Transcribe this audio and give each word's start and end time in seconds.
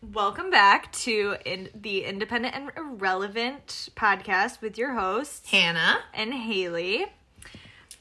Welcome 0.00 0.50
back 0.50 0.92
to 0.92 1.36
in 1.44 1.70
the 1.74 2.04
Independent 2.04 2.54
and 2.54 2.70
Irrelevant 2.76 3.88
podcast 3.96 4.60
with 4.60 4.78
your 4.78 4.94
hosts 4.94 5.50
Hannah. 5.50 5.98
and 6.14 6.32
Haley. 6.32 7.06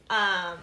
Um, 0.10 0.60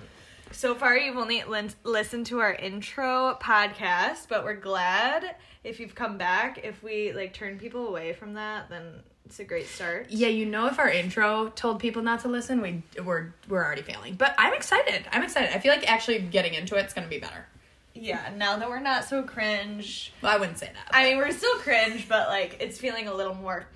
so 0.52 0.76
far 0.76 0.96
you've 0.96 1.16
only 1.16 1.42
lin- 1.42 1.72
listened 1.82 2.26
to 2.26 2.38
our 2.38 2.54
intro 2.54 3.36
podcast, 3.42 4.28
but 4.28 4.44
we're 4.44 4.54
glad 4.54 5.34
if 5.64 5.80
you've 5.80 5.96
come 5.96 6.18
back. 6.18 6.60
If 6.62 6.82
we 6.84 7.12
like 7.12 7.34
turn 7.34 7.58
people 7.58 7.88
away 7.88 8.12
from 8.12 8.34
that, 8.34 8.68
then 8.70 9.00
it's 9.26 9.40
a 9.40 9.44
great 9.44 9.66
start. 9.66 10.06
Yeah, 10.10 10.28
you 10.28 10.46
know, 10.46 10.66
if 10.68 10.78
our 10.78 10.88
intro 10.88 11.48
told 11.48 11.80
people 11.80 12.02
not 12.02 12.20
to 12.20 12.28
listen, 12.28 12.62
we 12.62 12.82
we're 13.02 13.34
we're 13.48 13.64
already 13.64 13.82
failing. 13.82 14.14
But 14.14 14.36
I'm 14.38 14.54
excited. 14.54 15.04
I'm 15.10 15.24
excited. 15.24 15.50
I 15.54 15.58
feel 15.58 15.72
like 15.72 15.90
actually 15.90 16.20
getting 16.20 16.54
into 16.54 16.76
it's 16.76 16.94
gonna 16.94 17.08
be 17.08 17.18
better. 17.18 17.46
Yeah, 17.94 18.30
now 18.36 18.56
that 18.58 18.68
we're 18.68 18.80
not 18.80 19.04
so 19.04 19.22
cringe. 19.22 20.12
Well, 20.20 20.34
I 20.34 20.38
wouldn't 20.38 20.58
say 20.58 20.66
that. 20.72 20.88
I 20.90 21.04
mean, 21.04 21.16
we're 21.18 21.30
still 21.32 21.56
cringe, 21.58 22.08
but 22.08 22.28
like 22.28 22.56
it's 22.60 22.78
feeling 22.78 23.06
a 23.08 23.14
little 23.14 23.34
more 23.34 23.66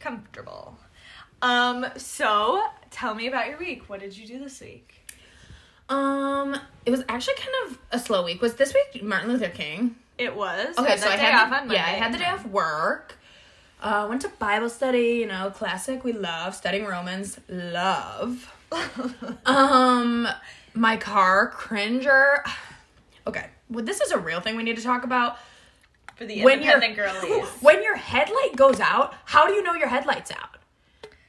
comfortable. 0.00 0.76
Um, 1.42 1.86
so 1.96 2.62
tell 2.90 3.14
me 3.14 3.28
about 3.28 3.48
your 3.48 3.58
week. 3.58 3.88
What 3.88 4.00
did 4.00 4.16
you 4.16 4.26
do 4.26 4.38
this 4.40 4.60
week? 4.60 4.94
um, 5.88 6.54
it 6.84 6.90
was 6.90 7.02
actually 7.08 7.34
kind 7.36 7.54
of 7.70 7.78
a 7.92 7.98
slow 7.98 8.22
week. 8.24 8.42
Was 8.42 8.54
this 8.54 8.74
week 8.74 9.02
Martin 9.02 9.30
Luther 9.30 9.48
King? 9.48 9.96
It 10.18 10.34
was 10.34 10.76
Okay, 10.76 10.90
had 10.90 11.00
so 11.00 11.08
I 11.08 11.16
had 11.16 11.34
off 11.34 11.40
the, 11.40 11.44
on 11.44 11.50
Monday. 11.68 11.74
yeah, 11.76 11.86
I 11.86 11.90
had 11.90 12.12
the 12.12 12.18
day 12.18 12.26
off 12.26 12.44
work. 12.46 13.16
Uh, 13.80 14.06
went 14.08 14.20
to 14.22 14.28
Bible 14.28 14.68
study. 14.68 15.12
You 15.20 15.26
know, 15.26 15.50
classic. 15.54 16.02
We 16.04 16.12
love 16.12 16.54
studying 16.56 16.84
Romans. 16.84 17.38
Love. 17.48 18.52
um, 19.46 20.26
my 20.74 20.96
car 20.96 21.46
cringer. 21.48 22.44
Okay, 23.26 23.46
well, 23.70 23.84
this 23.84 24.00
is 24.00 24.10
a 24.10 24.18
real 24.18 24.40
thing 24.40 24.56
we 24.56 24.62
need 24.62 24.76
to 24.76 24.82
talk 24.82 25.04
about. 25.04 25.38
for 26.16 26.24
the 26.24 26.42
when 26.42 26.62
your 26.62 26.74
independent 26.74 26.96
girlies. 27.22 27.48
when 27.60 27.82
your 27.82 27.96
headlight 27.96 28.56
goes 28.56 28.80
out, 28.80 29.14
how 29.24 29.46
do 29.46 29.52
you 29.52 29.62
know 29.62 29.74
your 29.74 29.88
headlight's 29.88 30.30
out? 30.30 30.58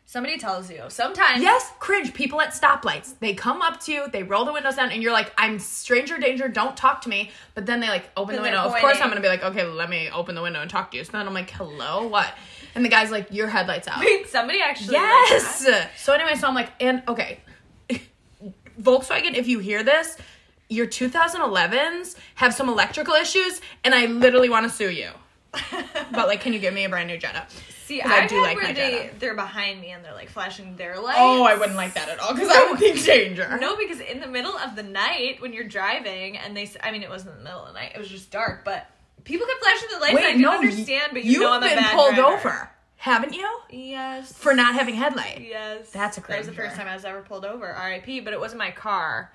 Somebody 0.09 0.39
tells 0.39 0.71
you. 0.71 0.85
Sometimes 0.87 1.43
Yes, 1.43 1.71
cringe. 1.77 2.15
People 2.15 2.41
at 2.41 2.49
stoplights, 2.49 3.13
they 3.19 3.35
come 3.35 3.61
up 3.61 3.79
to 3.81 3.91
you, 3.91 4.07
they 4.11 4.23
roll 4.23 4.43
the 4.43 4.51
windows 4.51 4.75
down, 4.75 4.89
and 4.89 5.03
you're 5.03 5.11
like, 5.11 5.31
"I'm 5.37 5.59
stranger 5.59 6.17
danger, 6.17 6.47
don't 6.47 6.75
talk 6.75 7.01
to 7.01 7.09
me." 7.09 7.29
But 7.53 7.67
then 7.67 7.79
they 7.79 7.89
like 7.89 8.09
open 8.17 8.35
the 8.35 8.41
window. 8.41 8.57
Of 8.57 8.75
course. 8.77 8.97
I'm 8.99 9.09
gonna 9.09 9.21
be 9.21 9.27
like, 9.27 9.43
"Okay, 9.43 9.65
let 9.65 9.87
me 9.87 10.09
open 10.09 10.33
the 10.33 10.41
window 10.41 10.61
and 10.61 10.69
talk 10.69 10.89
to 10.91 10.97
you." 10.97 11.03
So 11.03 11.11
then 11.11 11.27
I'm 11.27 11.33
like, 11.35 11.51
"Hello, 11.51 12.07
what?" 12.07 12.33
And 12.73 12.83
the 12.83 12.89
guy's 12.89 13.11
like, 13.11 13.27
"Your 13.29 13.49
headlight's 13.49 13.87
out." 13.87 13.99
Wait, 13.99 14.27
somebody 14.27 14.61
actually. 14.63 14.93
yes. 14.93 15.67
like 15.67 15.89
so 15.95 16.13
anyway, 16.13 16.33
so 16.33 16.47
I'm 16.47 16.55
like, 16.55 16.71
and 16.79 17.03
okay, 17.07 17.41
Volkswagen, 18.81 19.35
if 19.35 19.47
you 19.47 19.59
hear 19.59 19.83
this. 19.83 20.17
Your 20.69 20.85
2011s 20.87 22.15
have 22.35 22.53
some 22.53 22.69
electrical 22.69 23.15
issues, 23.15 23.59
and 23.83 23.95
I 23.95 24.05
literally 24.05 24.49
want 24.49 24.69
to 24.69 24.75
sue 24.75 24.89
you. 24.91 25.09
But 26.11 26.27
like, 26.27 26.41
can 26.41 26.53
you 26.53 26.59
give 26.59 26.73
me 26.73 26.85
a 26.85 26.89
brand 26.89 27.07
new 27.07 27.17
Jetta? 27.17 27.47
See, 27.85 28.01
I 28.03 28.19
I 28.23 28.27
do 28.27 28.39
like 28.39 28.55
my 28.61 28.71
they 28.71 28.73
Jetta. 28.91 29.15
they're 29.17 29.33
behind 29.33 29.81
me 29.81 29.89
and 29.89 30.05
they're 30.05 30.13
like 30.13 30.29
flashing 30.29 30.75
their 30.75 30.99
lights. 30.99 31.17
Oh, 31.19 31.41
I 31.43 31.55
wouldn't 31.55 31.75
like 31.75 31.95
that 31.95 32.07
at 32.07 32.19
all 32.19 32.35
because 32.35 32.49
I 32.49 32.69
would 32.69 32.79
think 32.79 33.03
danger. 33.03 33.57
No, 33.59 33.75
because 33.75 33.99
in 33.99 34.19
the 34.19 34.27
middle 34.27 34.55
of 34.55 34.75
the 34.75 34.83
night 34.83 35.41
when 35.41 35.53
you're 35.53 35.63
driving 35.67 36.37
and 36.37 36.55
they, 36.55 36.69
I 36.83 36.91
mean, 36.91 37.01
it 37.01 37.09
wasn't 37.09 37.31
in 37.31 37.37
the 37.39 37.43
middle 37.45 37.61
of 37.61 37.67
the 37.69 37.73
night; 37.73 37.93
it 37.95 37.97
was 37.97 38.07
just 38.09 38.29
dark. 38.29 38.63
But 38.63 38.85
people 39.23 39.47
kept 39.47 39.59
flashing 39.59 39.89
the 39.91 39.99
lights. 40.01 40.17
and 40.17 40.25
I 40.25 40.31
didn't 40.33 40.45
understand, 40.45 41.13
but 41.13 41.23
you 41.25 41.31
you've 41.31 41.41
know 41.41 41.53
I'm 41.53 41.61
been 41.61 41.83
pulled 41.85 42.13
driver. 42.13 42.37
over, 42.37 42.69
haven't 42.97 43.33
you? 43.33 43.49
Yes. 43.71 44.33
For 44.33 44.53
not 44.53 44.75
having 44.75 44.93
headlight. 44.93 45.41
Yes. 45.41 45.89
That's 45.89 46.19
a 46.19 46.21
crazy. 46.21 46.35
That 46.43 46.47
was 46.47 46.55
the 46.55 46.61
first 46.61 46.75
time 46.75 46.87
I 46.87 46.93
was 46.93 47.05
ever 47.05 47.21
pulled 47.23 47.43
over. 47.45 47.67
R.I.P. 47.67 48.19
But 48.19 48.33
it 48.33 48.39
wasn't 48.39 48.59
my 48.59 48.69
car. 48.69 49.31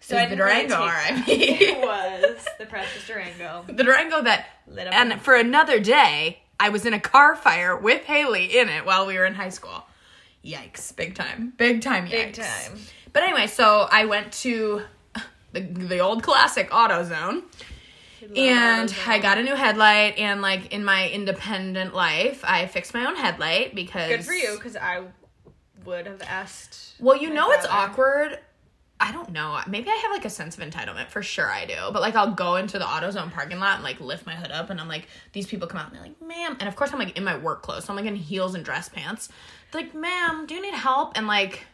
So 0.00 0.16
I 0.16 0.26
the 0.26 0.36
really 0.36 0.66
Durango, 0.66 0.76
take- 0.76 0.88
R.I.P.. 0.88 1.64
It 1.64 1.78
was 1.80 2.46
the 2.58 2.66
precious 2.66 3.06
Durango. 3.06 3.64
The 3.68 3.84
Durango 3.84 4.22
that, 4.22 4.46
Lit 4.66 4.86
up 4.86 4.94
and 4.94 5.20
for 5.20 5.34
another 5.36 5.78
day, 5.78 6.40
I 6.58 6.70
was 6.70 6.84
in 6.86 6.94
a 6.94 7.00
car 7.00 7.36
fire 7.36 7.76
with 7.76 8.04
Haley 8.04 8.58
in 8.58 8.68
it 8.68 8.84
while 8.84 9.06
we 9.06 9.16
were 9.16 9.24
in 9.26 9.34
high 9.34 9.50
school. 9.50 9.84
Yikes! 10.44 10.94
Big 10.96 11.14
time, 11.14 11.52
big 11.56 11.82
time, 11.82 12.06
yikes. 12.06 12.10
Big 12.10 12.32
time. 12.34 12.78
But 13.12 13.22
anyway, 13.24 13.46
so 13.46 13.86
I 13.90 14.06
went 14.06 14.32
to 14.44 14.82
the 15.52 15.60
the 15.60 15.98
old 15.98 16.22
classic 16.22 16.70
AutoZone. 16.70 17.42
and 18.36 18.94
I 19.06 19.18
got 19.18 19.38
a 19.38 19.42
new 19.42 19.54
headlight, 19.54 20.18
and 20.18 20.40
like 20.40 20.72
in 20.72 20.84
my 20.84 21.08
independent 21.10 21.94
life, 21.94 22.42
I 22.44 22.66
fixed 22.66 22.94
my 22.94 23.04
own 23.06 23.16
headlight 23.16 23.74
because 23.74 24.08
good 24.08 24.24
for 24.24 24.32
you 24.32 24.54
because 24.56 24.76
I 24.76 25.02
would 25.84 26.06
have 26.06 26.22
asked. 26.22 26.94
Well, 27.00 27.16
you 27.16 27.30
know 27.30 27.50
it's 27.52 27.66
awkward. 27.66 28.38
I 29.02 29.12
don't 29.12 29.30
know. 29.30 29.58
Maybe 29.66 29.88
I 29.88 29.94
have 29.94 30.12
like 30.12 30.26
a 30.26 30.30
sense 30.30 30.58
of 30.58 30.62
entitlement. 30.62 31.08
For 31.08 31.22
sure 31.22 31.50
I 31.50 31.64
do. 31.64 31.74
But 31.92 32.02
like 32.02 32.14
I'll 32.14 32.34
go 32.34 32.56
into 32.56 32.78
the 32.78 32.84
AutoZone 32.84 33.32
parking 33.32 33.58
lot 33.58 33.76
and 33.76 33.82
like 33.82 33.98
lift 33.98 34.26
my 34.26 34.34
hood 34.34 34.52
up 34.52 34.68
and 34.68 34.78
I'm 34.78 34.88
like, 34.88 35.08
these 35.32 35.46
people 35.46 35.66
come 35.66 35.80
out 35.80 35.86
and 35.86 35.96
they're 35.96 36.02
like, 36.02 36.20
ma'am. 36.20 36.56
And 36.60 36.68
of 36.68 36.76
course 36.76 36.92
I'm 36.92 36.98
like 36.98 37.16
in 37.16 37.24
my 37.24 37.38
work 37.38 37.62
clothes. 37.62 37.86
So 37.86 37.92
I'm 37.92 37.96
like 37.96 38.04
in 38.04 38.14
heels 38.14 38.54
and 38.54 38.64
dress 38.64 38.90
pants. 38.90 39.30
They're 39.72 39.82
like, 39.82 39.94
ma'am, 39.94 40.44
do 40.46 40.54
you 40.54 40.62
need 40.62 40.74
help? 40.74 41.16
And 41.16 41.26
like 41.26 41.64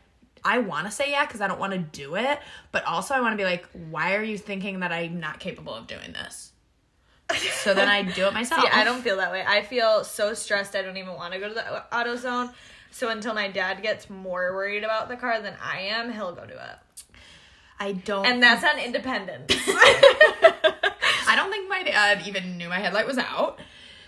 I 0.45 0.59
want 0.59 0.87
to 0.87 0.93
say 0.93 1.11
yeah 1.11 1.27
because 1.27 1.41
I 1.41 1.49
don't 1.49 1.59
want 1.59 1.73
to 1.73 1.79
do 1.79 2.15
it. 2.15 2.39
But 2.71 2.85
also 2.85 3.13
I 3.13 3.21
want 3.21 3.33
to 3.33 3.37
be 3.37 3.45
like, 3.45 3.67
why 3.91 4.15
are 4.15 4.23
you 4.23 4.39
thinking 4.39 4.81
that 4.81 4.93
I'm 4.93 5.19
not 5.19 5.41
capable 5.41 5.75
of 5.75 5.89
doing 5.89 6.13
this? 6.13 6.53
So 7.55 7.75
then 7.75 7.89
I 7.89 8.03
do 8.03 8.27
it 8.27 8.35
myself. 8.35 8.63
See, 8.63 8.69
I 8.69 8.85
don't 8.85 9.03
feel 9.03 9.17
that 9.17 9.33
way. 9.33 9.45
I 9.45 9.63
feel 9.63 10.05
so 10.05 10.33
stressed. 10.33 10.77
I 10.77 10.83
don't 10.83 10.97
even 10.97 11.15
want 11.15 11.35
to 11.35 11.41
go 11.41 11.49
to 11.49 11.55
the 11.55 11.85
AutoZone. 11.93 12.53
So 12.93 13.09
until 13.09 13.35
my 13.35 13.49
dad 13.49 13.83
gets 13.83 14.09
more 14.09 14.55
worried 14.55 14.85
about 14.85 15.09
the 15.09 15.17
car 15.17 15.41
than 15.43 15.55
I 15.61 15.81
am, 15.81 16.13
he'll 16.13 16.33
go 16.33 16.47
to 16.47 16.55
it. 16.55 16.79
I 17.79 17.93
don't. 17.93 18.27
And 18.27 18.43
that's 18.43 18.65
on 18.65 18.79
independence. 18.79 19.53
I 21.29 21.35
don't 21.37 21.51
think 21.51 21.69
my 21.69 21.83
dad 21.83 22.27
even 22.27 22.57
knew 22.57 22.69
my 22.69 22.79
headlight 22.79 23.07
was 23.07 23.19
out. 23.19 23.59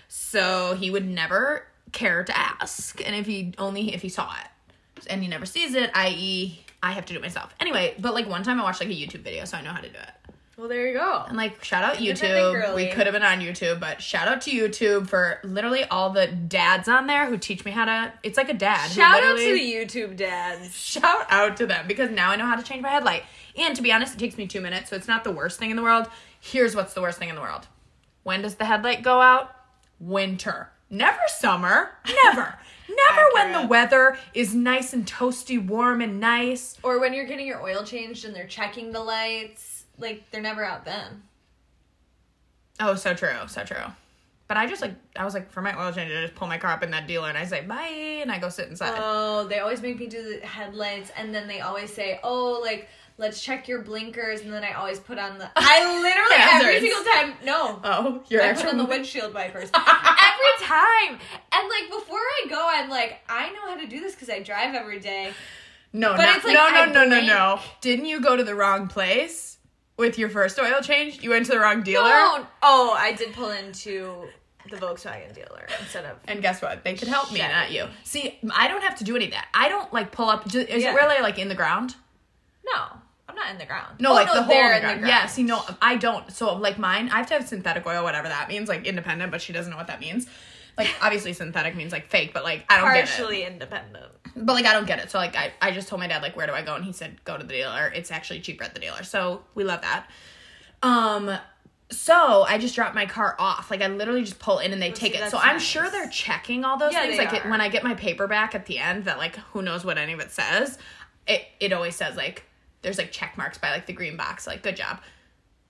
So 0.08 0.74
he 0.74 0.90
would 0.90 1.06
never 1.06 1.66
care 1.92 2.24
to 2.24 2.36
ask. 2.36 3.00
And 3.04 3.14
if 3.14 3.26
he 3.26 3.54
only 3.58 3.94
if 3.94 4.02
he 4.02 4.08
saw 4.08 4.30
it. 4.32 5.06
And 5.08 5.22
he 5.22 5.28
never 5.28 5.46
sees 5.46 5.74
it, 5.74 5.90
i.e. 5.94 6.60
I 6.82 6.92
have 6.92 7.06
to 7.06 7.12
do 7.12 7.18
it 7.18 7.22
myself. 7.22 7.54
Anyway, 7.60 7.94
but 7.98 8.14
like 8.14 8.28
one 8.28 8.42
time 8.42 8.60
I 8.60 8.64
watched 8.64 8.80
like 8.80 8.90
a 8.90 8.92
YouTube 8.92 9.20
video, 9.20 9.44
so 9.44 9.56
I 9.56 9.62
know 9.62 9.70
how 9.70 9.80
to 9.80 9.88
do 9.88 9.98
it. 9.98 10.27
Well, 10.58 10.66
there 10.66 10.88
you 10.88 10.94
go. 10.94 11.24
And 11.28 11.36
like 11.36 11.62
shout 11.62 11.84
out 11.84 11.98
YouTube. 11.98 12.74
We 12.74 12.88
could 12.88 13.06
have 13.06 13.12
been 13.12 13.22
on 13.22 13.38
YouTube, 13.38 13.78
but 13.78 14.02
shout 14.02 14.26
out 14.26 14.40
to 14.42 14.50
YouTube 14.50 15.06
for 15.06 15.38
literally 15.44 15.84
all 15.84 16.10
the 16.10 16.26
dads 16.26 16.88
on 16.88 17.06
there 17.06 17.26
who 17.26 17.38
teach 17.38 17.64
me 17.64 17.70
how 17.70 17.84
to 17.84 18.12
it's 18.24 18.36
like 18.36 18.48
a 18.48 18.54
dad. 18.54 18.90
Shout 18.90 19.22
out 19.22 19.38
to 19.38 19.54
the 19.54 19.72
YouTube 19.72 20.16
dads. 20.16 20.76
shout 20.76 21.26
out 21.30 21.56
to 21.58 21.66
them 21.66 21.86
because 21.86 22.10
now 22.10 22.30
I 22.30 22.36
know 22.36 22.44
how 22.44 22.56
to 22.56 22.64
change 22.64 22.82
my 22.82 22.88
headlight. 22.88 23.22
And 23.56 23.76
to 23.76 23.82
be 23.82 23.92
honest, 23.92 24.14
it 24.14 24.18
takes 24.18 24.36
me 24.36 24.48
two 24.48 24.60
minutes, 24.60 24.90
so 24.90 24.96
it's 24.96 25.06
not 25.06 25.22
the 25.22 25.30
worst 25.30 25.60
thing 25.60 25.70
in 25.70 25.76
the 25.76 25.82
world. 25.82 26.08
Here's 26.40 26.74
what's 26.74 26.92
the 26.92 27.02
worst 27.02 27.20
thing 27.20 27.28
in 27.28 27.36
the 27.36 27.40
world. 27.40 27.68
When 28.24 28.42
does 28.42 28.56
the 28.56 28.64
headlight 28.64 29.02
go 29.02 29.20
out? 29.20 29.54
Winter. 30.00 30.70
Never 30.90 31.20
summer. 31.28 31.92
Never. 32.24 32.58
Never 32.88 33.22
when 33.34 33.52
the 33.52 33.68
weather 33.68 34.18
is 34.34 34.54
nice 34.54 34.92
and 34.92 35.06
toasty, 35.06 35.64
warm 35.64 36.00
and 36.00 36.18
nice. 36.18 36.76
Or 36.82 36.98
when 36.98 37.12
you're 37.12 37.26
getting 37.26 37.46
your 37.46 37.62
oil 37.62 37.84
changed 37.84 38.24
and 38.24 38.34
they're 38.34 38.46
checking 38.46 38.92
the 38.92 39.00
lights. 39.00 39.77
Like, 39.98 40.30
they're 40.30 40.42
never 40.42 40.64
out 40.64 40.84
then. 40.84 41.22
Oh, 42.80 42.94
so 42.94 43.14
true, 43.14 43.30
so 43.48 43.64
true. 43.64 43.76
But 44.48 44.56
I 44.56 44.66
just 44.66 44.80
like 44.80 44.94
I 45.14 45.26
was 45.26 45.34
like 45.34 45.50
for 45.50 45.60
my 45.60 45.78
oil 45.78 45.92
change, 45.92 46.10
I 46.10 46.22
just 46.22 46.34
pull 46.34 46.48
my 46.48 46.56
car 46.56 46.72
up 46.72 46.82
in 46.82 46.90
that 46.92 47.06
dealer 47.06 47.28
and 47.28 47.36
I 47.36 47.44
say 47.44 47.60
bye 47.60 48.20
and 48.22 48.32
I 48.32 48.38
go 48.38 48.48
sit 48.48 48.68
inside. 48.68 48.94
Oh, 48.96 49.44
they 49.46 49.58
always 49.58 49.82
make 49.82 49.98
me 49.98 50.06
do 50.06 50.22
the 50.40 50.46
headlights, 50.46 51.10
and 51.16 51.34
then 51.34 51.46
they 51.46 51.60
always 51.60 51.92
say, 51.92 52.18
"Oh, 52.24 52.58
like 52.62 52.88
let's 53.18 53.42
check 53.42 53.68
your 53.68 53.82
blinkers," 53.82 54.40
and 54.40 54.50
then 54.50 54.64
I 54.64 54.72
always 54.72 55.00
put 55.00 55.18
on 55.18 55.36
the. 55.36 55.50
I 55.56 56.00
literally 56.00 56.70
every 56.70 56.80
single 56.80 57.12
time. 57.12 57.34
No, 57.44 57.78
oh, 57.84 58.22
you're 58.28 58.40
I 58.40 58.46
put 58.46 58.56
actually 58.56 58.70
on 58.70 58.78
the 58.78 58.86
windshield 58.86 59.34
wipers 59.34 59.68
every 59.74 60.66
time, 60.66 61.18
and 61.52 61.68
like 61.68 61.90
before 61.90 62.18
I 62.18 62.46
go, 62.48 62.66
I'm 62.70 62.88
like, 62.88 63.18
I 63.28 63.50
know 63.50 63.66
how 63.66 63.76
to 63.76 63.86
do 63.86 64.00
this 64.00 64.14
because 64.14 64.30
I 64.30 64.42
drive 64.42 64.74
every 64.74 64.98
day. 64.98 65.34
No, 65.92 66.16
But 66.16 66.24
no, 66.24 66.36
it's 66.36 66.44
like 66.44 66.54
no, 66.54 66.70
no, 66.70 66.86
no, 66.86 67.04
no, 67.04 67.20
no. 67.20 67.60
Didn't 67.82 68.06
you 68.06 68.20
go 68.20 68.36
to 68.36 68.44
the 68.44 68.54
wrong 68.54 68.88
place 68.88 69.47
with 69.98 70.18
your 70.18 70.30
first 70.30 70.58
oil 70.58 70.80
change? 70.80 71.22
You 71.22 71.30
went 71.30 71.46
to 71.46 71.52
the 71.52 71.58
wrong 71.60 71.82
dealer. 71.82 72.08
No, 72.08 72.46
oh, 72.62 72.96
I 72.98 73.12
did 73.12 73.34
pull 73.34 73.50
into 73.50 74.26
the 74.70 74.76
Volkswagen 74.76 75.34
dealer 75.34 75.66
instead 75.80 76.04
of. 76.04 76.16
And 76.26 76.40
guess 76.42 76.62
what? 76.62 76.84
They 76.84 76.94
could 76.94 77.08
help 77.08 77.32
me, 77.32 77.40
Shit. 77.40 77.50
not 77.50 77.70
you. 77.72 77.86
See, 78.04 78.38
I 78.54 78.68
don't 78.68 78.82
have 78.82 78.96
to 78.98 79.04
do 79.04 79.16
any 79.16 79.26
of 79.26 79.30
that. 79.32 79.48
I 79.54 79.68
don't 79.68 79.92
like 79.92 80.12
pull 80.12 80.28
up. 80.28 80.46
Is 80.46 80.54
Yeah. 80.54 80.92
it 80.92 80.94
really 80.94 81.20
like 81.22 81.38
in 81.38 81.48
the 81.48 81.54
ground? 81.54 81.94
No, 82.66 82.82
I'm 83.28 83.34
not 83.34 83.50
in 83.50 83.58
the 83.58 83.64
ground. 83.66 83.98
No, 83.98 84.10
Oh, 84.10 84.14
like 84.14 84.26
the 84.32 84.42
hole 84.42 84.48
they're 84.54 84.74
in 84.74 84.82
the 84.82 84.88
ground. 84.94 85.06
Yeah, 85.06 85.26
see, 85.26 85.42
no, 85.42 85.62
I 85.80 85.96
don't. 85.96 86.30
So 86.32 86.54
like 86.56 86.78
mine, 86.78 87.08
I 87.10 87.16
have 87.18 87.26
to 87.28 87.34
have 87.34 87.48
synthetic 87.48 87.86
oil, 87.86 88.04
whatever 88.04 88.28
that 88.28 88.48
means, 88.48 88.68
like 88.68 88.86
independent, 88.86 89.30
but 89.32 89.40
she 89.40 89.52
doesn't 89.54 89.70
know 89.70 89.76
what 89.78 89.86
that 89.86 90.00
means. 90.00 90.26
Like 90.76 90.88
obviously 91.02 91.32
synthetic 91.32 91.74
means 91.74 91.90
like 91.92 92.08
fake, 92.08 92.32
but 92.34 92.44
like 92.44 92.64
I 92.68 92.76
don't 92.80 92.92
get 92.92 93.04
it. 93.04 93.06
partially 93.08 93.44
independent. 93.44 94.12
But 94.44 94.52
like 94.54 94.66
I 94.66 94.72
don't 94.72 94.86
get 94.86 94.98
it. 94.98 95.10
So 95.10 95.18
like 95.18 95.36
I, 95.36 95.52
I 95.60 95.70
just 95.70 95.88
told 95.88 96.00
my 96.00 96.06
dad 96.06 96.22
like 96.22 96.36
where 96.36 96.46
do 96.46 96.52
I 96.52 96.62
go 96.62 96.74
and 96.74 96.84
he 96.84 96.92
said 96.92 97.22
go 97.24 97.36
to 97.36 97.44
the 97.44 97.52
dealer. 97.52 97.92
It's 97.94 98.10
actually 98.10 98.40
cheaper 98.40 98.64
at 98.64 98.74
the 98.74 98.80
dealer. 98.80 99.02
So 99.02 99.42
we 99.54 99.64
love 99.64 99.82
that. 99.82 100.08
Um 100.82 101.38
so 101.90 102.44
I 102.46 102.58
just 102.58 102.74
drop 102.74 102.94
my 102.94 103.06
car 103.06 103.34
off. 103.38 103.70
Like 103.70 103.80
I 103.80 103.88
literally 103.88 104.22
just 104.22 104.38
pull 104.38 104.58
in 104.58 104.72
and 104.72 104.82
they 104.82 104.88
Well, 104.88 104.96
take 104.96 105.14
see, 105.14 105.18
it. 105.18 105.30
So 105.30 105.36
that's 105.38 105.46
I'm 105.46 105.58
sure 105.58 105.90
they're 105.90 106.08
checking 106.08 106.64
all 106.64 106.76
those 106.76 106.92
Yeah, 106.92 107.02
things. 107.02 107.18
Like 107.18 107.32
it, 107.32 107.48
when 107.48 107.60
I 107.60 107.68
get 107.68 107.82
my 107.82 107.94
paper 107.94 108.26
back 108.26 108.54
at 108.54 108.66
the 108.66 108.78
end 108.78 109.04
that 109.04 109.18
like 109.18 109.36
who 109.36 109.62
knows 109.62 109.84
what 109.84 109.98
any 109.98 110.12
of 110.12 110.20
it 110.20 110.30
says. 110.30 110.78
It 111.26 111.46
it 111.60 111.72
always 111.72 111.94
says 111.94 112.16
like 112.16 112.44
there's 112.82 112.98
like 112.98 113.10
check 113.12 113.36
marks 113.36 113.58
by 113.58 113.70
like 113.70 113.86
the 113.86 113.92
green 113.92 114.16
box. 114.16 114.46
Like 114.46 114.62
good 114.62 114.76
job. 114.76 115.00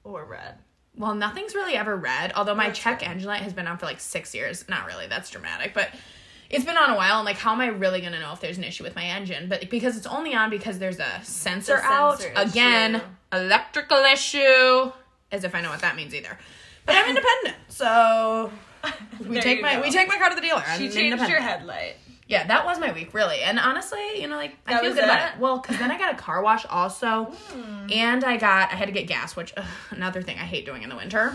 Or 0.04 0.24
red. 0.24 0.58
Well, 0.96 1.14
nothing's 1.14 1.54
really 1.54 1.74
ever 1.74 1.96
red. 1.96 2.32
Although 2.34 2.56
my 2.56 2.70
check 2.70 3.08
engine 3.08 3.28
light 3.28 3.42
has 3.42 3.52
been 3.52 3.68
on 3.68 3.78
for 3.78 3.86
like 3.86 4.00
six 4.00 4.34
years. 4.34 4.68
Not 4.68 4.86
really. 4.86 5.06
That's 5.06 5.30
dramatic, 5.30 5.72
but 5.72 5.90
it's 6.50 6.64
been 6.64 6.76
on 6.76 6.90
a 6.90 6.96
while. 6.96 7.16
And 7.18 7.26
like, 7.26 7.36
how 7.36 7.52
am 7.52 7.60
I 7.60 7.66
really 7.66 8.00
gonna 8.00 8.20
know 8.20 8.32
if 8.32 8.40
there's 8.40 8.58
an 8.58 8.64
issue 8.64 8.84
with 8.84 8.94
my 8.96 9.04
engine? 9.04 9.48
But 9.48 9.68
because 9.70 9.96
it's 9.96 10.06
only 10.06 10.34
on 10.34 10.50
because 10.50 10.78
there's 10.78 10.98
a 10.98 11.20
sensor 11.22 11.76
The 11.76 11.82
out 11.84 12.20
sensor 12.20 12.40
again, 12.40 12.94
issue. 12.96 13.04
electrical 13.32 13.98
issue. 13.98 14.92
As 15.30 15.44
if 15.44 15.54
I 15.54 15.60
know 15.60 15.70
what 15.70 15.80
that 15.80 15.94
means 15.96 16.14
either. 16.14 16.38
But 16.86 16.96
I'm 16.96 17.08
independent, 17.10 17.56
so 17.68 18.50
we 19.28 19.40
take 19.40 19.60
my 19.60 19.74
go. 19.76 19.82
we 19.82 19.90
take 19.90 20.08
my 20.08 20.16
car 20.16 20.30
to 20.30 20.34
the 20.34 20.40
dealer. 20.40 20.62
I'm 20.66 20.78
She 20.80 20.88
changed 20.88 21.28
your 21.28 21.40
headlight. 21.40 21.96
Yeah, 22.28 22.46
that 22.46 22.64
was 22.66 22.78
my 22.78 22.92
week, 22.92 23.12
really. 23.14 23.40
And 23.40 23.58
honestly, 23.58 24.20
you 24.20 24.26
know, 24.28 24.36
like 24.36 24.56
I 24.66 24.80
feel 24.80 24.94
good 24.94 25.04
about 25.04 25.30
it? 25.32 25.34
it. 25.36 25.40
Well, 25.40 25.58
because 25.58 25.78
then 25.78 25.90
I 25.90 25.96
got 25.98 26.12
a 26.14 26.16
car 26.16 26.42
wash 26.42 26.64
also, 26.66 27.24
Hmm. 27.52 27.86
and 27.92 28.24
I 28.24 28.36
got 28.38 28.72
I 28.72 28.76
had 28.76 28.86
to 28.86 28.92
get 28.92 29.06
gas, 29.06 29.36
which 29.36 29.52
ugh, 29.56 29.64
another 29.90 30.22
thing 30.22 30.38
I 30.38 30.44
hate 30.44 30.64
doing 30.64 30.82
in 30.82 30.88
the 30.88 30.96
winter. 30.96 31.34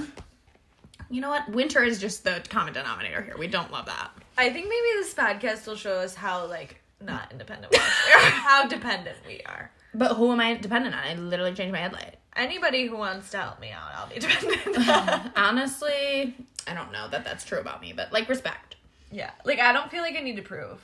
You 1.10 1.22
know 1.22 1.30
what? 1.30 1.48
Winter 1.50 1.84
is 1.84 2.00
just 2.02 2.24
the 2.24 2.44
common 2.50 2.74
denominator 2.74 3.22
here. 3.22 3.36
We 3.38 3.48
don't 3.48 3.72
love 3.72 3.86
that. 3.86 4.10
I 4.38 4.50
think 4.50 4.66
maybe 4.68 4.88
this 4.96 5.14
podcast 5.14 5.68
will 5.68 5.76
show 5.76 5.96
us 5.96 6.16
how 6.16 6.46
like 6.48 6.82
not 7.02 7.32
independent 7.32 7.72
we 7.72 7.78
are, 7.80 7.82
how 8.30 8.68
dependent 8.68 9.18
we 9.28 9.42
are. 9.46 9.72
But 9.94 10.16
who 10.16 10.32
am 10.32 10.40
I 10.40 10.56
dependent 10.56 10.96
on? 10.96 11.02
I 11.04 11.14
literally 11.16 11.54
changed 11.54 11.72
my 11.74 11.80
headlight. 11.80 12.16
Anybody 12.36 12.88
who 12.88 12.98
wants 12.98 13.30
to 13.32 13.38
help 13.38 13.60
me 13.60 13.70
out, 13.72 13.92
I'll 13.96 14.08
be 14.08 14.20
dependent. 14.20 15.32
Honestly, 15.36 16.36
I 16.68 16.74
don't 16.74 16.92
know 16.92 17.08
that 17.10 17.24
that's 17.24 17.46
true 17.46 17.60
about 17.60 17.80
me, 17.82 17.94
but 17.94 18.12
like 18.12 18.28
respect. 18.28 18.76
yeah, 19.12 19.32
like 19.46 19.60
I 19.60 19.72
don't 19.72 19.92
feel 19.92 20.02
like 20.02 20.16
I 20.16 20.22
need 20.22 20.38
to 20.38 20.42
prove 20.42 20.80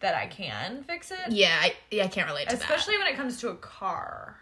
that 0.00 0.14
I 0.14 0.26
can 0.26 0.82
fix 0.84 1.10
it, 1.10 1.18
Yeah, 1.30 1.56
I, 1.60 1.74
yeah, 1.90 2.04
I 2.04 2.08
can't 2.08 2.28
relate 2.28 2.48
to 2.50 2.56
that. 2.56 2.62
especially 2.62 2.98
when 2.98 3.06
it 3.06 3.16
comes 3.16 3.40
to 3.40 3.48
a 3.50 3.54
car. 3.56 4.36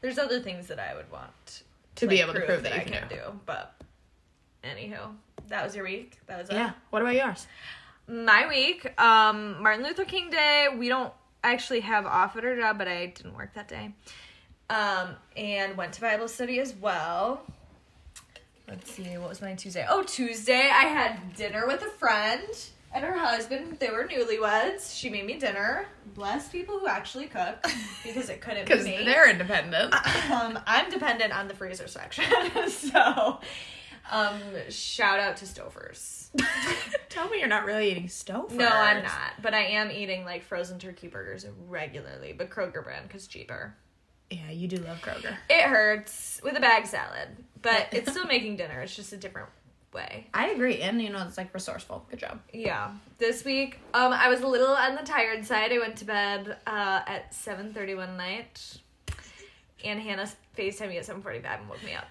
There's 0.00 0.18
other 0.18 0.40
things 0.40 0.68
that 0.68 0.78
I 0.78 0.94
would 0.94 1.10
want 1.10 1.62
To 1.96 2.06
be 2.06 2.16
like, 2.16 2.24
able 2.24 2.34
to 2.34 2.46
prove 2.46 2.62
that 2.62 2.74
you 2.74 2.80
I 2.80 2.84
can 2.84 3.08
do. 3.08 3.20
But 3.44 3.74
anywho, 4.64 5.10
that 5.48 5.64
was 5.64 5.74
your 5.74 5.84
week. 5.84 6.18
That 6.26 6.38
was 6.40 6.48
it. 6.50 6.54
Yeah. 6.54 6.72
What 6.90 7.02
about 7.02 7.14
yours? 7.14 7.46
my 8.08 8.46
week 8.46 8.88
um 9.00 9.60
martin 9.60 9.84
luther 9.84 10.04
king 10.04 10.30
day 10.30 10.68
we 10.78 10.88
don't 10.88 11.12
actually 11.42 11.80
have 11.80 12.06
off 12.06 12.36
at 12.36 12.44
our 12.44 12.54
job 12.54 12.78
but 12.78 12.86
i 12.86 13.06
didn't 13.06 13.34
work 13.34 13.52
that 13.54 13.66
day 13.66 13.92
um 14.70 15.08
and 15.36 15.76
went 15.76 15.92
to 15.92 16.00
bible 16.00 16.28
study 16.28 16.60
as 16.60 16.72
well 16.76 17.42
let's 18.68 18.92
see 18.92 19.18
what 19.18 19.28
was 19.28 19.42
my 19.42 19.54
tuesday 19.54 19.84
oh 19.88 20.04
tuesday 20.04 20.70
i 20.72 20.84
had 20.84 21.34
dinner 21.34 21.66
with 21.66 21.82
a 21.82 21.90
friend 21.98 22.46
and 22.94 23.04
her 23.04 23.18
husband 23.18 23.76
they 23.80 23.90
were 23.90 24.04
newlyweds 24.04 24.96
she 24.96 25.10
made 25.10 25.26
me 25.26 25.36
dinner 25.36 25.86
bless 26.14 26.48
people 26.48 26.78
who 26.78 26.86
actually 26.86 27.26
cook 27.26 27.66
because 28.04 28.30
it 28.30 28.40
couldn't 28.40 28.66
be 28.66 28.72
Because 28.72 28.84
me 28.84 29.04
they're 29.04 29.28
independent. 29.28 29.92
um, 30.30 30.58
I'm 30.64 30.88
dependent 30.90 31.36
on 31.36 31.48
the 31.48 31.54
freezer 31.54 31.88
section. 31.88 32.24
so, 32.68 33.40
um, 34.10 34.40
shout 34.70 35.18
out 35.18 35.36
to 35.38 35.44
Stouffer's. 35.44 36.30
Tell 37.08 37.28
me 37.28 37.38
you're 37.38 37.48
not 37.48 37.64
really 37.64 37.90
eating 37.90 38.08
stove. 38.08 38.52
No, 38.52 38.68
I'm 38.68 39.02
not. 39.02 39.32
But 39.42 39.54
I 39.54 39.64
am 39.64 39.90
eating 39.90 40.24
like 40.24 40.42
frozen 40.42 40.78
turkey 40.78 41.08
burgers 41.08 41.46
regularly, 41.66 42.32
but 42.32 42.50
Kroger 42.50 42.84
brand 42.84 43.08
because 43.08 43.26
cheaper. 43.26 43.74
Yeah, 44.30 44.50
you 44.50 44.68
do 44.68 44.78
love 44.78 45.00
Kroger. 45.00 45.36
It 45.48 45.62
hurts 45.62 46.40
with 46.42 46.56
a 46.56 46.60
bag 46.60 46.86
salad, 46.86 47.28
but 47.62 47.88
it's 47.92 48.10
still 48.10 48.26
making 48.26 48.56
dinner. 48.56 48.80
It's 48.80 48.94
just 48.94 49.12
a 49.12 49.16
different 49.16 49.48
way. 49.92 50.26
I 50.34 50.48
agree, 50.48 50.80
and 50.82 51.00
you 51.00 51.10
know 51.10 51.24
it's 51.26 51.38
like 51.38 51.54
resourceful. 51.54 52.06
Good 52.10 52.20
job. 52.20 52.40
Yeah. 52.52 52.90
This 53.18 53.44
week, 53.44 53.80
um, 53.94 54.12
I 54.12 54.28
was 54.28 54.40
a 54.40 54.46
little 54.46 54.74
on 54.74 54.94
the 54.94 55.02
tired 55.02 55.44
side. 55.46 55.72
I 55.72 55.78
went 55.78 55.96
to 55.96 56.04
bed 56.04 56.56
uh, 56.66 57.00
at 57.06 57.32
7.30 57.32 57.96
one 57.96 58.16
night, 58.16 58.78
and 59.84 60.00
Hannah 60.00 60.28
FaceTimed 60.56 60.88
me 60.88 60.98
at 60.98 61.06
7.45 61.06 61.60
and 61.60 61.68
woke 61.68 61.82
me 61.84 61.94
up. 61.94 62.04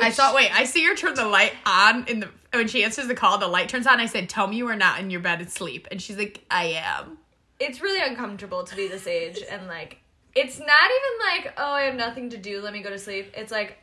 I 0.00 0.06
Which- 0.08 0.14
saw. 0.14 0.34
Wait, 0.34 0.50
I 0.58 0.64
see 0.64 0.84
her 0.84 0.94
turn 0.94 1.14
the 1.14 1.26
light 1.26 1.52
on 1.66 2.06
in 2.06 2.20
the 2.20 2.28
when 2.52 2.68
she 2.68 2.82
answers 2.84 3.06
the 3.06 3.14
call. 3.14 3.38
The 3.38 3.46
light 3.48 3.68
turns 3.68 3.86
on. 3.86 4.00
I 4.00 4.06
said, 4.06 4.28
"Tell 4.28 4.46
me 4.46 4.56
you 4.56 4.66
are 4.68 4.76
not 4.76 4.98
in 5.00 5.10
your 5.10 5.20
bed 5.20 5.40
asleep," 5.40 5.86
and 5.90 6.00
she's 6.00 6.16
like, 6.16 6.44
"I 6.50 6.80
am." 6.84 7.18
it's 7.62 7.82
really 7.82 8.00
uncomfortable 8.00 8.64
to 8.64 8.74
be 8.74 8.88
this 8.88 9.06
age 9.06 9.38
and 9.50 9.66
like 9.66 9.98
it's 10.34 10.58
not 10.58 10.68
even 10.68 11.44
like 11.44 11.54
oh 11.58 11.72
i 11.72 11.82
have 11.82 11.94
nothing 11.94 12.30
to 12.30 12.38
do 12.38 12.62
let 12.62 12.72
me 12.72 12.80
go 12.80 12.88
to 12.88 12.98
sleep 12.98 13.30
it's 13.36 13.52
like 13.52 13.76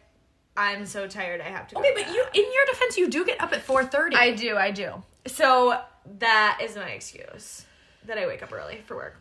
i'm 0.58 0.84
so 0.84 1.08
tired 1.08 1.40
i 1.42 1.44
have 1.44 1.68
to 1.68 1.76
go 1.76 1.82
Okay, 1.82 1.92
but 1.94 2.08
you, 2.12 2.26
in 2.34 2.42
your 2.42 2.66
defense, 2.72 2.98
you 2.98 3.08
do 3.08 3.24
get 3.24 3.40
up 3.40 3.54
at 3.54 3.62
four 3.62 3.86
thirty. 3.86 4.16
i 4.16 4.32
do 4.34 4.58
i 4.58 4.72
do 4.72 5.04
so 5.28 5.80
that 6.18 6.58
is 6.64 6.76
my 6.76 6.90
excuse 6.90 7.68
that 8.06 8.18
i 8.18 8.26
wake 8.26 8.42
up 8.42 8.52
early 8.52 8.82
for 8.88 8.96
work 8.96 9.18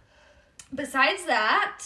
besides 0.75 1.27
that 1.27 1.83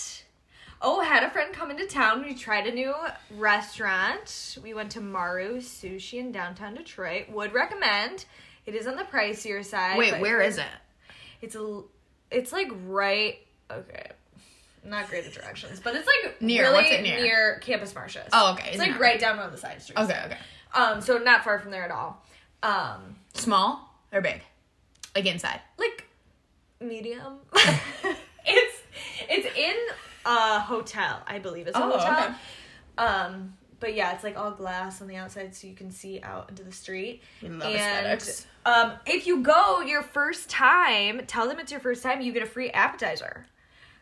oh 0.82 1.00
had 1.00 1.22
a 1.22 1.30
friend 1.30 1.52
come 1.52 1.70
into 1.70 1.86
town 1.86 2.22
we 2.24 2.34
tried 2.34 2.66
a 2.66 2.72
new 2.72 2.94
restaurant 3.36 4.58
we 4.62 4.72
went 4.74 4.90
to 4.90 5.00
maru 5.00 5.58
sushi 5.58 6.18
in 6.18 6.32
downtown 6.32 6.74
detroit 6.74 7.28
would 7.30 7.52
recommend 7.52 8.24
it 8.66 8.74
is 8.74 8.86
on 8.86 8.96
the 8.96 9.02
pricier 9.04 9.64
side 9.64 9.98
Wait, 9.98 10.18
where 10.20 10.40
is 10.40 10.58
it? 10.58 10.64
it's 11.42 11.54
a, 11.54 11.82
it's 12.30 12.52
like 12.52 12.68
right. 12.86 13.38
Okay, 13.70 14.06
not 14.84 15.08
great 15.08 15.24
at 15.26 15.32
directions, 15.32 15.80
but 15.80 15.94
it's 15.96 16.06
like 16.06 16.40
Near, 16.42 16.64
Really 16.64 16.74
what's 16.74 16.90
it 16.90 17.02
near? 17.02 17.20
near 17.20 17.58
Campus 17.60 17.94
Martius. 17.94 18.28
Oh, 18.32 18.52
okay, 18.52 18.68
It's 18.70 18.78
like 18.78 18.98
right 19.00 19.18
down 19.18 19.38
one 19.38 19.46
of 19.46 19.52
the 19.52 19.58
side 19.58 19.80
streets. 19.80 20.00
Okay, 20.02 20.20
okay. 20.26 20.36
Um, 20.74 21.00
so 21.00 21.18
not 21.18 21.42
far 21.44 21.58
from 21.58 21.70
there 21.70 21.84
at 21.84 21.90
all. 21.90 22.22
Um, 22.62 23.16
Small 23.34 23.88
or 24.12 24.20
big? 24.20 24.42
Like 25.16 25.26
inside. 25.26 25.60
like 25.78 26.04
medium. 26.80 27.38
it's 28.44 28.82
it's 29.28 29.56
in 29.58 29.76
a 30.24 30.60
hotel, 30.60 31.22
I 31.26 31.38
believe. 31.38 31.66
It's 31.66 31.76
a 31.76 31.82
Oh, 31.82 31.90
hotel. 31.98 32.24
okay. 32.24 32.34
Um, 32.98 33.54
but 33.78 33.94
yeah, 33.94 34.12
it's 34.14 34.22
like 34.24 34.36
all 34.36 34.50
glass 34.50 35.00
on 35.00 35.08
the 35.08 35.16
outside, 35.16 35.54
so 35.54 35.66
you 35.66 35.74
can 35.74 35.90
see 35.90 36.20
out 36.22 36.50
into 36.50 36.62
the 36.62 36.72
street. 36.72 37.22
Aesthetics. 37.42 38.46
Um, 38.66 38.92
if 39.06 39.26
you 39.26 39.42
go 39.42 39.80
your 39.80 40.02
first 40.02 40.50
time, 40.50 41.22
tell 41.26 41.48
them 41.48 41.58
it's 41.58 41.70
your 41.72 41.80
first 41.80 42.02
time. 42.02 42.20
You 42.20 42.32
get 42.32 42.42
a 42.42 42.46
free 42.46 42.70
appetizer. 42.70 43.46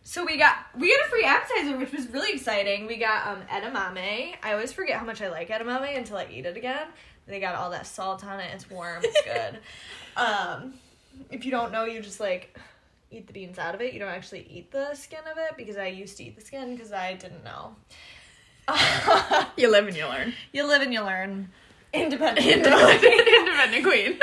So 0.03 0.25
we 0.25 0.37
got 0.39 0.57
we 0.77 0.89
got 0.97 1.07
a 1.07 1.11
free 1.11 1.25
appetizer, 1.25 1.77
which 1.79 1.93
was 1.93 2.09
really 2.09 2.33
exciting. 2.33 2.87
We 2.87 2.97
got 2.97 3.27
um 3.29 3.43
edamame. 3.49 4.35
I 4.43 4.53
always 4.53 4.73
forget 4.73 4.99
how 4.99 5.05
much 5.05 5.21
I 5.23 5.29
like 5.29 5.49
edamame 5.51 5.97
until 5.97 6.17
I 6.17 6.27
eat 6.33 6.47
it 6.47 6.57
again. 6.57 6.87
They 7.27 7.39
got 7.41 7.55
all 7.55 7.71
that 7.71 7.87
salt 7.87 8.25
on 8.25 8.41
it. 8.41 8.51
It's 8.55 8.69
warm. 8.71 9.03
It's 9.05 9.23
good. 9.25 9.59
um, 10.17 10.75
if 11.31 11.45
you 11.45 11.51
don't 11.51 11.71
know, 11.73 11.85
you 11.85 12.01
just 12.01 12.21
like 12.21 12.59
eat 13.11 13.27
the 13.27 13.33
beans 13.33 13.59
out 13.59 13.75
of 13.75 13.81
it. 13.81 13.93
You 13.93 13.99
don't 13.99 14.09
actually 14.09 14.47
eat 14.51 14.71
the 14.71 14.95
skin 14.95 15.21
of 15.31 15.39
it 15.39 15.57
because 15.57 15.77
I 15.77 15.87
used 15.87 16.17
to 16.19 16.25
eat 16.25 16.37
the 16.37 16.43
skin 16.43 16.75
because 16.75 16.93
I 16.93 17.15
didn't 17.15 17.45
know. 17.45 17.77
You 19.57 19.71
live 19.71 19.89
and 19.89 19.97
you 19.97 20.07
learn. 20.07 20.35
you 20.53 20.67
live 20.67 20.83
and 20.83 20.93
you 20.93 21.03
learn. 21.03 21.49
Independent. 21.93 22.47
Independent 22.47 23.85
queen. 23.85 24.19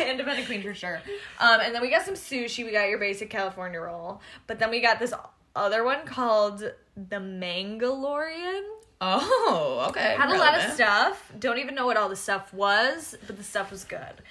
Independent 0.08 0.46
queen 0.46 0.62
for 0.62 0.74
sure. 0.74 1.02
Um, 1.38 1.60
and 1.60 1.74
then 1.74 1.82
we 1.82 1.90
got 1.90 2.02
some 2.04 2.14
sushi. 2.14 2.64
We 2.64 2.72
got 2.72 2.88
your 2.88 2.98
basic 2.98 3.30
California 3.30 3.80
roll. 3.80 4.20
But 4.46 4.58
then 4.58 4.70
we 4.70 4.80
got 4.80 5.00
this 5.00 5.12
other 5.56 5.84
one 5.84 6.06
called 6.06 6.60
the 6.60 7.16
Mangalorian. 7.16 8.62
Oh, 9.00 9.86
okay. 9.88 10.14
Had 10.16 10.30
a 10.30 10.38
lot 10.38 10.58
of 10.58 10.72
stuff. 10.72 11.32
Don't 11.38 11.58
even 11.58 11.74
know 11.74 11.86
what 11.86 11.96
all 11.96 12.08
the 12.08 12.16
stuff 12.16 12.52
was, 12.52 13.16
but 13.26 13.36
the 13.36 13.44
stuff 13.44 13.70
was 13.70 13.84
good. 13.84 14.22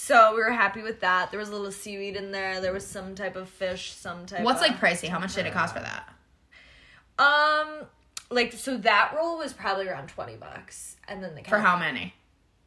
So 0.00 0.32
we 0.32 0.38
were 0.38 0.52
happy 0.52 0.80
with 0.80 1.00
that. 1.00 1.32
There 1.32 1.40
was 1.40 1.48
a 1.48 1.52
little 1.52 1.72
seaweed 1.72 2.14
in 2.14 2.30
there. 2.30 2.60
There 2.60 2.72
was 2.72 2.86
some 2.86 3.16
type 3.16 3.34
of 3.34 3.48
fish, 3.48 3.92
some 3.92 4.26
type. 4.26 4.38
Of 4.38 4.44
what's 4.44 4.62
of, 4.62 4.68
like 4.68 4.80
pricey? 4.80 5.08
How 5.08 5.18
much 5.18 5.34
did 5.34 5.44
it 5.44 5.52
cost 5.52 5.74
for 5.74 5.80
that? 5.80 6.08
Um, 7.18 7.84
like 8.30 8.52
so 8.52 8.76
that 8.78 9.12
roll 9.16 9.38
was 9.38 9.52
probably 9.52 9.88
around 9.88 10.06
twenty 10.06 10.36
bucks, 10.36 10.96
and 11.08 11.22
then 11.22 11.34
the 11.34 11.42
For 11.42 11.58
how 11.58 11.76
many? 11.76 12.14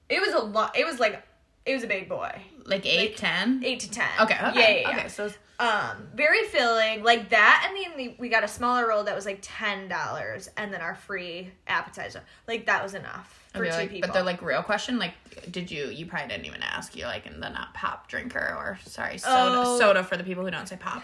It 0.10 0.20
was 0.20 0.34
a 0.34 0.40
lot. 0.40 0.78
It 0.78 0.86
was 0.86 1.00
like 1.00 1.24
it 1.66 1.74
was 1.74 1.84
a 1.84 1.88
big 1.88 2.10
boy, 2.10 2.32
Like 2.66 2.86
eight, 2.86 3.16
ten? 3.16 3.62
eight 3.64 3.80
to 3.80 3.90
ten. 3.90 4.10
Okay, 4.20 4.38
okay. 4.48 4.60
Yeah, 4.60 4.70
yeah, 4.70 4.90
yeah. 4.90 5.00
Okay, 5.00 5.08
so 5.08 5.32
Um, 5.58 6.10
very 6.14 6.44
filling, 6.50 7.02
like 7.02 7.30
that, 7.30 7.66
and 7.66 7.78
then 7.78 7.98
the, 7.98 8.16
we 8.20 8.28
got 8.28 8.44
a 8.44 8.48
smaller 8.48 8.88
roll 8.90 9.06
that 9.06 9.16
was 9.16 9.26
like 9.26 9.40
ten 9.42 9.88
dollars, 9.88 10.50
and 10.58 10.74
then 10.74 10.82
our 10.82 10.96
free 10.96 11.52
appetizer. 11.66 12.24
Like 12.46 12.66
that 12.66 12.84
was 12.84 12.94
enough 12.94 13.41
for 13.54 13.66
two 13.66 13.72
like- 13.72 13.90
people. 13.90 14.08
But 14.08 14.14
they're 14.14 14.24
like 14.24 14.42
real 14.42 14.64
question. 14.64 14.98
Like, 15.00 15.14
did 15.52 15.70
you? 15.72 15.86
You 15.88 16.06
probably 16.06 16.30
didn't 16.30 16.46
even 16.46 16.62
ask. 16.64 16.96
You 16.96 17.06
like 17.06 17.26
in 17.26 17.40
the 17.40 17.50
not 17.50 17.74
pop 17.74 18.08
drinker 18.08 18.40
or 18.58 18.80
sorry 18.86 19.18
soda 19.18 19.64
Oh. 19.66 19.80
soda 19.80 20.04
for 20.04 20.18
the 20.18 20.24
people 20.24 20.44
who 20.44 20.52
don't 20.52 20.68
say 20.68 20.78
pop, 20.78 21.04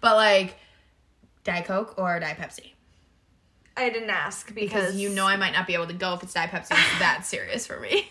but 0.00 0.16
like 0.16 0.56
Diet 1.44 1.64
Coke 1.66 1.94
or 1.98 2.18
Diet 2.20 2.36
Pepsi 2.38 2.72
I 3.76 3.90
didn't 3.90 4.10
ask 4.10 4.52
because, 4.54 4.70
because 4.70 4.96
you 4.96 5.08
know 5.10 5.24
I 5.26 5.36
might 5.36 5.52
not 5.52 5.66
be 5.66 5.74
able 5.74 5.86
to 5.86 5.92
go 5.94 6.12
if 6.14 6.22
it's 6.22 6.34
Diet 6.34 6.50
Pepsi. 6.50 6.72
It's 6.72 6.98
that 6.98 7.24
serious 7.24 7.66
for 7.66 7.78
me. 7.80 8.08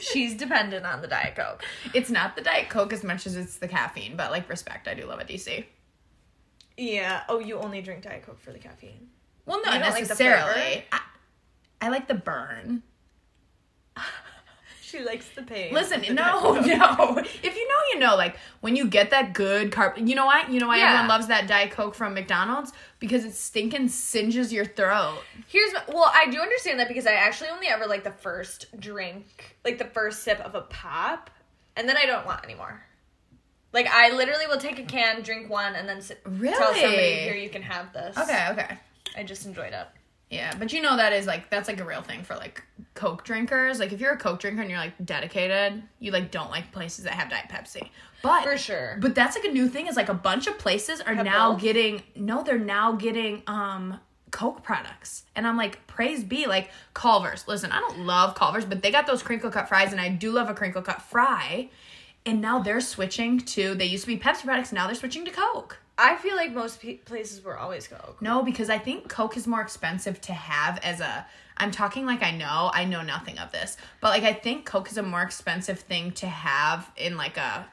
she's 0.00 0.34
dependent 0.34 0.86
on 0.86 1.02
the 1.02 1.08
diet 1.08 1.36
coke. 1.36 1.64
It's 1.94 2.10
not 2.10 2.36
the 2.36 2.42
Diet 2.42 2.68
Coke 2.68 2.92
as 2.92 3.02
much 3.04 3.26
as 3.26 3.36
it's 3.36 3.56
the 3.58 3.68
caffeine, 3.68 4.16
but 4.16 4.30
like 4.30 4.48
respect, 4.48 4.88
I 4.88 4.94
do 4.94 5.04
love 5.06 5.20
a 5.20 5.24
DC. 5.24 5.64
Yeah. 6.76 7.22
Oh, 7.28 7.38
you 7.38 7.58
only 7.58 7.82
drink 7.82 8.02
diet 8.02 8.24
coke 8.24 8.38
for 8.38 8.52
the 8.52 8.58
caffeine. 8.58 9.08
Well, 9.46 9.60
no, 9.64 9.70
not 9.72 9.80
like 9.92 10.00
necessarily. 10.02 10.84
I, 10.92 11.00
I 11.80 11.88
like 11.88 12.08
the 12.08 12.14
burn. 12.14 12.82
She 14.82 15.02
likes 15.02 15.28
the 15.30 15.42
pain. 15.42 15.74
Listen, 15.74 16.00
no, 16.14 16.52
no. 16.60 17.18
If 17.18 17.56
you 17.56 17.68
know, 17.68 17.78
you 17.92 17.98
know. 17.98 18.14
Like 18.14 18.36
when 18.60 18.76
you 18.76 18.86
get 18.86 19.10
that 19.10 19.32
good 19.34 19.72
carb, 19.72 20.06
you 20.08 20.14
know 20.14 20.26
why? 20.26 20.46
You 20.48 20.60
know 20.60 20.68
why 20.68 20.78
Yeah. 20.78 20.84
everyone 20.84 21.08
loves 21.08 21.26
that 21.26 21.48
Diet 21.48 21.72
Coke 21.72 21.96
from 21.96 22.14
McDonald's 22.14 22.72
because 23.00 23.24
it 23.24 23.34
stinking 23.34 23.88
singes 23.88 24.52
your 24.52 24.64
throat. 24.64 25.18
Here's 25.48 25.72
my- 25.72 25.82
well, 25.88 26.08
I 26.14 26.30
do 26.30 26.40
understand 26.40 26.78
that 26.78 26.86
because 26.86 27.04
I 27.04 27.14
actually 27.14 27.50
only 27.50 27.66
ever 27.66 27.84
like 27.86 28.04
the 28.04 28.12
first 28.12 28.78
drink, 28.78 29.56
like 29.64 29.78
the 29.78 29.86
first 29.86 30.22
sip 30.22 30.38
of 30.38 30.54
a 30.54 30.62
pop, 30.62 31.30
and 31.74 31.88
then 31.88 31.96
I 31.96 32.06
don't 32.06 32.24
want 32.24 32.44
anymore. 32.44 32.86
Like 33.72 33.88
I 33.88 34.12
literally 34.12 34.46
will 34.46 34.60
take 34.60 34.78
a 34.78 34.84
can, 34.84 35.20
drink 35.22 35.50
one, 35.50 35.74
and 35.74 35.88
then 35.88 36.00
sit, 36.00 36.22
tell 36.24 36.32
somebody, 36.74 37.14
"Here, 37.24 37.34
you 37.34 37.50
can 37.50 37.62
have 37.62 37.92
this." 37.92 38.16
Okay, 38.16 38.46
okay. 38.52 38.78
I 39.16 39.24
just 39.24 39.46
enjoyed 39.46 39.72
it. 39.72 39.88
Yeah, 40.30 40.54
but 40.58 40.72
you 40.72 40.82
know 40.82 40.96
that 40.96 41.12
is 41.12 41.26
like 41.26 41.50
that's 41.50 41.68
like 41.68 41.80
a 41.80 41.84
real 41.84 42.02
thing 42.02 42.22
for 42.24 42.34
like 42.34 42.62
Coke 42.94 43.24
drinkers. 43.24 43.78
Like 43.78 43.92
if 43.92 44.00
you're 44.00 44.12
a 44.12 44.18
Coke 44.18 44.40
drinker 44.40 44.60
and 44.60 44.68
you're 44.68 44.80
like 44.80 44.94
dedicated, 45.04 45.82
you 46.00 46.10
like 46.10 46.30
don't 46.32 46.50
like 46.50 46.72
places 46.72 47.04
that 47.04 47.14
have 47.14 47.30
Diet 47.30 47.46
Pepsi. 47.48 47.90
But 48.22 48.42
For 48.42 48.56
sure. 48.58 48.98
But 49.00 49.14
that's 49.14 49.36
like 49.36 49.44
a 49.44 49.52
new 49.52 49.68
thing 49.68 49.86
is 49.86 49.94
like 49.96 50.08
a 50.08 50.14
bunch 50.14 50.48
of 50.48 50.58
places 50.58 51.00
are 51.00 51.14
Have 51.14 51.24
now 51.24 51.52
both? 51.52 51.62
getting 51.62 52.02
no, 52.16 52.42
they're 52.42 52.58
now 52.58 52.92
getting 52.92 53.42
um 53.46 54.00
Coke 54.32 54.64
products. 54.64 55.22
And 55.36 55.46
I'm 55.46 55.56
like, 55.56 55.86
praise 55.86 56.24
be, 56.24 56.46
like 56.46 56.70
Culver's. 56.92 57.46
Listen, 57.46 57.70
I 57.70 57.78
don't 57.78 58.00
love 58.00 58.34
Culver's, 58.34 58.64
but 58.64 58.82
they 58.82 58.90
got 58.90 59.06
those 59.06 59.22
crinkle 59.22 59.50
cut 59.50 59.68
fries, 59.68 59.92
and 59.92 60.00
I 60.00 60.08
do 60.08 60.32
love 60.32 60.50
a 60.50 60.54
crinkle 60.54 60.82
cut 60.82 61.00
fry. 61.02 61.70
And 62.26 62.40
now 62.40 62.58
they're 62.58 62.80
switching 62.80 63.38
to 63.38 63.76
they 63.76 63.84
used 63.84 64.04
to 64.04 64.08
be 64.08 64.18
Pepsi 64.18 64.44
products, 64.44 64.72
now 64.72 64.86
they're 64.86 64.96
switching 64.96 65.24
to 65.24 65.30
Coke. 65.30 65.78
I 65.98 66.16
feel 66.16 66.36
like 66.36 66.52
most 66.52 66.80
pe- 66.80 66.96
places 66.98 67.42
were 67.42 67.56
always 67.56 67.88
Coke. 67.88 68.20
No, 68.20 68.42
because 68.42 68.68
I 68.68 68.78
think 68.78 69.08
Coke 69.08 69.36
is 69.36 69.46
more 69.46 69.60
expensive 69.62 70.20
to 70.22 70.32
have 70.32 70.78
as 70.82 71.00
a. 71.00 71.26
I'm 71.56 71.70
talking 71.70 72.04
like 72.04 72.22
I 72.22 72.32
know. 72.32 72.70
I 72.72 72.84
know 72.84 73.00
nothing 73.02 73.38
of 73.38 73.50
this, 73.52 73.78
but 74.00 74.08
like 74.08 74.22
I 74.24 74.34
think 74.34 74.66
Coke 74.66 74.90
is 74.90 74.98
a 74.98 75.02
more 75.02 75.22
expensive 75.22 75.80
thing 75.80 76.10
to 76.12 76.26
have 76.26 76.90
in 76.96 77.16
like 77.16 77.38
a 77.38 77.66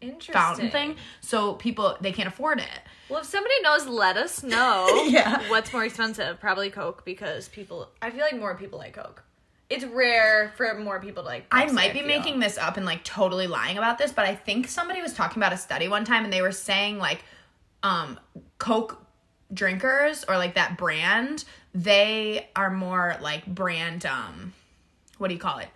Interesting. 0.00 0.32
fountain 0.34 0.70
thing, 0.70 0.96
so 1.20 1.54
people 1.54 1.96
they 2.00 2.12
can't 2.12 2.28
afford 2.28 2.60
it. 2.60 2.80
Well, 3.08 3.20
if 3.20 3.26
somebody 3.26 3.60
knows, 3.62 3.86
let 3.88 4.16
us 4.16 4.42
know. 4.44 4.86
Yeah. 5.08 5.48
What's 5.50 5.72
more 5.72 5.84
expensive? 5.84 6.38
Probably 6.38 6.70
Coke 6.70 7.04
because 7.04 7.48
people. 7.48 7.88
I 8.00 8.10
feel 8.10 8.20
like 8.20 8.38
more 8.38 8.54
people 8.54 8.78
like 8.78 8.92
Coke. 8.92 9.24
It's 9.68 9.84
rare 9.84 10.52
for 10.56 10.78
more 10.78 11.00
people 11.00 11.24
to 11.24 11.28
like. 11.28 11.46
I 11.50 11.66
might 11.72 11.92
be 11.92 12.02
making 12.02 12.38
this 12.38 12.56
up 12.56 12.76
and 12.76 12.86
like 12.86 13.02
totally 13.02 13.48
lying 13.48 13.78
about 13.78 13.98
this, 13.98 14.12
but 14.12 14.26
I 14.26 14.34
think 14.36 14.68
somebody 14.68 15.02
was 15.02 15.12
talking 15.12 15.42
about 15.42 15.52
a 15.52 15.56
study 15.58 15.88
one 15.88 16.04
time 16.04 16.22
and 16.24 16.32
they 16.32 16.40
were 16.42 16.52
saying 16.52 16.98
like 16.98 17.24
um 17.82 18.18
Coke 18.58 19.02
drinkers 19.52 20.24
or 20.28 20.36
like 20.36 20.54
that 20.54 20.76
brand, 20.76 21.44
they 21.74 22.48
are 22.56 22.70
more 22.70 23.16
like 23.20 23.46
brand 23.46 24.04
um 24.06 24.52
what 25.18 25.28
do 25.28 25.34
you 25.34 25.40
call 25.40 25.58
it? 25.58 25.68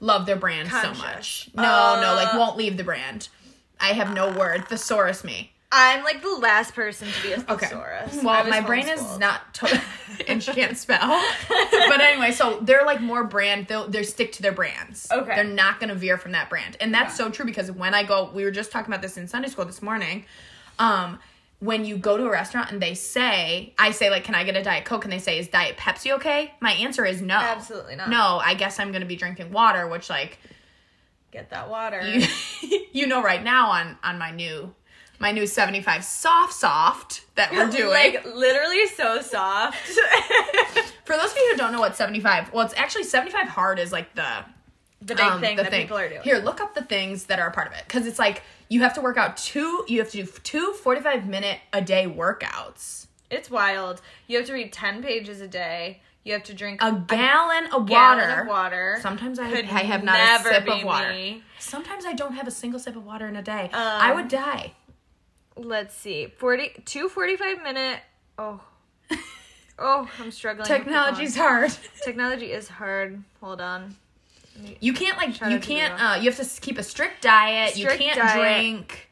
Love 0.00 0.26
their 0.26 0.36
brand 0.36 0.68
so 0.70 0.92
much. 0.94 1.50
No, 1.54 1.98
no, 2.00 2.14
like 2.14 2.32
Uh. 2.32 2.38
won't 2.38 2.56
leave 2.56 2.76
the 2.76 2.84
brand. 2.84 3.28
I 3.80 3.88
have 3.92 4.14
no 4.14 4.30
word. 4.32 4.68
Thesaurus 4.68 5.24
me. 5.24 5.52
I'm 5.74 6.04
like 6.04 6.20
the 6.22 6.34
last 6.36 6.74
person 6.74 7.10
to 7.12 7.22
be 7.22 7.32
a 7.32 7.38
Okay. 7.40 7.66
thesaurus. 7.66 8.18
I 8.20 8.22
Well, 8.24 8.46
my 8.46 8.60
brain 8.60 8.86
is 8.88 9.18
not 9.18 9.54
totally, 9.54 9.80
and 10.28 10.42
she 10.42 10.52
can't 10.52 10.76
spell. 10.76 11.08
but 11.88 12.00
anyway, 12.00 12.30
so 12.32 12.58
they're 12.60 12.84
like 12.84 13.00
more 13.00 13.24
brand. 13.24 13.68
They'll 13.68 13.88
they 13.88 14.02
stick 14.02 14.32
to 14.32 14.42
their 14.42 14.52
brands. 14.52 15.08
Okay. 15.10 15.34
they're 15.34 15.44
not 15.44 15.80
gonna 15.80 15.94
veer 15.94 16.18
from 16.18 16.32
that 16.32 16.50
brand, 16.50 16.76
and 16.80 16.92
that's 16.94 17.18
Okay. 17.18 17.24
so 17.28 17.30
true 17.30 17.46
because 17.46 17.72
when 17.72 17.94
I 17.94 18.02
go, 18.02 18.30
we 18.34 18.44
were 18.44 18.50
just 18.50 18.70
talking 18.70 18.92
about 18.92 19.00
this 19.02 19.16
in 19.16 19.26
Sunday 19.28 19.48
school 19.48 19.64
this 19.64 19.80
morning. 19.82 20.26
Um, 20.78 21.18
when 21.60 21.84
you 21.84 21.96
go 21.96 22.16
to 22.16 22.24
a 22.24 22.30
restaurant 22.30 22.72
and 22.72 22.82
they 22.82 22.94
say, 22.94 23.72
I 23.78 23.92
say 23.92 24.10
like, 24.10 24.24
"Can 24.24 24.34
I 24.34 24.42
get 24.44 24.56
a 24.56 24.62
diet 24.62 24.84
coke?" 24.84 25.04
and 25.04 25.12
they 25.12 25.18
say, 25.20 25.38
"Is 25.38 25.46
diet 25.48 25.76
Pepsi 25.76 26.12
okay?" 26.16 26.52
My 26.60 26.72
answer 26.72 27.04
is 27.04 27.22
no. 27.22 27.36
Absolutely 27.36 27.94
not. 27.96 28.08
No, 28.10 28.40
I 28.44 28.54
guess 28.54 28.80
I'm 28.80 28.90
gonna 28.92 29.06
be 29.06 29.16
drinking 29.16 29.52
water, 29.52 29.86
which 29.86 30.10
like 30.10 30.38
Get 31.30 31.50
that 31.50 31.70
water. 31.70 32.00
you, 32.02 32.26
you 32.92 33.06
know 33.06 33.22
right 33.22 33.42
now 33.42 33.70
on 33.70 33.96
on 34.02 34.18
my 34.18 34.30
new 34.32 34.74
my 35.20 35.30
new 35.30 35.46
75 35.46 36.02
soft 36.04 36.52
soft 36.52 37.22
that 37.36 37.52
we're 37.52 37.70
doing. 37.70 37.90
like 37.90 38.24
literally 38.26 38.86
so 38.88 39.20
soft. 39.22 39.78
For 41.04 41.16
those 41.16 41.30
of 41.30 41.36
you 41.36 41.50
who 41.52 41.56
don't 41.56 41.70
know 41.72 41.80
what 41.80 41.96
75, 41.96 42.52
well, 42.52 42.64
it's 42.64 42.74
actually 42.76 43.04
75 43.04 43.46
hard 43.48 43.78
is 43.78 43.92
like 43.92 44.14
the 44.16 44.44
the 45.06 45.14
big 45.14 45.20
um, 45.20 45.40
thing 45.40 45.56
the 45.56 45.64
that 45.64 45.72
people 45.72 45.96
are 45.98 46.08
doing. 46.08 46.22
Here, 46.22 46.38
look 46.38 46.60
up 46.60 46.74
the 46.74 46.82
things 46.84 47.24
that 47.26 47.38
are 47.38 47.48
a 47.48 47.52
part 47.52 47.66
of 47.68 47.72
it 47.74 47.84
because 47.86 48.06
it's 48.06 48.18
like 48.18 48.42
you 48.68 48.80
have 48.82 48.94
to 48.94 49.00
work 49.00 49.16
out 49.16 49.36
two. 49.36 49.84
You 49.88 49.98
have 50.00 50.10
to 50.10 50.24
do 50.24 50.26
two 50.42 50.72
45 50.72 51.26
minute 51.26 51.58
a 51.72 51.80
day 51.82 52.06
workouts. 52.06 53.06
It's 53.30 53.50
wild. 53.50 54.00
You 54.26 54.38
have 54.38 54.46
to 54.46 54.52
read 54.52 54.72
ten 54.72 55.02
pages 55.02 55.40
a 55.40 55.48
day. 55.48 56.00
You 56.24 56.34
have 56.34 56.44
to 56.44 56.54
drink 56.54 56.80
A 56.82 56.92
gallon 56.92 57.66
of 57.72 57.86
gallon 57.86 58.28
water. 58.28 58.40
of 58.42 58.46
water. 58.48 58.98
Sometimes 59.02 59.38
I, 59.40 59.50
Could 59.50 59.64
I 59.64 59.80
have 59.80 60.04
not 60.04 60.40
a 60.40 60.44
sip 60.44 60.68
of 60.68 60.84
water. 60.84 61.08
me. 61.10 61.42
Sometimes 61.58 62.04
I 62.06 62.12
don't 62.12 62.34
have 62.34 62.46
a 62.46 62.50
single 62.52 62.78
sip 62.78 62.94
of 62.94 63.04
water 63.04 63.26
in 63.26 63.34
a 63.34 63.42
day. 63.42 63.70
I 63.72 64.10
Um, 64.10 64.16
would 64.16 64.28
die. 64.28 64.72
Let's 65.56 65.96
see. 65.96 66.26
40 66.38 66.82
two 66.84 67.08
45 67.08 67.62
minute 67.62 68.00
Oh. 68.38 68.60
Oh, 69.78 70.08
I'm 70.20 70.30
struggling. 70.30 70.66
Technology's 70.66 71.34
hard. 71.36 71.72
Technology 72.04 72.52
is 72.52 72.68
hard. 72.68 73.22
Hold 73.40 73.60
on. 73.60 73.96
You 74.80 74.92
can't 74.92 75.16
like 75.16 75.40
you 75.50 75.58
can't 75.58 76.00
uh 76.00 76.20
you 76.20 76.30
have 76.30 76.36
to 76.36 76.60
keep 76.60 76.78
a 76.78 76.82
strict 76.82 77.22
diet. 77.22 77.74
Strict 77.74 78.00
you 78.00 78.06
can't 78.06 78.18
diet. 78.18 78.38
drink 78.40 79.08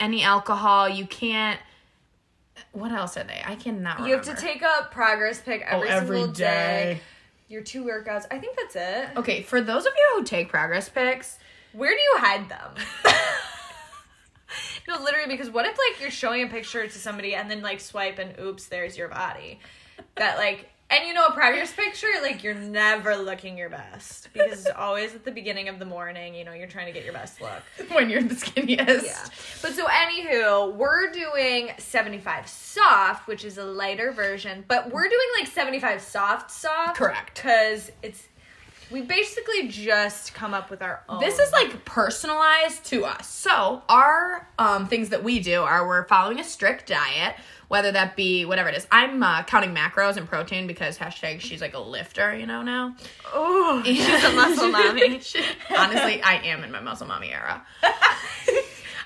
any 0.00 0.22
alcohol. 0.22 0.88
You 0.88 1.06
can't 1.06 1.60
what 2.72 2.92
else 2.92 3.16
are 3.16 3.24
they? 3.24 3.42
I 3.44 3.54
cannot 3.56 3.98
remember. 3.98 4.08
You 4.08 4.14
have 4.16 4.24
to 4.24 4.34
take 4.40 4.62
a 4.62 4.88
progress 4.90 5.40
pic 5.40 5.62
every, 5.66 5.88
Oh, 5.88 5.92
every 5.92 6.16
single 6.18 6.32
day. 6.34 6.44
day. 6.44 7.00
Your 7.48 7.62
two 7.62 7.84
workouts. 7.84 8.26
I 8.30 8.38
think 8.38 8.56
that's 8.56 8.74
it. 8.76 9.16
Okay, 9.18 9.42
for 9.42 9.60
those 9.60 9.86
of 9.86 9.92
you 9.96 10.18
who 10.18 10.24
take 10.24 10.48
progress 10.48 10.88
pics, 10.88 11.38
Where 11.72 11.90
do 11.90 12.00
you 12.00 12.14
hide 12.16 12.48
them? 12.48 12.74
no, 14.88 15.02
literally, 15.02 15.28
because 15.28 15.50
what 15.50 15.66
if 15.66 15.76
like 15.76 16.00
you're 16.00 16.10
showing 16.10 16.42
a 16.42 16.46
picture 16.48 16.86
to 16.86 16.98
somebody 16.98 17.34
and 17.34 17.50
then 17.50 17.62
like 17.62 17.80
swipe 17.80 18.18
and 18.18 18.38
oops, 18.40 18.66
there's 18.66 18.96
your 18.96 19.08
body. 19.08 19.60
That 20.16 20.38
like 20.38 20.68
and 20.94 21.06
you 21.06 21.14
know 21.14 21.26
a 21.26 21.32
progress 21.32 21.72
picture, 21.72 22.06
like 22.22 22.42
you're 22.42 22.54
never 22.54 23.16
looking 23.16 23.58
your 23.58 23.68
best. 23.68 24.28
Because 24.32 24.66
it's 24.66 24.76
always 24.76 25.14
at 25.14 25.24
the 25.24 25.30
beginning 25.30 25.68
of 25.68 25.78
the 25.78 25.84
morning, 25.84 26.34
you 26.34 26.44
know, 26.44 26.52
you're 26.52 26.68
trying 26.68 26.86
to 26.86 26.92
get 26.92 27.04
your 27.04 27.12
best 27.12 27.40
look. 27.40 27.62
when 27.92 28.10
you're 28.10 28.22
the 28.22 28.34
skinniest. 28.34 29.04
Yeah. 29.04 29.24
But 29.62 29.72
so 29.72 29.86
anywho, 29.86 30.74
we're 30.74 31.10
doing 31.10 31.70
75 31.78 32.48
soft, 32.48 33.26
which 33.26 33.44
is 33.44 33.58
a 33.58 33.64
lighter 33.64 34.12
version, 34.12 34.64
but 34.68 34.90
we're 34.90 35.08
doing 35.08 35.28
like 35.38 35.48
75 35.48 36.00
soft 36.00 36.50
soft. 36.50 36.96
Correct. 36.96 37.40
Cuz 37.40 37.90
it's 38.02 38.28
we 38.90 39.02
basically 39.02 39.68
just 39.68 40.34
come 40.34 40.54
up 40.54 40.70
with 40.70 40.82
our 40.82 41.02
own. 41.08 41.20
This 41.20 41.38
is 41.38 41.50
like 41.52 41.84
personalized 41.84 42.84
to 42.86 43.04
us. 43.04 43.28
So 43.28 43.82
our 43.88 44.46
um, 44.58 44.86
things 44.86 45.08
that 45.08 45.24
we 45.24 45.40
do 45.40 45.62
are 45.62 45.86
we're 45.86 46.04
following 46.04 46.38
a 46.38 46.44
strict 46.44 46.86
diet, 46.86 47.34
whether 47.68 47.92
that 47.92 48.16
be 48.16 48.44
whatever 48.44 48.68
it 48.68 48.76
is. 48.76 48.86
I'm 48.90 49.22
uh, 49.22 49.42
counting 49.44 49.74
macros 49.74 50.16
and 50.16 50.28
protein 50.28 50.66
because 50.66 50.98
hashtag 50.98 51.40
she's 51.40 51.60
like 51.60 51.74
a 51.74 51.78
lifter, 51.78 52.36
you 52.36 52.46
know 52.46 52.62
now. 52.62 52.96
Oh, 53.32 53.82
she's 53.84 54.24
a 54.24 54.32
muscle 54.32 54.70
mommy. 54.70 55.20
Honestly, 55.76 56.22
I 56.22 56.40
am 56.44 56.64
in 56.64 56.70
my 56.70 56.80
muscle 56.80 57.06
mommy 57.06 57.32
era. 57.32 57.64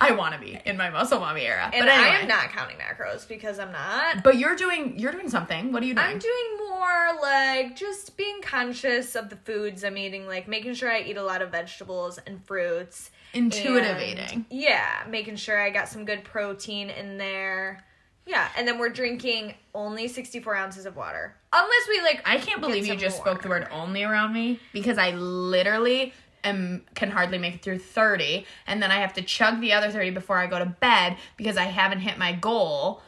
I 0.01 0.13
want 0.13 0.35
to 0.35 0.41
be 0.41 0.59
in 0.65 0.77
my 0.77 0.91
muscle 0.91 1.19
mommy 1.19 1.43
era. 1.43 1.71
And 1.73 1.85
but 1.85 1.89
anyway. 1.89 2.09
I 2.11 2.21
am 2.21 2.29
not 2.29 2.51
counting 2.51 2.77
macros 2.77 3.27
because 3.27 3.59
I'm 3.59 3.73
not. 3.73 4.23
But 4.23 4.39
you're 4.39 4.55
doing 4.55 4.99
you're 4.99 5.13
doing 5.13 5.29
something. 5.29 5.73
What 5.73 5.83
are 5.83 5.87
you 5.87 5.95
doing? 5.95 6.07
I'm 6.07 6.19
doing 6.19 6.59
more 6.69 7.21
like 7.21 7.77
just 7.77 8.17
being 8.17 8.41
conscious 8.41 9.17
of 9.17 9.29
the 9.29 9.37
foods 9.37 9.83
I'm 9.83 9.99
eating, 9.99 10.27
like 10.27 10.47
making 10.47 10.75
sure 10.75 10.91
I 10.91 11.01
eat 11.01 11.17
a 11.17 11.23
lot 11.23 11.43
of 11.43 11.51
vegetables 11.51 12.19
and 12.27 12.45
fruits. 12.45 13.11
Intuitive 13.35 13.97
and- 13.97 14.03
eating. 14.03 14.47
Yeah, 14.51 15.03
making 15.09 15.37
sure 15.37 15.61
I 15.61 15.71
got 15.71 15.89
some 15.89 16.05
good 16.05 16.23
protein 16.25 16.91
in 16.91 17.19
there. 17.19 17.85
Yeah, 18.29 18.47
and 18.59 18.69
then 18.69 18.79
we're 18.79 18.91
drinking 18.91 19.55
only 19.75 20.07
64 20.07 20.55
ounces 20.55 20.85
of 20.85 20.97
water. 20.97 21.35
Unless 21.51 21.89
we 21.89 22.01
like. 22.03 22.21
I 22.29 22.37
can't 22.37 22.61
believe 22.61 22.87
you 22.87 22.95
just 22.95 23.17
more. 23.17 23.27
spoke 23.27 23.43
the 23.43 23.49
word 23.49 23.67
only 23.73 24.03
around 24.05 24.35
me 24.35 24.61
because 24.75 24.99
I 24.99 25.13
literally 25.13 26.13
am 26.45 26.85
can 26.95 27.11
hardly 27.11 27.39
make 27.39 27.55
it 27.55 27.63
through 27.63 27.79
30 27.79 28.45
and 28.67 28.83
then 28.83 28.93
I 28.93 28.97
have 28.97 29.15
to 29.15 29.23
chug 29.23 29.61
the 29.61 29.73
other 29.73 29.91
30 29.91 30.11
before 30.11 30.37
I 30.37 30.47
go 30.47 30.59
to 30.59 30.67
bed 30.67 31.17
because 31.39 31.57
I 31.57 31.65
haven't 31.65 32.01
hit 32.01 32.19
my 32.19 32.33
goal. 32.33 33.01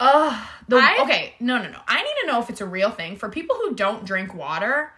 Ugh. 0.00 0.48
The, 0.66 0.76
I- 0.76 0.98
okay, 1.02 1.34
no, 1.38 1.58
no, 1.58 1.68
no. 1.68 1.78
I 1.86 2.02
need 2.02 2.14
to 2.22 2.26
know 2.26 2.40
if 2.40 2.48
it's 2.48 2.62
a 2.62 2.66
real 2.66 2.90
thing. 2.90 3.16
For 3.16 3.28
people 3.28 3.56
who 3.56 3.74
don't 3.74 4.06
drink 4.06 4.34
water, 4.34 4.94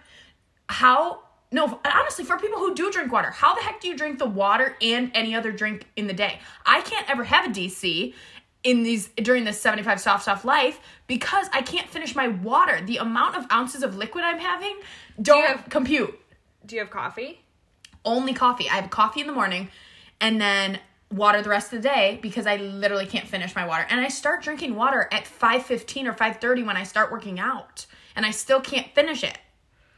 how 0.69 1.25
no, 1.55 1.81
honestly, 1.85 2.25
for 2.25 2.37
people 2.37 2.59
who 2.59 2.75
do 2.75 2.91
drink 2.91 3.13
water, 3.13 3.31
how 3.31 3.55
the 3.55 3.63
heck 3.63 3.81
do 3.81 3.87
you 3.87 3.97
drink 3.97 4.19
the 4.19 4.27
water 4.27 4.77
and 4.83 5.13
any 5.15 5.37
other 5.37 5.53
drink 5.53 5.87
in 5.95 6.09
the 6.09 6.13
day? 6.13 6.41
I 6.67 6.81
can't 6.81 7.09
ever 7.09 7.23
have 7.23 7.47
a 7.47 7.49
DC 7.49 8.13
in 8.65 8.83
these 8.83 9.09
during 9.17 9.45
this 9.45 9.61
75 9.61 10.01
soft 10.01 10.25
soft 10.25 10.45
life 10.45 10.81
because 11.07 11.47
I 11.53 11.63
can't 11.63 11.89
finish 11.89 12.17
my 12.17 12.29
water. 12.29 12.81
The 12.85 12.97
amount 12.97 13.37
of 13.37 13.47
ounces 13.53 13.83
of 13.83 13.97
liquid 13.97 14.25
I'm 14.25 14.39
having 14.39 14.77
don't 15.21 15.47
have- 15.47 15.69
compute. 15.69 16.19
Do 16.65 16.75
you 16.75 16.81
have 16.81 16.91
coffee? 16.91 17.43
Only 18.05 18.33
coffee. 18.33 18.69
I 18.69 18.77
have 18.77 18.91
coffee 18.91 19.21
in 19.21 19.27
the 19.27 19.33
morning 19.35 19.69
and 20.21 20.41
then 20.41 20.81
water 21.11 21.43
the 21.43 21.51
rest 21.51 21.73
of 21.73 21.83
the 21.83 21.89
day 21.89 22.19
because 22.23 22.47
I 22.47 22.57
literally 22.57 23.07
can't 23.07 23.29
finish 23.29 23.55
my 23.55 23.67
water. 23.67 23.87
And 23.89 24.01
I 24.01 24.09
start 24.09 24.43
drinking 24.43 24.75
water 24.75 25.09
at 25.13 25.27
5:15 25.27 26.07
or 26.07 26.15
5:30 26.15 26.63
when 26.63 26.77
I 26.77 26.85
start 26.85 27.13
working 27.13 27.39
out 27.39 27.87
and 28.17 28.25
I 28.25 28.31
still 28.31 28.61
can't 28.61 28.93
finish 28.95 29.23
it. 29.23 29.39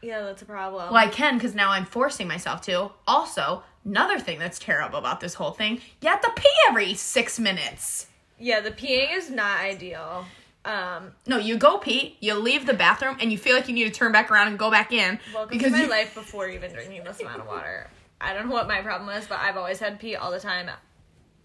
Yeah, 0.02 0.22
that's 0.22 0.42
a 0.42 0.46
problem. 0.46 0.92
Well, 0.92 1.02
I 1.02 1.08
can 1.08 1.36
because 1.38 1.54
now 1.54 1.70
I'm 1.70 1.84
forcing 1.84 2.28
myself 2.28 2.60
to. 2.62 2.90
Also, 3.06 3.62
another 3.84 4.18
thing 4.18 4.38
that's 4.38 4.58
terrible 4.58 4.98
about 4.98 5.20
this 5.20 5.34
whole 5.34 5.52
thing, 5.52 5.80
you 6.00 6.08
have 6.08 6.20
to 6.20 6.30
pee 6.36 6.48
every 6.68 6.94
six 6.94 7.38
minutes. 7.38 8.08
Yeah, 8.38 8.60
the 8.60 8.70
peeing 8.70 9.16
is 9.16 9.30
not 9.30 9.60
ideal. 9.60 10.24
Um, 10.64 11.12
No, 11.26 11.38
you 11.38 11.56
go 11.56 11.78
pee, 11.78 12.16
you 12.20 12.34
leave 12.34 12.66
the 12.66 12.74
bathroom, 12.74 13.16
and 13.20 13.30
you 13.30 13.38
feel 13.38 13.54
like 13.54 13.68
you 13.68 13.74
need 13.74 13.84
to 13.84 13.90
turn 13.90 14.10
back 14.12 14.30
around 14.30 14.48
and 14.48 14.58
go 14.58 14.70
back 14.70 14.92
in 14.92 15.20
welcome 15.32 15.56
because 15.56 15.72
to 15.72 15.78
my 15.78 15.84
you, 15.84 15.90
life 15.90 16.14
before 16.14 16.48
even 16.48 16.72
drinking 16.72 17.04
this 17.04 17.20
amount 17.20 17.40
of 17.40 17.46
water. 17.46 17.88
I 18.20 18.32
don't 18.34 18.48
know 18.48 18.54
what 18.54 18.66
my 18.66 18.80
problem 18.82 19.10
is, 19.16 19.26
but 19.26 19.38
I've 19.38 19.56
always 19.56 19.78
had 19.78 20.00
pee 20.00 20.16
all 20.16 20.30
the 20.32 20.40
time, 20.40 20.68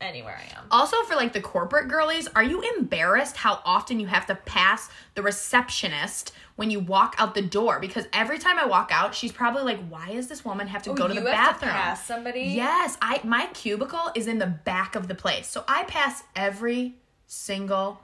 anywhere 0.01 0.37
I 0.37 0.59
am. 0.59 0.65
Also, 0.71 1.01
for 1.03 1.15
like 1.15 1.33
the 1.33 1.41
corporate 1.41 1.87
girlies, 1.87 2.27
are 2.35 2.43
you 2.43 2.61
embarrassed 2.77 3.37
how 3.37 3.61
often 3.65 3.99
you 3.99 4.07
have 4.07 4.25
to 4.27 4.35
pass 4.35 4.89
the 5.15 5.21
receptionist 5.21 6.33
when 6.55 6.69
you 6.71 6.79
walk 6.79 7.15
out 7.17 7.35
the 7.35 7.41
door? 7.41 7.79
Because 7.79 8.05
every 8.13 8.39
time 8.39 8.57
I 8.57 8.65
walk 8.65 8.89
out, 8.93 9.15
she's 9.15 9.31
probably 9.31 9.63
like, 9.63 9.79
"Why 9.89 10.13
does 10.13 10.27
this 10.27 10.43
woman 10.43 10.67
have 10.67 10.83
to 10.83 10.91
oh, 10.91 10.93
go 10.93 11.07
to 11.07 11.13
Oh, 11.13 11.15
you 11.15 11.21
the 11.23 11.35
have 11.35 11.59
to 11.59 11.65
bathroom?" 11.65 11.81
pass 11.81 12.05
somebody. 12.05 12.41
Yes, 12.41 12.97
I 13.01 13.21
my 13.23 13.47
cubicle 13.53 14.11
is 14.15 14.27
in 14.27 14.39
the 14.39 14.47
back 14.47 14.95
of 14.95 15.07
the 15.07 15.15
place, 15.15 15.47
so 15.47 15.63
I 15.67 15.83
pass 15.85 16.23
every 16.35 16.95
single 17.27 18.01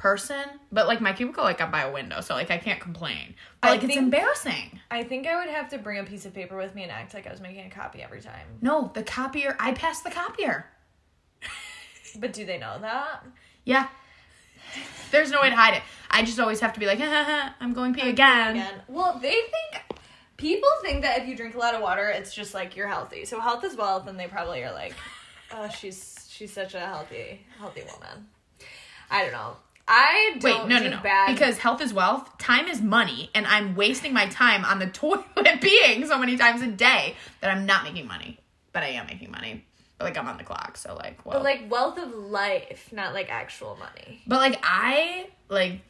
person. 0.00 0.42
But 0.72 0.86
like 0.88 1.00
my 1.00 1.12
cubicle, 1.12 1.44
like 1.44 1.60
up 1.60 1.70
by 1.70 1.82
a 1.82 1.92
window, 1.92 2.20
so 2.22 2.34
like 2.34 2.50
I 2.50 2.58
can't 2.58 2.80
complain. 2.80 3.34
But 3.60 3.68
I 3.68 3.70
like 3.72 3.84
it's 3.84 3.96
embarrassing. 3.96 4.80
I 4.90 5.04
think 5.04 5.26
I 5.26 5.36
would 5.36 5.54
have 5.54 5.68
to 5.70 5.78
bring 5.78 5.98
a 5.98 6.04
piece 6.04 6.24
of 6.24 6.34
paper 6.34 6.56
with 6.56 6.74
me 6.74 6.82
and 6.82 6.90
act 6.90 7.14
like 7.14 7.26
I 7.26 7.30
was 7.30 7.40
making 7.40 7.66
a 7.66 7.70
copy 7.70 8.02
every 8.02 8.20
time. 8.20 8.46
No, 8.62 8.90
the 8.94 9.02
copier. 9.02 9.56
I 9.60 9.72
pass 9.74 10.00
the 10.00 10.10
copier. 10.10 10.66
But 12.18 12.32
do 12.32 12.44
they 12.44 12.58
know 12.58 12.78
that? 12.80 13.24
Yeah. 13.64 13.88
There's 15.10 15.30
no 15.30 15.40
way 15.40 15.50
to 15.50 15.56
hide 15.56 15.74
it. 15.74 15.82
I 16.10 16.22
just 16.22 16.38
always 16.38 16.60
have 16.60 16.72
to 16.74 16.80
be 16.80 16.86
like, 16.86 17.00
I'm 17.60 17.72
going 17.72 17.94
pee 17.94 18.08
again. 18.08 18.56
Again. 18.56 18.74
Well, 18.88 19.18
they 19.20 19.30
think 19.32 20.00
people 20.36 20.68
think 20.82 21.02
that 21.02 21.20
if 21.20 21.28
you 21.28 21.36
drink 21.36 21.54
a 21.54 21.58
lot 21.58 21.74
of 21.74 21.82
water, 21.82 22.08
it's 22.08 22.34
just 22.34 22.54
like 22.54 22.76
you're 22.76 22.88
healthy. 22.88 23.24
So 23.24 23.40
health 23.40 23.64
is 23.64 23.76
wealth, 23.76 24.06
and 24.06 24.18
they 24.18 24.26
probably 24.26 24.62
are 24.62 24.72
like, 24.72 24.94
oh, 25.52 25.68
she's 25.68 26.26
she's 26.30 26.52
such 26.52 26.74
a 26.74 26.80
healthy 26.80 27.40
healthy 27.58 27.82
woman. 27.82 28.26
I 29.10 29.22
don't 29.22 29.32
know. 29.32 29.56
I 29.88 30.32
Wait, 30.34 30.42
don't 30.42 30.68
no, 30.68 30.78
do 30.78 30.84
no, 30.84 30.96
no. 30.96 31.02
bad 31.02 31.34
Because 31.34 31.58
health 31.58 31.80
is 31.80 31.92
wealth. 31.92 32.38
Time 32.38 32.68
is 32.68 32.80
money, 32.80 33.28
and 33.34 33.44
I'm 33.46 33.74
wasting 33.74 34.12
my 34.12 34.26
time 34.26 34.64
on 34.64 34.78
the 34.78 34.86
toilet 34.90 35.26
peeing 35.36 36.06
so 36.06 36.16
many 36.18 36.36
times 36.36 36.62
a 36.62 36.68
day 36.68 37.16
that 37.40 37.50
I'm 37.50 37.66
not 37.66 37.82
making 37.84 38.06
money. 38.06 38.38
But 38.72 38.84
I 38.84 38.90
am 38.90 39.06
making 39.06 39.32
money. 39.32 39.66
But 40.00 40.06
like 40.06 40.16
I'm 40.16 40.26
on 40.28 40.38
the 40.38 40.44
clock, 40.44 40.78
so 40.78 40.94
like, 40.94 41.24
well, 41.26 41.34
But 41.34 41.42
like 41.44 41.70
wealth 41.70 41.98
of 41.98 42.14
life, 42.14 42.88
not 42.90 43.12
like 43.12 43.30
actual 43.30 43.76
money. 43.76 44.22
but 44.26 44.36
like 44.38 44.58
I 44.62 45.28
like 45.50 45.80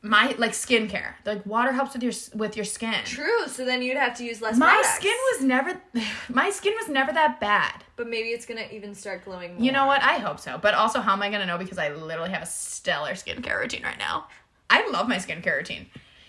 my 0.00 0.34
like 0.38 0.52
skincare. 0.52 1.12
Like 1.26 1.44
water 1.44 1.70
helps 1.72 1.92
with 1.92 2.02
your 2.02 2.12
with 2.34 2.56
your 2.56 2.64
skin. 2.64 2.94
True. 3.04 3.46
So 3.46 3.66
then 3.66 3.82
you'd 3.82 3.98
have 3.98 4.16
to 4.16 4.24
use 4.24 4.40
less. 4.40 4.56
My 4.56 4.66
products. 4.70 4.94
skin 4.96 5.16
was 5.32 5.42
never 5.44 5.78
my 6.32 6.48
skin 6.48 6.72
was 6.80 6.88
never 6.88 7.12
that 7.12 7.38
bad. 7.38 7.84
But 7.96 8.08
maybe 8.08 8.28
it's 8.30 8.46
gonna 8.46 8.68
even 8.72 8.94
start 8.94 9.26
glowing. 9.26 9.56
More. 9.56 9.62
You 9.64 9.72
know 9.72 9.84
what? 9.84 10.02
I 10.02 10.14
hope 10.14 10.40
so. 10.40 10.56
But 10.56 10.72
also, 10.72 11.00
how 11.00 11.12
am 11.12 11.20
I 11.22 11.28
gonna 11.30 11.44
know? 11.44 11.58
Because 11.58 11.76
I 11.76 11.90
literally 11.90 12.30
have 12.30 12.42
a 12.42 12.46
stellar 12.46 13.10
skincare 13.12 13.60
routine 13.60 13.82
right 13.82 13.98
now. 13.98 14.28
I 14.70 14.88
love 14.88 15.08
my 15.08 15.16
skincare 15.16 15.58
routine. 15.58 15.86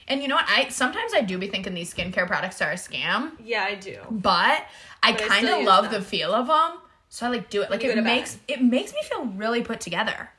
And 0.09 0.21
you 0.21 0.27
know 0.27 0.35
what? 0.35 0.45
I 0.49 0.67
sometimes 0.67 1.13
I 1.13 1.21
do 1.21 1.37
be 1.37 1.47
thinking 1.47 1.73
these 1.73 1.93
skincare 1.93 2.27
products 2.27 2.61
are 2.61 2.71
a 2.71 2.75
scam, 2.75 3.31
Yeah, 3.41 3.63
I 3.63 3.75
do. 3.75 3.99
but 4.11 4.65
I 5.01 5.13
kind 5.13 5.47
of 5.47 5.63
love 5.63 5.85
them. 5.85 5.93
the 5.93 6.01
feel 6.01 6.33
of 6.33 6.47
them. 6.47 6.79
So 7.09 7.25
I 7.25 7.29
like 7.29 7.49
do 7.49 7.61
it. 7.61 7.71
Like 7.71 7.83
it 7.83 8.03
makes 8.03 8.37
it 8.47 8.61
makes 8.61 8.93
me 8.93 9.01
feel 9.03 9.25
really 9.25 9.61
put 9.61 9.79
together. 9.79 10.29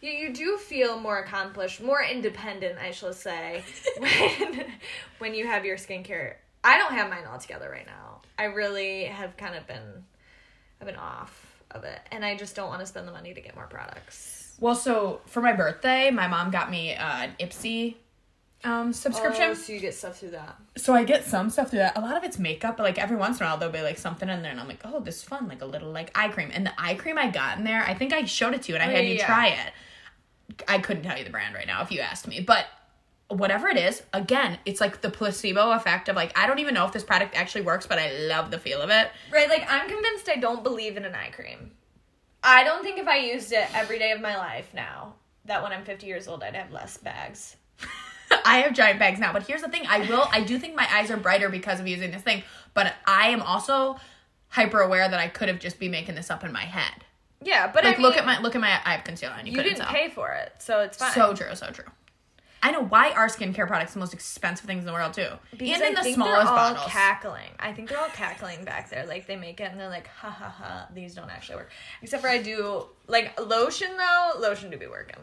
You, 0.00 0.10
you 0.10 0.32
do 0.34 0.58
feel 0.58 1.00
more 1.00 1.18
accomplished, 1.18 1.80
more 1.82 2.02
independent, 2.02 2.78
I 2.78 2.90
shall 2.90 3.14
say, 3.14 3.64
when 3.98 4.64
when 5.18 5.34
you 5.34 5.46
have 5.46 5.64
your 5.64 5.76
skincare. 5.76 6.34
I 6.62 6.78
don't 6.78 6.92
have 6.92 7.10
mine 7.10 7.24
all 7.30 7.38
together 7.38 7.68
right 7.70 7.86
now. 7.86 8.20
I 8.38 8.44
really 8.44 9.04
have 9.04 9.36
kind 9.36 9.54
of 9.54 9.66
been, 9.66 10.04
I've 10.80 10.86
been 10.86 10.96
off 10.96 11.62
of 11.70 11.84
it, 11.84 12.00
and 12.10 12.24
I 12.24 12.36
just 12.36 12.56
don't 12.56 12.68
want 12.68 12.80
to 12.80 12.86
spend 12.86 13.06
the 13.06 13.12
money 13.12 13.34
to 13.34 13.40
get 13.40 13.54
more 13.54 13.66
products. 13.66 14.56
Well, 14.60 14.74
so 14.74 15.20
for 15.26 15.42
my 15.42 15.52
birthday, 15.52 16.10
my 16.10 16.26
mom 16.26 16.50
got 16.50 16.70
me 16.70 16.94
uh, 16.94 17.24
an 17.24 17.34
Ipsy 17.38 17.96
um, 18.64 18.92
subscription. 18.92 19.44
Oh, 19.50 19.54
so 19.54 19.72
you 19.72 19.80
get 19.80 19.94
stuff 19.94 20.18
through 20.18 20.30
that. 20.30 20.56
so 20.76 20.94
I 20.94 21.04
get 21.04 21.24
some 21.24 21.50
stuff 21.50 21.70
through 21.70 21.80
that. 21.80 21.96
A 21.96 22.00
lot 22.00 22.16
of 22.16 22.24
it's 22.24 22.38
makeup, 22.38 22.76
but 22.76 22.82
like 22.84 22.98
every 22.98 23.16
once 23.16 23.38
in 23.40 23.46
a 23.46 23.48
while 23.48 23.58
there'll 23.58 23.72
be 23.72 23.82
like 23.82 23.98
something 23.98 24.28
in 24.28 24.42
there, 24.42 24.50
and 24.50 24.60
I'm 24.60 24.68
like, 24.68 24.80
oh, 24.84 25.00
this 25.00 25.16
is 25.18 25.22
fun, 25.22 25.48
like 25.48 25.62
a 25.62 25.66
little 25.66 25.90
like 25.92 26.10
eye 26.14 26.28
cream. 26.28 26.50
And 26.52 26.66
the 26.66 26.72
eye 26.78 26.94
cream 26.94 27.18
I 27.18 27.30
got 27.30 27.58
in 27.58 27.64
there, 27.64 27.82
I 27.82 27.94
think 27.94 28.12
I 28.12 28.24
showed 28.24 28.54
it 28.54 28.62
to 28.62 28.72
you, 28.72 28.76
and 28.78 28.82
I 28.82 28.92
Oh, 28.92 28.96
had 28.96 29.04
yeah, 29.04 29.10
you 29.10 29.16
yeah. 29.18 29.26
try 29.26 29.46
it. 29.48 29.72
I 30.68 30.78
couldn't 30.78 31.02
tell 31.04 31.16
you 31.18 31.24
the 31.24 31.30
brand 31.30 31.54
right 31.54 31.66
now 31.66 31.82
if 31.82 31.90
you 31.90 32.00
asked 32.00 32.26
me, 32.28 32.40
but 32.40 32.66
whatever 33.28 33.68
it 33.68 33.78
is, 33.78 34.02
again, 34.12 34.58
it's 34.66 34.80
like 34.80 35.00
the 35.00 35.10
placebo 35.10 35.70
effect 35.72 36.08
of 36.08 36.16
like 36.16 36.38
I 36.38 36.46
don't 36.46 36.58
even 36.58 36.74
know 36.74 36.84
if 36.86 36.92
this 36.92 37.02
product 37.04 37.34
actually 37.34 37.62
works, 37.62 37.86
but 37.86 37.98
I 37.98 38.12
love 38.26 38.50
the 38.50 38.58
feel 38.58 38.80
of 38.80 38.90
it. 38.90 39.10
Right, 39.32 39.48
like 39.48 39.64
I'm 39.68 39.88
convinced 39.88 40.28
I 40.28 40.36
don't 40.36 40.62
believe 40.62 40.96
in 40.96 41.04
an 41.04 41.14
eye 41.14 41.30
cream. 41.30 41.70
I 42.42 42.62
don't 42.62 42.82
think 42.82 42.98
if 42.98 43.08
I 43.08 43.16
used 43.16 43.52
it 43.52 43.66
every 43.74 43.98
day 43.98 44.12
of 44.12 44.20
my 44.20 44.36
life 44.36 44.68
now, 44.74 45.14
that 45.46 45.62
when 45.62 45.72
I'm 45.72 45.82
50 45.84 46.06
years 46.06 46.28
old, 46.28 46.42
I'd 46.42 46.54
have 46.54 46.70
less 46.70 46.98
bags. 46.98 47.56
I 48.44 48.58
have 48.58 48.74
giant 48.74 48.98
bags 48.98 49.18
now, 49.18 49.32
but 49.32 49.44
here's 49.46 49.62
the 49.62 49.68
thing: 49.68 49.84
I 49.88 50.00
will, 50.08 50.26
I 50.32 50.42
do 50.42 50.58
think 50.58 50.74
my 50.74 50.86
eyes 50.92 51.10
are 51.10 51.16
brighter 51.16 51.48
because 51.48 51.80
of 51.80 51.86
using 51.86 52.10
this 52.10 52.22
thing, 52.22 52.42
but 52.74 52.92
I 53.06 53.28
am 53.28 53.42
also 53.42 53.96
hyper 54.48 54.80
aware 54.80 55.08
that 55.08 55.18
I 55.20 55.28
could 55.28 55.48
have 55.48 55.58
just 55.58 55.78
be 55.78 55.88
making 55.88 56.14
this 56.14 56.30
up 56.30 56.44
in 56.44 56.52
my 56.52 56.64
head. 56.64 57.04
Yeah, 57.42 57.70
but 57.72 57.84
Like, 57.84 57.98
I 57.98 58.02
look 58.02 58.12
mean, 58.14 58.20
at 58.20 58.26
my 58.26 58.40
look 58.40 58.54
at 58.54 58.60
my 58.60 58.80
eye 58.84 58.98
concealer 59.04 59.34
on. 59.34 59.46
You, 59.46 59.52
You 59.52 59.62
didn't 59.62 59.78
tell. 59.80 59.88
pay 59.88 60.08
for 60.08 60.32
it, 60.32 60.52
so 60.58 60.80
it's 60.80 60.96
fine. 60.96 61.12
So 61.12 61.34
true, 61.34 61.54
so 61.54 61.70
true. 61.70 61.84
I 62.62 62.70
know 62.70 62.82
why 62.82 63.10
are 63.10 63.28
skincare 63.28 63.66
products 63.66 63.92
the 63.92 63.98
most 63.98 64.14
expensive 64.14 64.64
things 64.64 64.80
in 64.80 64.86
the 64.86 64.92
world 64.94 65.12
too, 65.12 65.28
Because 65.50 65.82
and 65.82 65.84
I 65.84 65.94
the 66.00 66.02
think 66.02 66.14
smallest 66.14 66.46
they're 66.46 66.48
all 66.50 66.72
bottles. 66.72 66.90
cackling. 66.90 67.50
I 67.58 67.74
think 67.74 67.90
they're 67.90 67.98
all 68.00 68.08
cackling 68.08 68.64
back 68.64 68.88
there. 68.88 69.04
Like 69.04 69.26
they 69.26 69.36
make 69.36 69.60
it 69.60 69.70
and 69.70 69.78
they're 69.78 69.90
like, 69.90 70.06
ha 70.06 70.30
ha 70.30 70.48
ha. 70.48 70.88
These 70.94 71.14
don't 71.14 71.28
actually 71.28 71.56
work. 71.56 71.70
Except 72.00 72.22
for 72.22 72.28
I 72.30 72.38
do 72.38 72.86
like 73.06 73.38
lotion 73.38 73.94
though. 73.98 74.30
Lotion 74.40 74.70
do 74.70 74.78
be 74.78 74.86
working. 74.86 75.16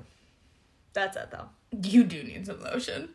That's 0.94 1.18
it 1.18 1.30
though. 1.32 1.50
you 1.90 2.04
do 2.04 2.22
need 2.24 2.46
some 2.46 2.62
lotion 2.62 3.10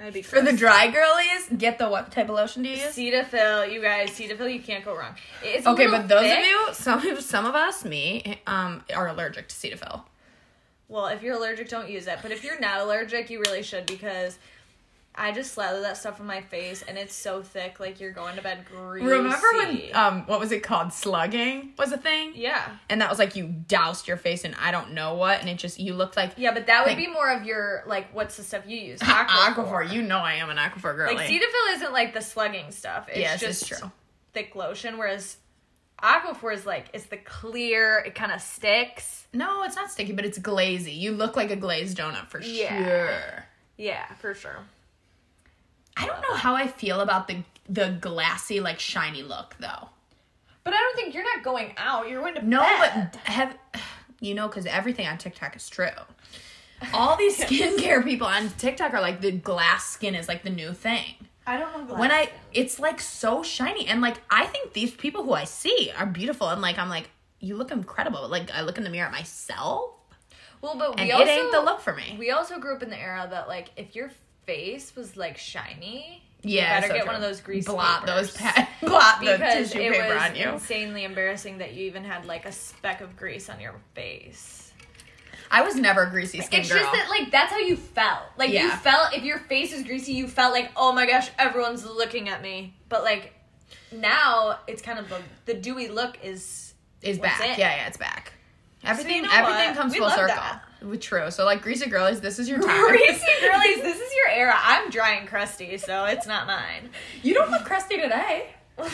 I'd 0.00 0.12
be 0.12 0.22
for 0.22 0.40
the 0.42 0.52
dry 0.52 0.90
girlies. 0.90 1.48
Get 1.56 1.78
the 1.78 1.88
what 1.88 2.10
type 2.10 2.28
of 2.28 2.34
lotion 2.34 2.64
do 2.64 2.68
you 2.68 2.76
use? 2.76 2.92
Cetaphil, 2.96 3.72
you 3.72 3.80
guys. 3.80 4.10
Cetaphil, 4.10 4.52
you 4.52 4.60
can't 4.60 4.84
go 4.84 4.96
wrong. 4.96 5.14
It's 5.44 5.64
Okay, 5.64 5.86
but 5.86 6.08
those 6.08 6.22
thick. 6.22 6.38
of 6.40 6.44
you, 6.44 6.68
some 6.72 7.06
of 7.06 7.20
some 7.22 7.46
of 7.46 7.54
us, 7.54 7.84
me, 7.84 8.40
um, 8.48 8.82
are 8.94 9.06
allergic 9.06 9.46
to 9.48 9.54
Cetaphil. 9.54 10.02
Well, 10.88 11.06
if 11.06 11.22
you're 11.22 11.36
allergic, 11.36 11.68
don't 11.68 11.88
use 11.88 12.06
it. 12.08 12.18
But 12.20 12.32
if 12.32 12.42
you're 12.42 12.58
not 12.58 12.80
allergic, 12.80 13.30
you 13.30 13.38
really 13.40 13.62
should 13.62 13.86
because 13.86 14.38
I 15.14 15.30
just 15.32 15.52
slather 15.52 15.82
that 15.82 15.98
stuff 15.98 16.20
on 16.20 16.26
my 16.26 16.40
face 16.40 16.82
and 16.88 16.96
it's 16.96 17.14
so 17.14 17.42
thick, 17.42 17.78
like 17.78 18.00
you're 18.00 18.12
going 18.12 18.36
to 18.36 18.42
bed 18.42 18.64
greasy. 18.64 19.06
Remember 19.06 19.46
when 19.58 19.94
um, 19.94 20.22
what 20.26 20.40
was 20.40 20.52
it 20.52 20.62
called? 20.62 20.90
Slugging 20.92 21.74
was 21.76 21.92
a 21.92 21.98
thing. 21.98 22.32
Yeah. 22.34 22.66
And 22.88 23.00
that 23.02 23.10
was 23.10 23.18
like 23.18 23.36
you 23.36 23.46
doused 23.48 24.08
your 24.08 24.16
face 24.16 24.44
in 24.44 24.54
I 24.54 24.70
don't 24.70 24.92
know 24.92 25.14
what, 25.14 25.40
and 25.40 25.50
it 25.50 25.58
just 25.58 25.78
you 25.78 25.92
looked 25.92 26.16
like 26.16 26.32
Yeah, 26.38 26.52
but 26.54 26.66
that 26.66 26.80
would 26.84 26.88
Like- 26.90 26.96
be 26.96 27.08
more 27.08 27.30
of 27.30 27.44
your 27.44 27.84
like 27.86 28.14
what's 28.14 28.38
the 28.38 28.42
stuff 28.42 28.62
you 28.66 28.78
use? 28.78 29.00
Aquaphor. 29.02 29.92
You 29.92 30.00
know 30.00 30.18
I 30.18 30.34
am 30.34 30.48
an 30.48 30.56
Aquaphor 30.56 30.96
girl. 30.96 31.14
Like 31.14 31.28
Cetaphil 31.28 31.74
isn't 31.76 31.92
like 31.92 32.14
the 32.14 32.22
slugging 32.22 32.70
stuff. 32.70 33.06
It's 33.08 33.18
yes, 33.18 33.40
just 33.40 33.70
it's 33.70 33.80
true. 33.80 33.90
thick 34.32 34.54
lotion, 34.56 34.96
whereas 34.96 35.36
Aquaphor 36.02 36.54
is 36.54 36.64
like 36.66 36.86
it's 36.94 37.04
the 37.06 37.18
clear, 37.18 37.98
it 37.98 38.14
kind 38.14 38.32
of 38.32 38.40
sticks. 38.40 39.26
No, 39.34 39.62
it's 39.64 39.76
not 39.76 39.90
sticky, 39.90 40.12
but 40.12 40.24
it's 40.24 40.38
glazy. 40.38 40.92
You 40.92 41.12
look 41.12 41.36
like 41.36 41.50
a 41.50 41.56
glazed 41.56 41.98
donut 41.98 42.28
for 42.28 42.40
Yeah. 42.40 42.84
sure. 42.84 43.44
Yeah, 43.76 44.06
for 44.14 44.34
sure. 44.34 44.58
I 45.96 46.06
don't 46.06 46.20
know 46.28 46.34
how 46.34 46.54
I 46.54 46.66
feel 46.66 47.00
about 47.00 47.28
the 47.28 47.42
the 47.68 47.96
glassy, 48.00 48.60
like 48.60 48.80
shiny 48.80 49.22
look 49.22 49.54
though. 49.60 49.88
But 50.64 50.74
I 50.74 50.76
don't 50.78 50.96
think 50.96 51.14
you're 51.14 51.24
not 51.24 51.42
going 51.44 51.74
out. 51.76 52.08
You're 52.08 52.20
going 52.20 52.34
to 52.36 52.46
No, 52.46 52.60
bed. 52.60 53.10
but 53.12 53.20
have 53.24 53.56
you 54.20 54.34
know 54.34 54.48
because 54.48 54.66
everything 54.66 55.06
on 55.06 55.18
TikTok 55.18 55.56
is 55.56 55.68
true. 55.68 55.88
All 56.92 57.16
these 57.16 57.38
skincare 57.40 58.02
people 58.04 58.26
on 58.26 58.48
TikTok 58.50 58.94
are 58.94 59.00
like 59.00 59.20
the 59.20 59.32
glass 59.32 59.86
skin 59.88 60.14
is 60.14 60.28
like 60.28 60.42
the 60.42 60.50
new 60.50 60.72
thing. 60.72 61.14
I 61.46 61.58
don't 61.58 61.88
know. 61.88 61.96
when 61.96 62.12
I 62.12 62.30
it's 62.52 62.78
like 62.78 63.00
so 63.00 63.42
shiny 63.42 63.86
and 63.86 64.00
like 64.00 64.16
I 64.30 64.46
think 64.46 64.72
these 64.74 64.92
people 64.92 65.24
who 65.24 65.32
I 65.32 65.42
see 65.44 65.90
are 65.98 66.06
beautiful 66.06 66.48
and 66.48 66.60
like 66.62 66.78
I'm 66.78 66.88
like 66.88 67.10
you 67.40 67.56
look 67.56 67.72
incredible. 67.72 68.28
Like 68.28 68.50
I 68.52 68.62
look 68.62 68.78
in 68.78 68.84
the 68.84 68.90
mirror 68.90 69.06
at 69.06 69.12
myself 69.12 69.90
well, 70.60 70.76
but 70.76 70.90
and 71.00 71.08
we 71.08 71.10
it 71.10 71.14
also 71.14 71.26
ain't 71.26 71.50
the 71.50 71.60
look 71.60 71.80
for 71.80 71.92
me. 71.94 72.14
we 72.16 72.30
also 72.30 72.60
grew 72.60 72.76
up 72.76 72.82
in 72.84 72.90
the 72.90 72.98
era 72.98 73.26
that 73.28 73.48
like 73.48 73.70
if 73.76 73.96
your 73.96 74.12
face 74.46 74.94
was 74.96 75.16
like 75.16 75.36
shiny, 75.38 76.22
Yeah, 76.42 76.76
you 76.76 76.80
better 76.80 76.86
so 76.88 76.92
get 76.94 76.98
true. 77.02 77.06
one 77.06 77.16
of 77.16 77.22
those 77.22 77.40
grease 77.40 77.64
blot 77.66 78.06
papers. 78.06 78.32
those 78.32 78.36
pa- 78.36 78.68
blot 78.82 79.20
the 79.24 79.32
because 79.38 79.70
tissue 79.72 79.80
it 79.84 79.92
paper 79.92 80.14
was 80.14 80.22
on 80.22 80.36
you. 80.36 80.48
insanely 80.50 81.04
embarrassing 81.04 81.58
that 81.58 81.74
you 81.74 81.86
even 81.86 82.04
had 82.04 82.24
like 82.26 82.44
a 82.46 82.52
speck 82.52 83.00
of 83.00 83.16
grease 83.16 83.48
on 83.48 83.60
your 83.60 83.74
face. 83.94 84.72
I 85.50 85.60
was 85.62 85.74
never 85.76 86.04
a 86.04 86.10
greasy 86.10 86.40
skin 86.40 86.60
it's 86.60 86.70
girl. 86.72 86.78
just 86.80 86.92
that 86.92 87.08
like 87.10 87.30
that's 87.30 87.52
how 87.52 87.58
you 87.58 87.76
felt. 87.76 88.22
Like 88.38 88.50
you 88.50 88.70
felt 88.70 89.14
if 89.14 89.22
your 89.22 89.38
face 89.38 89.72
is 89.74 89.82
greasy, 89.84 90.12
you 90.14 90.26
felt 90.26 90.52
like 90.52 90.70
oh 90.76 90.92
my 90.92 91.06
gosh, 91.06 91.30
everyone's 91.38 91.84
looking 91.84 92.28
at 92.30 92.40
me. 92.42 92.74
But 92.88 93.02
like 93.04 93.34
now 93.92 94.58
it's 94.66 94.80
kind 94.80 94.98
of 94.98 95.08
the 95.10 95.20
the 95.44 95.54
dewy 95.54 95.88
look 95.88 96.16
is 96.24 96.72
is 97.02 97.18
back. 97.18 97.40
it? 97.42 97.58
Yeah, 97.58 97.76
yeah, 97.76 97.86
it's 97.86 97.98
back. 97.98 98.32
Everything 98.84 99.22
know 99.22 99.28
everything 99.32 99.68
what? 99.68 99.76
comes 99.76 99.92
We 99.92 99.98
full 99.98 100.10
circle. 100.10 100.26
that. 100.36 100.62
With 100.82 101.00
True. 101.00 101.30
So 101.30 101.44
like 101.44 101.62
greasy 101.62 101.88
girlies, 101.88 102.20
this 102.20 102.38
is 102.38 102.48
your 102.48 102.60
time. 102.60 102.86
Greasy 102.88 103.24
girlies, 103.40 103.82
this 103.82 104.00
is 104.00 104.12
your 104.16 104.28
era. 104.28 104.54
I'm 104.60 104.90
dry 104.90 105.12
and 105.14 105.28
crusty, 105.28 105.78
so 105.78 106.04
it's 106.06 106.26
not 106.26 106.46
mine. 106.46 106.90
you 107.22 107.34
don't 107.34 107.50
look 107.50 107.64
crusty 107.64 107.96
today. 108.00 108.46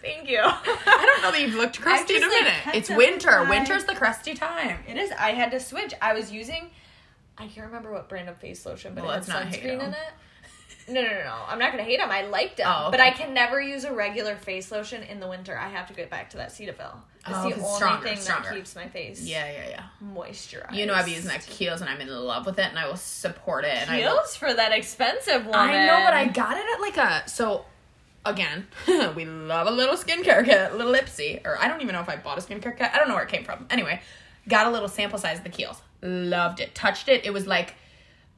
Thank 0.00 0.28
you. 0.28 0.40
I 0.42 1.06
don't 1.06 1.22
know 1.22 1.32
that 1.32 1.40
you've 1.40 1.54
looked 1.54 1.80
crusty 1.80 2.16
in 2.16 2.22
a 2.22 2.26
just, 2.26 2.34
like, 2.36 2.44
minute. 2.44 2.76
it's 2.76 2.90
winter. 2.90 3.46
Winter's 3.48 3.84
the 3.84 3.94
crusty 3.94 4.34
time. 4.34 4.78
It 4.86 4.98
is. 4.98 5.10
I 5.12 5.30
had 5.30 5.50
to 5.52 5.58
switch. 5.60 5.94
I 6.02 6.12
was 6.12 6.30
using. 6.30 6.70
I 7.38 7.46
can't 7.48 7.66
remember 7.66 7.90
what 7.90 8.08
brand 8.08 8.28
of 8.28 8.36
face 8.36 8.64
lotion, 8.66 8.94
but 8.94 9.02
Well, 9.04 9.12
it 9.12 9.24
had 9.24 9.28
let's 9.28 9.28
not 9.28 9.46
hate 9.46 9.64
sunscreen 9.80 9.82
in 9.82 9.92
it. 9.94 10.12
No, 10.88 11.00
no, 11.00 11.08
no, 11.08 11.24
no. 11.24 11.34
I'm 11.48 11.58
not 11.58 11.70
gonna 11.70 11.82
hate 11.84 11.98
them. 11.98 12.10
I 12.10 12.22
liked 12.26 12.58
them, 12.58 12.66
Oh, 12.68 12.90
but. 12.90 13.00
I 13.00 13.10
can 13.10 13.32
never 13.34 13.60
use 13.60 13.84
a 13.84 13.92
regular 13.92 14.36
face 14.36 14.70
lotion 14.70 15.02
in 15.02 15.20
the 15.20 15.26
winter. 15.28 15.56
I 15.56 15.68
have 15.68 15.86
to 15.88 15.94
get 15.94 16.10
back 16.10 16.30
to 16.30 16.36
that 16.38 16.50
Cetaphil. 16.50 16.96
It's 17.26 17.28
Oh, 17.28 17.48
the 17.48 17.54
only 17.56 17.74
stronger, 17.76 18.06
thing 18.08 18.16
stronger. 18.18 18.48
that 18.50 18.54
keeps 18.54 18.76
my 18.76 18.86
face 18.88 19.22
Yeah, 19.22 19.50
yeah, 19.50 19.68
yeah. 19.70 19.82
moisturized. 20.14 20.74
You 20.74 20.84
know 20.86 20.94
I've 20.94 21.06
been 21.06 21.14
using 21.14 21.28
that 21.30 21.40
Kiehl's 21.40 21.80
and 21.80 21.88
I'm 21.88 22.00
in 22.00 22.08
love 22.08 22.44
with 22.46 22.58
it 22.58 22.66
and 22.66 22.78
I 22.78 22.86
will 22.86 22.96
support 22.96 23.64
it. 23.64 23.74
And 23.76 23.90
I 23.90 24.22
for 24.36 24.52
that 24.52 24.72
expensive 24.72 25.46
one. 25.46 25.58
I 25.58 25.86
know, 25.86 26.02
but 26.04 26.12
I 26.14 26.26
got 26.26 26.56
it 26.56 26.64
at 26.74 26.80
like 26.80 26.96
a 26.96 27.28
so. 27.28 27.64
Again, 28.26 28.66
we 29.14 29.26
love 29.26 29.66
a 29.66 29.70
little 29.70 29.96
skincare 29.96 30.44
kit, 30.46 30.74
little 30.74 30.94
Ipsy, 30.94 31.44
or 31.46 31.58
I 31.60 31.68
don't 31.68 31.82
even 31.82 31.92
know 31.94 32.00
if 32.00 32.08
I 32.08 32.16
bought 32.16 32.38
a 32.38 32.40
skincare 32.40 32.74
kit. 32.74 32.88
I 32.90 32.96
don't 32.98 33.06
know 33.08 33.14
where 33.14 33.24
it 33.24 33.28
came 33.28 33.44
from. 33.44 33.66
Anyway, 33.68 34.00
got 34.48 34.66
a 34.66 34.70
little 34.70 34.88
sample 34.88 35.18
size 35.18 35.36
of 35.36 35.44
the 35.44 35.50
Kiehl's. 35.50 35.82
Loved 36.00 36.60
it. 36.60 36.74
Touched 36.74 37.10
it. 37.10 37.26
It 37.26 37.34
was 37.34 37.46
like 37.46 37.74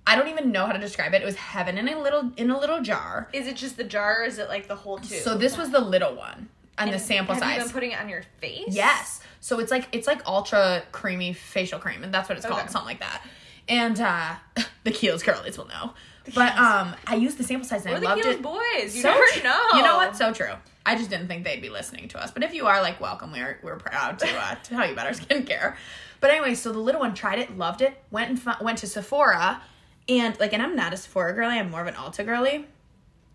I 0.06 0.14
don't 0.16 0.28
even 0.28 0.52
know 0.52 0.66
how 0.66 0.72
to 0.72 0.78
describe 0.78 1.14
it. 1.14 1.22
It 1.22 1.24
was 1.24 1.34
heaven 1.36 1.78
in 1.78 1.88
a 1.88 1.98
little 2.00 2.30
in 2.36 2.50
a 2.50 2.58
little 2.58 2.80
jar. 2.82 3.28
Is 3.32 3.46
it 3.46 3.56
just 3.56 3.76
the 3.76 3.84
jar, 3.84 4.22
or 4.22 4.24
is 4.24 4.38
it 4.38 4.48
like 4.48 4.68
the 4.68 4.76
whole 4.76 4.98
tube? 4.98 5.20
So 5.22 5.36
this 5.36 5.56
was 5.56 5.70
the 5.70 5.80
little 5.80 6.14
one 6.14 6.48
and, 6.78 6.92
the 6.92 6.98
sample 6.98 7.34
have 7.34 7.42
size. 7.42 7.56
You 7.58 7.62
been 7.64 7.72
putting 7.72 7.90
it 7.92 8.00
on 8.00 8.08
your 8.08 8.22
face? 8.40 8.68
Yes. 8.68 9.20
So 9.40 9.58
it's 9.58 9.70
like 9.70 9.88
it's 9.92 10.06
like 10.06 10.24
ultra 10.26 10.82
creamy 10.92 11.32
facial 11.32 11.78
cream, 11.78 12.04
and 12.04 12.12
that's 12.14 12.28
what 12.28 12.38
it's 12.38 12.46
called, 12.46 12.70
something 12.70 12.86
like 12.86 13.00
that. 13.00 13.22
And 13.68 14.00
uh 14.00 14.34
the 14.84 14.90
Kiehl's 14.92 15.22
girlies 15.24 15.58
will 15.58 15.66
know. 15.68 15.92
But 16.34 16.56
um 16.56 16.94
I 17.06 17.16
used 17.16 17.36
the 17.38 17.44
sample 17.44 17.66
size 17.68 17.84
and 17.84 17.94
Or 17.94 17.96
I 17.96 18.00
the 18.00 18.04
loved 18.06 18.22
Kiehl's 18.22 18.36
it. 18.36 18.42
boys. 18.42 18.94
You 18.96 19.02
So 19.02 19.10
never 19.10 19.24
tr- 19.32 19.44
know. 19.44 19.60
You 19.74 19.82
know 19.82 19.96
what? 19.96 20.16
So 20.16 20.32
true. 20.32 20.52
I 20.84 20.94
just 20.94 21.10
didn't 21.10 21.26
think 21.26 21.42
they'd 21.42 21.60
be 21.60 21.68
listening 21.68 22.06
to 22.08 22.22
us. 22.22 22.30
But 22.30 22.44
if 22.44 22.54
you 22.54 22.68
are, 22.68 22.80
like, 22.80 23.00
welcome. 23.00 23.32
We're 23.32 23.58
we're 23.62 23.76
proud 23.76 24.20
to 24.20 24.28
uh, 24.28 24.54
to 24.54 24.70
tell 24.70 24.86
you 24.86 24.92
about 24.92 25.06
our 25.06 25.12
skincare. 25.14 25.74
But 26.20 26.30
anyway, 26.30 26.54
so 26.54 26.72
the 26.72 26.78
little 26.78 27.00
one 27.00 27.12
tried 27.14 27.40
it, 27.40 27.58
loved 27.58 27.82
it, 27.82 28.00
went 28.12 28.30
and 28.30 28.40
fu- 28.40 28.64
went 28.64 28.78
to 28.78 28.86
Sephora, 28.86 29.60
and 30.08 30.38
like, 30.40 30.52
and 30.52 30.62
I'm 30.62 30.76
not 30.76 30.92
a 30.92 30.96
Sephora 30.96 31.32
girly. 31.34 31.58
I'm 31.58 31.70
more 31.70 31.80
of 31.80 31.86
an 31.86 31.94
Ulta 31.94 32.24
girly. 32.24 32.66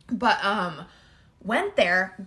But 0.10 0.43
um, 0.43 0.86
went 1.43 1.75
there, 1.77 2.17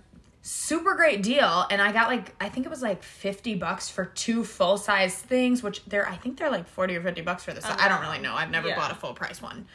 super 0.42 0.94
great 0.94 1.22
deal, 1.22 1.66
and 1.70 1.82
I 1.82 1.92
got 1.92 2.08
like 2.08 2.34
I 2.40 2.48
think 2.48 2.64
it 2.66 2.70
was 2.70 2.82
like 2.82 3.02
fifty 3.02 3.54
bucks 3.54 3.88
for 3.90 4.06
two 4.06 4.42
full 4.44 4.78
size 4.78 5.14
things, 5.16 5.62
which 5.62 5.84
they're 5.86 6.08
I 6.08 6.16
think 6.16 6.38
they're 6.38 6.50
like 6.50 6.66
forty 6.66 6.96
or 6.96 7.02
fifty 7.02 7.20
bucks 7.20 7.44
for 7.44 7.52
this. 7.52 7.64
I 7.64 7.88
don't 7.88 8.00
really 8.00 8.20
know. 8.20 8.34
I've 8.34 8.50
never 8.50 8.68
Yeah. 8.68 8.76
bought 8.76 8.90
a 8.90 8.94
full 8.94 9.12
price 9.14 9.42
one. 9.42 9.66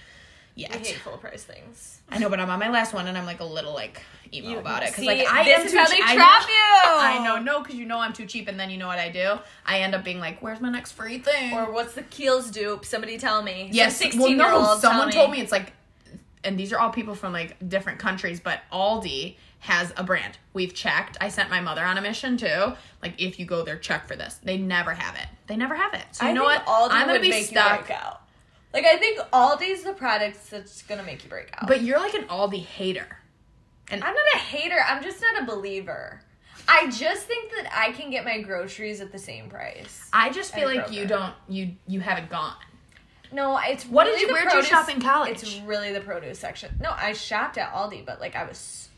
Yet. 0.60 0.76
I 0.76 0.78
hate 0.80 0.96
full 0.98 1.18
price 1.18 1.44
things. 1.44 2.02
I 2.10 2.18
know, 2.18 2.30
but 2.30 2.40
I'm 2.40 2.50
on 2.50 2.60
my 2.60 2.70
last 2.70 2.94
one, 2.94 3.08
and 3.08 3.18
I'm 3.18 3.26
like 3.26 3.40
a 3.40 3.46
little 3.46 3.74
like 3.74 4.02
emo 4.34 4.50
You- 4.50 4.58
about 4.60 4.84
it 4.84 4.90
because 4.90 5.06
like 5.06 5.26
I 5.28 5.42
am 5.50 5.68
too 5.68 5.78
how 5.78 5.88
they 5.88 5.96
I 6.04 6.16
trap 6.16 6.42
know- 6.42 6.48
you. 6.50 7.00
I 7.00 7.22
know, 7.24 7.38
no, 7.42 7.62
because 7.62 7.76
you 7.76 7.86
know 7.86 8.00
I'm 8.00 8.14
too 8.14 8.26
cheap, 8.26 8.48
and 8.48 8.60
then 8.60 8.70
you 8.70 8.78
know 8.78 8.88
what 8.88 9.00
I 9.00 9.10
do? 9.10 9.40
I 9.66 9.80
end 9.82 9.96
up 9.96 10.04
being 10.04 10.20
like, 10.20 10.42
"Where's 10.42 10.60
my 10.60 10.70
next 10.70 10.92
free 10.94 11.20
thing?" 11.20 11.54
Or 11.54 11.72
what's 11.72 11.94
the 11.94 12.04
Kiehl's 12.04 12.52
dupe? 12.52 12.84
Somebody 12.86 13.18
tell 13.18 13.42
me. 13.42 13.70
yes, 13.72 14.00
well, 14.02 14.12
16 14.12 14.28
year 14.30 14.38
no, 14.38 14.66
old. 14.72 14.82
someone 14.82 15.12
told 15.12 15.32
me 15.32 15.40
it's 15.40 15.52
like, 15.52 15.72
and 16.44 16.60
these 16.60 16.74
are 16.74 16.80
all 16.80 16.90
people 16.90 17.16
from 17.16 17.32
like 17.34 17.56
different 17.70 18.00
countries, 18.00 18.40
but 18.40 18.62
Aldi 18.74 19.36
has 19.60 19.92
a 19.98 20.04
brand. 20.04 20.38
We've 20.54 20.74
checked. 20.74 21.18
I 21.20 21.28
sent 21.30 21.50
my 21.50 21.60
mother 21.60 21.84
on 21.84 21.98
a 21.98 22.02
mission 22.02 22.38
too. 22.38 22.74
Like, 23.02 23.14
if 23.22 23.40
you 23.40 23.46
go 23.46 23.64
there, 23.64 23.78
check 23.78 24.08
for 24.08 24.16
this. 24.16 24.36
They 24.44 24.58
never 24.58 24.94
have 24.94 25.16
it. 25.16 25.28
They 25.48 25.58
never 25.58 25.76
have 25.76 25.94
it. 25.94 26.06
So 26.14 26.24
you 26.26 26.30
I 26.32 26.34
know 26.34 26.44
what? 26.44 26.66
Aldi 26.66 26.88
I'm 26.92 27.02
gonna 27.08 27.14
would 27.14 27.22
be 27.22 27.44
stuck. 27.44 27.90
You 28.74 28.82
break 28.82 28.86
out. 28.86 28.92
Like 28.92 28.96
I 28.96 29.00
think 29.00 29.20
Aldi's 29.32 29.84
the 29.84 29.94
product 29.94 30.50
that's 30.50 30.82
gonna 30.84 31.04
make 31.04 31.24
you 31.24 31.30
break 31.30 31.50
out. 31.58 31.68
But 31.68 31.82
you're 31.82 32.00
like 32.00 32.14
an 32.14 32.26
Aldi 32.26 32.64
hater. 32.64 33.08
And 33.92 34.04
I'm 34.04 34.14
not 34.14 34.26
a 34.36 34.38
hater. 34.38 34.78
I'm 34.88 35.04
just 35.04 35.22
not 35.22 35.42
a 35.44 35.46
believer. 35.46 36.22
I 36.68 36.90
just 36.92 37.26
think 37.26 37.52
that 37.52 37.72
I 37.76 37.92
can 37.94 38.12
get 38.12 38.24
my 38.26 38.42
groceries 38.42 39.02
at 39.02 39.12
the 39.12 39.18
same 39.18 39.50
price. 39.50 40.08
I 40.14 40.30
just 40.30 40.54
feel 40.54 40.68
like 40.68 40.92
you 40.92 41.06
don't 41.06 41.34
you 41.48 41.72
you 41.88 42.00
haven't 42.00 42.30
gone. 42.30 42.56
No, 43.32 43.58
it's 43.58 43.86
What 43.86 44.06
did 44.06 44.20
you- 44.22 44.28
where'd 44.34 44.52
you 44.54 44.64
shop 44.64 44.90
in 44.90 45.00
college? 45.02 45.32
It's 45.44 45.60
really 45.62 45.92
the 45.94 46.02
produce 46.02 46.40
section. 46.40 46.78
No, 46.82 46.92
I 46.92 47.14
shopped 47.14 47.58
at 47.60 47.72
Aldi, 47.74 48.06
but 48.06 48.20
like 48.20 48.36
I 48.36 48.44
was. 48.44 48.89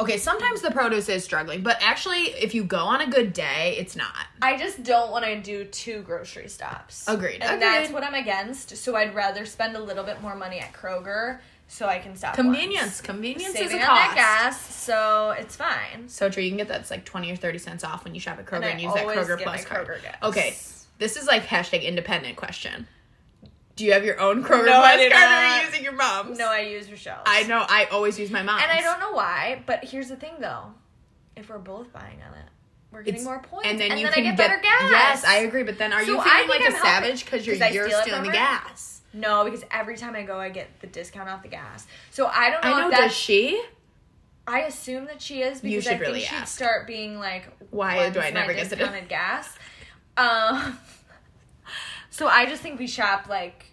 Okay, 0.00 0.16
sometimes 0.16 0.62
the 0.62 0.70
produce 0.70 1.08
is 1.08 1.22
struggling, 1.22 1.62
but 1.62 1.76
actually, 1.80 2.22
if 2.40 2.54
you 2.54 2.64
go 2.64 2.78
on 2.78 3.00
a 3.00 3.06
good 3.06 3.32
day, 3.32 3.76
it's 3.78 3.94
not. 3.94 4.26
I 4.40 4.56
just 4.56 4.82
don't 4.82 5.10
want 5.10 5.24
to 5.24 5.40
do 5.40 5.64
two 5.64 6.02
grocery 6.02 6.48
stops. 6.48 7.06
Agreed. 7.06 7.40
And 7.42 7.44
Agreed. 7.44 7.60
that's 7.62 7.92
what 7.92 8.02
I'm 8.02 8.14
against. 8.14 8.76
So 8.76 8.96
I'd 8.96 9.14
rather 9.14 9.44
spend 9.44 9.76
a 9.76 9.80
little 9.80 10.04
bit 10.04 10.20
more 10.22 10.34
money 10.34 10.58
at 10.58 10.72
Kroger 10.72 11.38
so 11.68 11.86
I 11.86 11.98
can 11.98 12.16
stop. 12.16 12.34
Convenience. 12.34 12.82
once. 12.84 13.00
Convenience 13.00 13.52
Saving 13.52 13.78
is 13.78 13.84
a 13.84 13.88
on 13.88 13.94
that 13.94 14.12
gas, 14.14 14.74
so 14.74 15.30
it's 15.38 15.56
fine. 15.56 16.08
So 16.08 16.28
true. 16.28 16.42
You 16.42 16.50
can 16.50 16.58
get 16.58 16.68
that. 16.68 16.80
It's 16.80 16.90
like 16.90 17.04
twenty 17.04 17.30
or 17.30 17.36
thirty 17.36 17.58
cents 17.58 17.84
off 17.84 18.04
when 18.04 18.14
you 18.14 18.20
shop 18.20 18.38
at 18.38 18.46
Kroger 18.46 18.56
And 18.56 18.64
and, 18.64 18.80
use 18.80 18.94
that 18.94 19.06
Kroger 19.06 19.40
Plus 19.42 19.64
card. 19.64 19.86
Kroger. 19.86 20.14
Okay, 20.22 20.56
this 20.98 21.16
is 21.16 21.26
like 21.26 21.44
hashtag 21.46 21.82
independent 21.82 22.36
question. 22.36 22.86
Do 23.82 23.86
you 23.86 23.94
have 23.94 24.04
your 24.04 24.20
own 24.20 24.44
Kroger 24.44 24.66
No, 24.66 24.80
I 24.80 24.96
card 24.96 25.12
or 25.12 25.16
are 25.16 25.58
you 25.58 25.66
using 25.66 25.82
your 25.82 25.94
mom's? 25.94 26.38
No, 26.38 26.48
I 26.48 26.60
use 26.60 26.88
Rochelle's. 26.88 27.24
I 27.26 27.42
know. 27.42 27.66
I 27.68 27.86
always 27.86 28.16
use 28.16 28.30
my 28.30 28.40
mom's. 28.40 28.62
And 28.62 28.70
I 28.70 28.80
don't 28.80 29.00
know 29.00 29.10
why, 29.10 29.60
but 29.66 29.82
here's 29.84 30.08
the 30.08 30.14
thing 30.14 30.34
though. 30.38 30.66
If 31.34 31.48
we're 31.48 31.58
both 31.58 31.92
buying 31.92 32.22
on 32.22 32.32
it, 32.38 32.44
we're 32.92 33.02
getting 33.02 33.22
It's- 33.22 33.24
more 33.24 33.40
points. 33.42 33.66
And 33.68 33.80
then 33.80 33.98
you 33.98 34.06
I 34.06 34.12
can 34.12 34.22
get, 34.22 34.36
better 34.36 34.58
gas. 34.62 34.88
Yes, 34.88 35.24
I 35.24 35.38
agree. 35.38 35.64
But 35.64 35.78
then 35.78 35.92
are 35.92 36.04
So 36.04 36.12
you 36.12 36.22
feeling 36.22 36.48
like 36.48 36.60
I'm 36.60 36.74
a 36.76 36.78
savage 36.78 37.24
because 37.24 37.44
you're 37.44 37.56
I 37.60 37.70
you're 37.70 37.88
steal 37.88 38.02
stealing 38.02 38.22
the 38.22 38.28
her? 38.28 38.34
gas? 38.34 39.00
No, 39.12 39.42
because 39.44 39.64
every 39.72 39.96
time 39.96 40.14
I 40.14 40.22
go, 40.22 40.38
I 40.38 40.50
get 40.50 40.68
the 40.78 40.86
discount 40.86 41.28
off 41.28 41.42
the 41.42 41.48
gas. 41.48 41.84
So 42.12 42.28
I 42.28 42.50
don't 42.50 42.62
know. 42.62 42.72
I 42.74 42.80
know. 42.82 42.90
Does 42.92 43.12
she? 43.12 43.60
I 44.46 44.60
assume 44.60 45.06
that 45.06 45.20
she 45.20 45.42
is 45.42 45.60
because 45.60 45.82
should 45.82 45.94
I 45.94 45.96
think 45.96 46.06
really 46.06 46.20
she'd 46.20 46.36
ask. 46.36 46.54
start 46.54 46.86
being 46.86 47.18
like, 47.18 47.48
Why 47.70 48.10
do 48.10 48.20
I 48.20 48.30
never 48.30 48.54
get 48.54 48.70
discounted 48.70 49.08
gas?" 49.08 49.52
Um. 50.16 50.78
So 52.10 52.26
I 52.28 52.44
just 52.44 52.60
think 52.62 52.78
we 52.78 52.86
shop 52.86 53.26
like. 53.28 53.64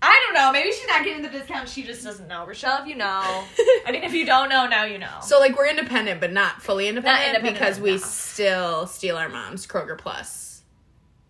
I 0.00 0.22
don't 0.24 0.34
know. 0.34 0.52
Maybe 0.52 0.70
she's 0.70 0.86
not 0.86 1.04
getting 1.04 1.22
the 1.22 1.28
discount. 1.28 1.68
She 1.68 1.82
just 1.82 2.04
doesn't 2.04 2.28
know. 2.28 2.46
Rochelle, 2.46 2.82
if 2.82 2.88
you 2.88 2.94
know, 2.94 3.04
I 3.86 3.90
mean, 3.90 4.04
if 4.04 4.12
you 4.12 4.24
don't 4.24 4.48
know, 4.48 4.66
now 4.66 4.84
you 4.84 4.98
know. 4.98 5.18
So 5.22 5.40
like 5.40 5.56
we're 5.56 5.68
independent, 5.68 6.20
but 6.20 6.32
not 6.32 6.62
fully 6.62 6.86
independent, 6.88 7.26
independent 7.26 7.54
because 7.54 7.80
we 7.80 7.98
still 7.98 8.86
steal 8.86 9.16
our 9.16 9.28
mom's 9.28 9.66
Kroger 9.66 9.98
Plus. 9.98 10.62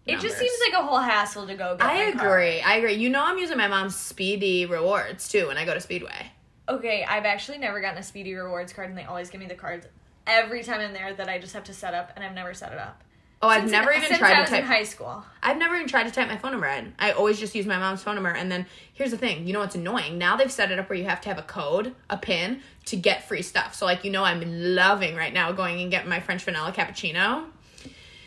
it 0.06 0.20
just 0.20 0.38
seems 0.38 0.58
like 0.66 0.82
a 0.82 0.84
whole 0.84 0.98
hassle 0.98 1.46
to 1.46 1.54
go. 1.54 1.76
Get 1.76 1.86
I 1.86 2.02
agree. 2.04 2.60
I 2.60 2.76
agree. 2.76 2.94
You 2.94 3.08
know, 3.08 3.24
I'm 3.24 3.38
using 3.38 3.56
my 3.56 3.68
mom's 3.68 3.96
Speedy 3.96 4.66
rewards 4.66 5.28
too 5.28 5.46
when 5.46 5.56
I 5.56 5.64
go 5.64 5.72
to 5.72 5.80
Speedway. 5.80 6.32
Okay, 6.68 7.04
I've 7.08 7.24
actually 7.24 7.56
never 7.56 7.80
gotten 7.80 7.98
a 7.98 8.02
Speedy 8.02 8.34
Rewards 8.34 8.74
card, 8.74 8.90
and 8.90 8.98
they 8.98 9.04
always 9.04 9.30
give 9.30 9.40
me 9.40 9.46
the 9.46 9.54
cards 9.54 9.86
every 10.26 10.62
time 10.62 10.80
I'm 10.80 10.92
there 10.92 11.14
that 11.14 11.28
I 11.28 11.38
just 11.38 11.54
have 11.54 11.64
to 11.64 11.72
set 11.72 11.94
up, 11.94 12.12
and 12.14 12.22
I've 12.22 12.34
never 12.34 12.52
set 12.52 12.72
it 12.72 12.78
up. 12.78 13.02
Oh, 13.40 13.48
I've 13.48 13.60
Since- 13.62 13.72
never 13.72 13.92
even 13.92 14.08
since 14.08 14.18
tried 14.18 14.32
I 14.32 14.34
to 14.36 14.40
was 14.40 14.50
type. 14.50 14.60
in 14.62 14.66
high 14.66 14.82
school. 14.82 15.24
I've 15.42 15.58
never 15.58 15.76
even 15.76 15.86
tried 15.86 16.04
to 16.04 16.10
type 16.10 16.26
my 16.26 16.36
phone 16.36 16.50
number 16.50 16.66
in. 16.66 16.92
I 16.98 17.12
always 17.12 17.38
just 17.38 17.54
use 17.54 17.66
my 17.66 17.78
mom's 17.78 18.02
phone 18.02 18.16
number. 18.16 18.30
And 18.30 18.50
then 18.50 18.66
here's 18.92 19.12
the 19.12 19.16
thing. 19.18 19.46
You 19.46 19.52
know 19.52 19.60
what's 19.60 19.76
annoying? 19.76 20.18
Now 20.18 20.36
they've 20.36 20.50
set 20.50 20.72
it 20.72 20.78
up 20.80 20.88
where 20.90 20.98
you 20.98 21.04
have 21.04 21.20
to 21.20 21.28
have 21.28 21.38
a 21.38 21.42
code, 21.42 21.94
a 22.10 22.16
pin, 22.16 22.62
to 22.86 22.96
get 22.96 23.28
free 23.28 23.42
stuff. 23.42 23.74
So 23.76 23.86
like 23.86 24.02
you 24.02 24.10
know, 24.10 24.24
I'm 24.24 24.42
loving 24.74 25.14
right 25.14 25.32
now 25.32 25.52
going 25.52 25.80
and 25.80 25.88
getting 25.90 26.08
my 26.10 26.18
French 26.18 26.42
vanilla 26.42 26.72
cappuccino. 26.72 27.44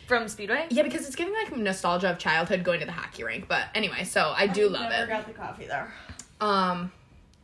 From 0.06 0.28
Speedway? 0.28 0.66
Yeah, 0.70 0.82
because 0.82 1.06
it's 1.06 1.14
giving 1.16 1.32
like 1.34 1.54
nostalgia 1.56 2.10
of 2.10 2.18
childhood 2.18 2.64
going 2.64 2.80
to 2.80 2.86
the 2.86 2.92
hockey 2.92 3.22
rink. 3.22 3.48
But 3.48 3.66
anyway, 3.74 4.04
so 4.04 4.32
I 4.36 4.46
do 4.46 4.68
love 4.68 4.90
never 4.90 5.04
it. 5.04 5.08
got 5.08 5.26
the 5.26 5.32
coffee 5.32 5.66
there. 5.66 5.92
Um, 6.40 6.90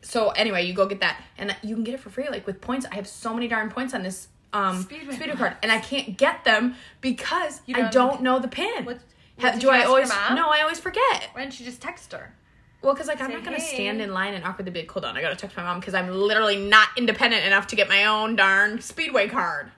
so 0.02 0.30
anyway, 0.30 0.64
you 0.64 0.72
go 0.74 0.86
get 0.86 1.00
that, 1.00 1.22
and 1.38 1.54
you 1.62 1.74
can 1.74 1.84
get 1.84 1.94
it 1.94 2.00
for 2.00 2.10
free, 2.10 2.28
like 2.30 2.46
with 2.46 2.60
points. 2.60 2.84
I 2.90 2.94
have 2.96 3.06
so 3.06 3.32
many 3.34 3.46
darn 3.46 3.70
points 3.70 3.94
on 3.94 4.02
this 4.02 4.28
um 4.52 4.82
Speedway 4.82 5.14
Speedway 5.14 5.36
card, 5.36 5.56
and 5.62 5.70
I 5.70 5.78
can't 5.78 6.16
get 6.16 6.44
them 6.44 6.74
because 7.00 7.60
You 7.66 7.74
don't 7.74 7.84
I 7.86 7.90
don't 7.90 8.22
know 8.22 8.38
the 8.38 8.48
pin. 8.48 8.84
What- 8.84 9.00
what, 9.40 9.60
do 9.60 9.70
I 9.70 9.84
always? 9.84 10.08
No, 10.08 10.48
I 10.48 10.62
always 10.62 10.80
forget. 10.80 11.28
Why 11.32 11.42
didn't 11.42 11.60
you 11.60 11.64
just 11.66 11.80
text 11.80 12.12
her? 12.12 12.34
Well, 12.82 12.92
because 12.92 13.06
like 13.06 13.20
I'm 13.20 13.30
not 13.30 13.44
gonna 13.44 13.58
"Hey." 13.60 13.74
stand 13.74 14.00
in 14.00 14.12
line 14.12 14.34
and 14.34 14.44
awkwardly 14.44 14.72
be 14.72 14.80
like, 14.80 14.90
hold 14.90 15.04
on, 15.04 15.16
I 15.16 15.20
gotta 15.20 15.36
text 15.36 15.56
my 15.56 15.62
mom 15.62 15.78
because 15.78 15.94
I'm 15.94 16.10
literally 16.10 16.56
not 16.56 16.88
independent 16.96 17.44
enough 17.44 17.68
to 17.68 17.76
get 17.76 17.88
my 17.88 18.04
own 18.06 18.34
darn 18.36 18.80
Speedway 18.80 19.28
card. 19.28 19.70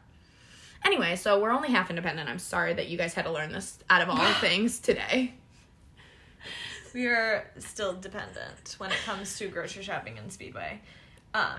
Anyway, 0.85 1.15
so 1.17 1.39
we're 1.41 1.51
only 1.51 1.69
half 1.71 1.91
independent. 1.91 2.29
I'm 2.31 2.39
sorry 2.39 2.73
that 2.73 2.89
you 2.89 2.97
guys 2.97 3.13
had 3.13 3.27
to 3.27 3.31
learn 3.31 3.53
this 3.53 3.79
out 3.91 4.01
of 4.01 4.09
all 4.09 4.33
things 4.41 4.79
today. 4.79 5.35
We 6.95 7.07
are 7.07 7.51
still 7.59 7.93
dependent 7.95 8.75
when 8.79 8.91
it 8.91 8.99
comes 9.05 9.39
to 9.39 9.49
grocery 9.49 9.83
shopping 9.83 10.19
and 10.19 10.33
Speedway. 10.33 10.81
Uh, 11.35 11.59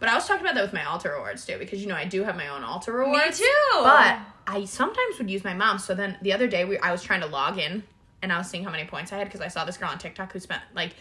But 0.00 0.08
I 0.08 0.14
was 0.14 0.26
talking 0.26 0.42
about 0.42 0.54
that 0.56 0.62
with 0.62 0.72
my 0.72 0.80
Ulta 0.80 1.12
rewards 1.12 1.46
too, 1.46 1.58
because 1.58 1.80
you 1.80 1.86
know 1.86 1.94
I 1.94 2.06
do 2.06 2.24
have 2.24 2.34
my 2.36 2.48
own 2.48 2.62
Ulta 2.62 2.88
rewards. 2.88 3.38
me 3.38 3.46
too. 3.46 3.80
But 3.82 4.18
I 4.46 4.64
sometimes 4.64 5.18
would 5.18 5.30
use 5.30 5.44
my 5.44 5.54
mom. 5.54 5.78
So 5.78 5.94
then 5.94 6.16
the 6.22 6.32
other 6.32 6.48
day 6.48 6.64
we 6.64 6.78
I 6.78 6.90
was 6.90 7.02
trying 7.02 7.20
to 7.20 7.26
log 7.26 7.58
in 7.58 7.84
and 8.22 8.32
I 8.32 8.38
was 8.38 8.48
seeing 8.48 8.64
how 8.64 8.70
many 8.70 8.86
points 8.86 9.12
I 9.12 9.18
had 9.18 9.26
because 9.28 9.40
I 9.40 9.48
saw 9.48 9.64
this 9.64 9.76
girl 9.76 9.90
on 9.90 9.98
TikTok 9.98 10.32
who 10.32 10.40
spent 10.40 10.62
like 10.74 10.94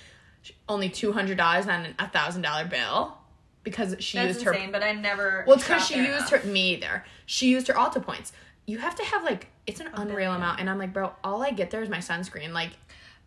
only 0.68 0.90
two 0.90 1.12
hundred 1.14 1.38
dollars 1.38 1.68
on 1.68 1.88
a 1.98 2.08
thousand 2.10 2.42
dollar 2.44 2.66
bill 2.66 3.18
because 3.64 3.96
she 4.00 4.18
that's 4.18 4.36
used 4.36 4.46
her. 4.46 4.56
But 4.72 4.84
I 4.84 4.92
never. 4.94 5.44
Well, 5.48 5.56
it's 5.56 5.64
because 5.66 5.88
she 5.88 5.96
used 5.98 6.32
enough. 6.32 6.44
her 6.44 6.48
me 6.50 6.74
either. 6.76 7.04
She 7.26 7.50
used 7.50 7.68
her 7.68 7.74
Ulta 7.74 8.04
points. 8.04 8.32
you 8.68 8.78
have 8.80 8.96
to 8.96 9.04
have 9.06 9.24
like 9.24 9.48
it's 9.66 9.80
an 9.80 9.88
unreal 9.94 10.16
billion. 10.16 10.36
amount, 10.36 10.60
and 10.60 10.70
I'm 10.70 10.78
like, 10.78 10.94
bro, 10.94 11.14
all 11.24 11.42
I 11.42 11.52
get 11.52 11.72
there 11.72 11.82
is 11.82 11.90
my 11.90 12.00
sunscreen. 12.00 12.52
Like, 12.52 12.72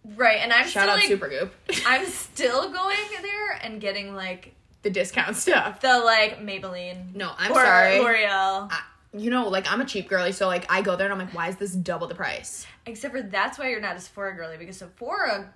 Right, 0.04 0.38
and 0.42 0.52
I'm 0.52 0.66
shout 0.66 0.88
still 0.88 0.90
out 0.90 0.96
like, 0.98 1.08
Supergoop, 1.08 1.50
I'm 1.86 2.06
still 2.10 2.72
going 2.72 2.96
there 3.22 3.52
and 3.62 3.80
getting 3.80 4.14
like 4.14 4.54
the 4.82 4.90
discount 4.90 5.36
stuff. 5.36 5.80
the 5.80 5.98
like 5.98 6.40
Maybelline. 6.40 7.14
No, 7.14 7.32
I'm 7.38 7.52
or 7.52 7.56
sorry. 7.64 8.00
L'Oreal. 8.00 8.70
I- 8.70 8.82
you 9.14 9.28
know, 9.28 9.48
like 9.48 9.70
I'm 9.70 9.82
a 9.82 9.84
cheap 9.84 10.08
girly, 10.08 10.32
so 10.32 10.46
like 10.46 10.64
I 10.72 10.80
go 10.80 10.96
there 10.96 11.04
and 11.04 11.12
I'm 11.12 11.18
like, 11.18 11.34
why 11.34 11.48
is 11.48 11.56
this 11.56 11.72
double 11.72 12.06
the 12.06 12.14
price? 12.14 12.66
Except 12.86 13.12
for 13.14 13.20
that's 13.20 13.58
why 13.58 13.68
you're 13.68 13.78
not 13.80 13.94
a 13.94 14.00
Sephora 14.00 14.34
girly 14.34 14.56
because 14.56 14.78
Sephora 14.78 15.52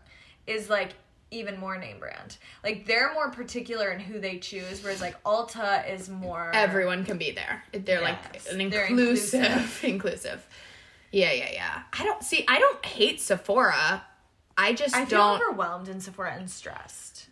is 0.46 0.68
like 0.68 0.90
even 1.30 1.58
more 1.58 1.78
name 1.78 1.98
brand. 1.98 2.36
Like 2.62 2.84
they're 2.86 3.14
more 3.14 3.30
particular 3.30 3.90
in 3.92 3.98
who 4.00 4.20
they 4.20 4.36
choose, 4.40 4.82
whereas 4.84 5.00
like 5.00 5.20
Ulta 5.24 5.90
is 5.90 6.10
more 6.10 6.50
Everyone 6.54 7.02
can 7.06 7.16
be 7.16 7.30
there. 7.30 7.64
They're 7.72 8.02
like 8.02 8.18
an 8.52 8.60
inclusive, 8.60 8.90
inclusive. 8.90 9.80
inclusive. 9.84 10.46
Yeah, 11.10 11.32
yeah, 11.32 11.48
yeah. 11.50 11.82
I 11.98 12.04
don't 12.04 12.22
see. 12.22 12.44
I 12.46 12.58
don't 12.58 12.84
hate 12.84 13.22
Sephora. 13.22 14.04
I 14.58 14.74
just 14.74 14.94
I 14.94 15.06
feel 15.06 15.18
don't. 15.18 15.40
overwhelmed 15.42 15.88
in 15.88 16.00
Sephora 16.02 16.34
and 16.34 16.50
stressed. 16.50 17.28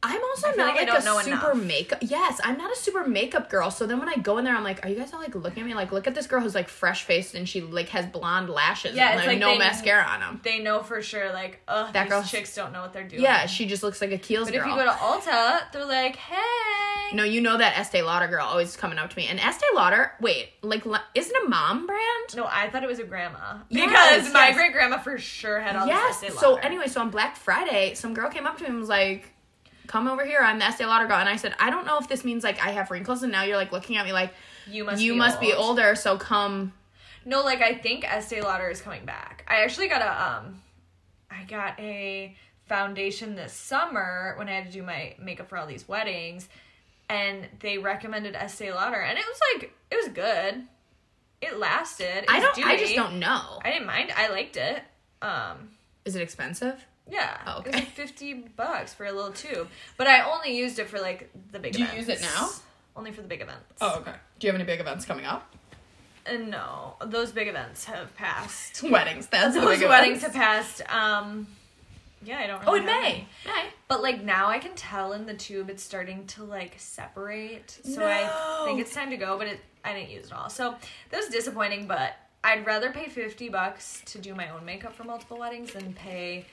I'm 0.00 0.22
also 0.22 0.48
I 0.48 0.52
not 0.54 0.76
like 0.76 0.88
like, 0.88 0.98
a 0.98 1.02
super 1.02 1.50
enough. 1.50 1.64
makeup. 1.64 1.98
Yes, 2.02 2.40
I'm 2.44 2.56
not 2.56 2.70
a 2.72 2.76
super 2.76 3.04
makeup 3.06 3.50
girl. 3.50 3.70
So 3.72 3.84
then 3.84 3.98
when 3.98 4.08
I 4.08 4.14
go 4.14 4.38
in 4.38 4.44
there, 4.44 4.54
I'm 4.54 4.62
like, 4.62 4.84
are 4.86 4.88
you 4.88 4.94
guys 4.94 5.12
all 5.12 5.18
like 5.18 5.34
looking 5.34 5.64
at 5.64 5.66
me? 5.66 5.74
Like, 5.74 5.90
look 5.90 6.06
at 6.06 6.14
this 6.14 6.28
girl 6.28 6.40
who's 6.40 6.54
like 6.54 6.68
fresh 6.68 7.02
faced 7.02 7.34
and 7.34 7.48
she 7.48 7.62
like 7.62 7.88
has 7.88 8.06
blonde 8.06 8.48
lashes. 8.48 8.94
Yeah, 8.94 9.08
and, 9.10 9.18
like, 9.18 9.26
like 9.26 9.38
no 9.40 9.52
they- 9.52 9.58
mascara 9.58 10.04
on 10.04 10.20
them. 10.20 10.40
They 10.44 10.60
know 10.60 10.82
for 10.84 11.02
sure, 11.02 11.32
like, 11.32 11.60
oh, 11.66 11.90
That 11.92 12.04
these 12.04 12.10
girl- 12.12 12.22
chicks 12.22 12.54
don't 12.54 12.72
know 12.72 12.82
what 12.82 12.92
they're 12.92 13.08
doing. 13.08 13.22
Yeah, 13.22 13.46
she 13.46 13.66
just 13.66 13.82
looks 13.82 14.00
like 14.00 14.12
a 14.12 14.18
Kiehl's 14.18 14.50
girl. 14.50 14.60
but 14.60 14.66
girl. 14.66 14.76
if 14.76 14.76
you 14.76 14.76
go 14.76 14.84
to 14.84 15.30
Ulta, 15.30 15.72
they're 15.72 15.84
like, 15.84 16.14
hey. 16.14 17.16
no, 17.16 17.24
you 17.24 17.40
know 17.40 17.58
that 17.58 17.76
Estee 17.76 18.02
Lauder 18.02 18.28
girl 18.28 18.46
always 18.46 18.76
coming 18.76 18.98
up 18.98 19.10
to 19.10 19.16
me. 19.16 19.26
And 19.26 19.40
Estee 19.40 19.66
Lauder, 19.74 20.12
wait, 20.20 20.50
like, 20.62 20.84
isn't 21.16 21.36
a 21.44 21.48
mom 21.48 21.86
brand? 21.88 22.36
No, 22.36 22.46
I 22.48 22.70
thought 22.70 22.84
it 22.84 22.88
was 22.88 23.00
a 23.00 23.04
grandma 23.04 23.58
Yes, 23.68 23.88
because 24.22 24.32
my 24.32 24.46
yes. 24.48 24.56
great 24.56 24.72
grandma 24.72 24.98
for 24.98 25.18
sure 25.18 25.58
had 25.58 25.74
all 25.74 25.88
yes. 25.88 26.20
this 26.20 26.30
Estee 26.30 26.38
So 26.40 26.54
anyway, 26.56 26.86
so 26.86 27.00
on 27.00 27.10
Black 27.10 27.34
Friday, 27.36 27.94
some 27.94 28.14
girl 28.14 28.30
came 28.30 28.46
up 28.46 28.58
to 28.58 28.62
me 28.62 28.68
and 28.68 28.78
was 28.78 28.88
like, 28.88 29.32
"Come 29.88 30.06
over 30.06 30.24
here. 30.24 30.38
I'm 30.40 30.60
the 30.60 30.66
Estee 30.66 30.86
Lauder 30.86 31.06
girl." 31.06 31.18
And 31.18 31.28
I 31.28 31.36
said, 31.36 31.54
"I 31.58 31.70
don't 31.70 31.84
know 31.84 31.98
if 31.98 32.08
this 32.08 32.24
means 32.24 32.44
like 32.44 32.64
I 32.64 32.70
have 32.70 32.90
wrinkles, 32.92 33.24
and 33.24 33.32
now 33.32 33.42
you're 33.42 33.56
like 33.56 33.72
looking 33.72 33.96
at 33.96 34.06
me 34.06 34.12
like 34.12 34.32
you 34.68 34.84
must 34.84 35.02
you 35.02 35.14
be 35.14 35.18
must 35.18 35.40
be 35.40 35.52
older. 35.52 35.96
So 35.96 36.16
come." 36.16 36.72
No, 37.24 37.42
like 37.42 37.60
I 37.60 37.74
think 37.74 38.04
Estee 38.04 38.40
Lauder 38.40 38.68
is 38.70 38.80
coming 38.80 39.04
back. 39.04 39.44
I 39.48 39.62
actually 39.62 39.88
got 39.88 40.02
a 40.02 40.38
um 40.38 40.62
I 41.30 41.44
got 41.44 41.78
a 41.80 42.36
foundation 42.66 43.34
this 43.34 43.52
summer 43.52 44.34
when 44.36 44.48
I 44.48 44.52
had 44.52 44.66
to 44.66 44.72
do 44.72 44.82
my 44.82 45.14
makeup 45.18 45.48
for 45.48 45.56
all 45.56 45.66
these 45.66 45.88
weddings 45.88 46.48
and 47.08 47.48
they 47.60 47.78
recommended 47.78 48.34
Estee 48.36 48.72
Lauder 48.72 49.00
and 49.00 49.18
it 49.18 49.24
was 49.26 49.40
like 49.54 49.74
it 49.90 49.96
was 49.96 50.08
good. 50.08 50.62
It 51.40 51.58
lasted. 51.58 52.24
It 52.24 52.30
I 52.30 52.40
don't. 52.40 52.64
I 52.64 52.76
just 52.76 52.94
don't 52.94 53.18
know. 53.18 53.60
I 53.64 53.70
didn't 53.70 53.86
mind. 53.86 54.12
I 54.16 54.28
liked 54.28 54.56
it. 54.56 54.82
Um 55.22 55.70
Is 56.04 56.16
it 56.16 56.22
expensive? 56.22 56.84
Yeah. 57.10 57.38
Oh, 57.46 57.60
It 57.60 57.66
was 57.66 57.74
like 57.74 57.88
50 57.90 58.34
bucks 58.56 58.94
for 58.94 59.06
a 59.06 59.12
little 59.12 59.32
tube. 59.32 59.68
But 59.96 60.06
I 60.06 60.22
only 60.30 60.56
used 60.56 60.78
it 60.78 60.88
for 60.88 60.98
like 61.00 61.30
the 61.52 61.58
big 61.58 61.72
Do 61.72 61.78
you 61.80 61.84
events. 61.86 62.08
use 62.08 62.18
it 62.18 62.22
now? 62.22 62.50
Only 62.96 63.12
for 63.12 63.22
the 63.22 63.28
big 63.28 63.40
events. 63.40 63.64
Oh, 63.80 63.98
okay. 64.00 64.14
Do 64.38 64.46
you 64.46 64.52
have 64.52 64.60
any 64.60 64.66
big 64.66 64.80
events 64.80 65.04
coming 65.04 65.24
up? 65.24 65.54
And 66.26 66.50
no, 66.50 66.96
those 67.06 67.32
big 67.32 67.48
events 67.48 67.84
have 67.86 68.14
passed. 68.16 68.82
Weddings. 68.90 69.28
That's 69.28 69.54
the 69.54 69.60
Those 69.62 69.78
big 69.78 69.88
weddings 69.88 70.18
events. 70.18 70.36
have 70.36 70.42
passed. 70.80 70.92
Um, 70.94 71.46
yeah, 72.22 72.38
I 72.40 72.46
don't. 72.48 72.60
Oh, 72.66 72.72
Really 72.72 72.80
in 72.80 72.86
May. 72.86 73.06
any. 73.06 73.28
May. 73.46 73.64
But 73.86 74.02
like 74.02 74.22
now, 74.22 74.48
I 74.48 74.58
can 74.58 74.74
tell 74.74 75.12
in 75.12 75.24
the 75.24 75.32
tube 75.34 75.70
it's 75.70 75.82
starting 75.82 76.26
to 76.26 76.44
like 76.44 76.74
separate. 76.76 77.78
So 77.84 78.04
I 78.04 78.62
think 78.66 78.80
it's 78.80 78.92
time 78.92 79.08
to 79.10 79.16
go. 79.16 79.38
But 79.38 79.46
it, 79.46 79.60
I 79.84 79.94
didn't 79.94 80.10
use 80.10 80.26
it 80.26 80.32
all, 80.32 80.50
so 80.50 80.74
that 81.10 81.16
was 81.16 81.28
disappointing. 81.28 81.86
But 81.86 82.14
I'd 82.44 82.66
rather 82.66 82.90
pay 82.90 83.08
fifty 83.08 83.48
bucks 83.48 84.02
to 84.06 84.18
do 84.18 84.34
my 84.34 84.50
own 84.50 84.64
makeup 84.66 84.94
for 84.94 85.04
multiple 85.04 85.38
weddings 85.38 85.72
than 85.72 85.94
pay 85.94 86.44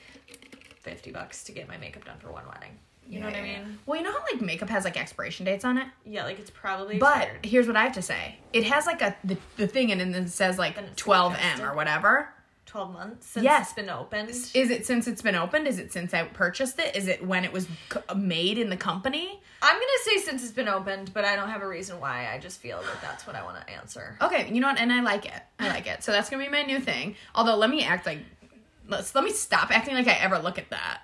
fifty 0.86 1.10
bucks 1.10 1.44
to 1.44 1.52
get 1.52 1.68
my 1.68 1.76
makeup 1.76 2.04
done 2.04 2.18
for 2.18 2.30
one 2.32 2.44
wedding. 2.46 2.78
You 3.08 3.20
know 3.20 3.26
what 3.26 3.36
I 3.36 3.38
Yeah. 3.44 3.58
mean? 3.60 3.78
Well, 3.86 3.98
you 3.98 4.04
know 4.04 4.12
how 4.12 4.18
like 4.32 4.40
makeup 4.40 4.68
has 4.70 4.84
like 4.84 4.96
expiration 4.98 5.44
dates 5.44 5.64
on 5.64 5.78
it. 5.78 5.86
Yeah, 6.04 6.24
like 6.24 6.38
it's 6.38 6.50
probably 6.50 6.98
But 6.98 7.16
expired. 7.18 7.46
here's 7.46 7.66
what 7.66 7.76
I 7.76 7.82
have 7.84 7.92
to 7.94 8.02
say. 8.02 8.36
It 8.52 8.64
has 8.64 8.86
like 8.86 9.00
a 9.02 9.14
the, 9.22 9.36
the 9.56 9.66
thing 9.68 9.92
and 9.92 10.00
then 10.00 10.14
it 10.14 10.28
says 10.30 10.58
like 10.58 10.76
12M 10.96 11.60
or 11.60 11.74
whatever. 11.74 12.30
twelve 12.66 12.92
months 12.92 13.28
since 13.28 13.44
Yes. 13.44 13.66
it's 13.68 13.74
been 13.74 13.88
opened. 13.90 14.28
Is 14.30 14.52
it 14.54 14.86
since 14.86 15.06
it's 15.06 15.22
been 15.22 15.36
opened? 15.36 15.68
Is 15.68 15.78
it 15.78 15.92
since 15.92 16.12
I 16.12 16.24
purchased 16.24 16.78
it? 16.80 16.96
Is 16.96 17.06
it 17.06 17.24
when 17.24 17.44
it 17.44 17.52
was 17.52 17.68
made 18.16 18.58
in 18.58 18.70
the 18.70 18.76
company? 18.76 19.40
I'm 19.62 19.74
gonna 19.76 20.02
say 20.04 20.16
since 20.18 20.42
it's 20.42 20.52
been 20.52 20.68
opened, 20.68 21.12
but 21.14 21.24
I 21.24 21.36
don't 21.36 21.48
have 21.48 21.62
a 21.62 21.68
reason 21.68 22.00
why. 22.00 22.28
I 22.34 22.38
just 22.38 22.60
feel 22.60 22.80
that 22.82 23.00
that's 23.00 23.24
what 23.26 23.36
I 23.36 23.42
want 23.44 23.64
to 23.64 23.72
answer. 23.72 24.18
Okay, 24.20 24.50
you 24.52 24.60
know 24.60 24.66
what? 24.68 24.78
And 24.80 24.92
I 24.92 25.00
like 25.00 25.26
it. 25.26 25.40
I 25.60 25.68
like 25.68 25.86
it. 25.86 26.02
So 26.02 26.10
that's 26.12 26.28
gonna 26.28 26.44
be 26.44 26.50
my 26.50 26.62
new 26.62 26.80
thing. 26.80 27.14
Although 27.36 27.56
let 27.56 27.70
me 27.70 27.84
act 27.84 28.04
like 28.04 28.18
let's 28.88 29.14
let 29.14 29.24
me 29.24 29.32
stop 29.32 29.70
acting 29.74 29.94
like 29.94 30.08
I 30.08 30.14
ever 30.14 30.38
look 30.38 30.58
at 30.58 30.70
that. 30.70 31.00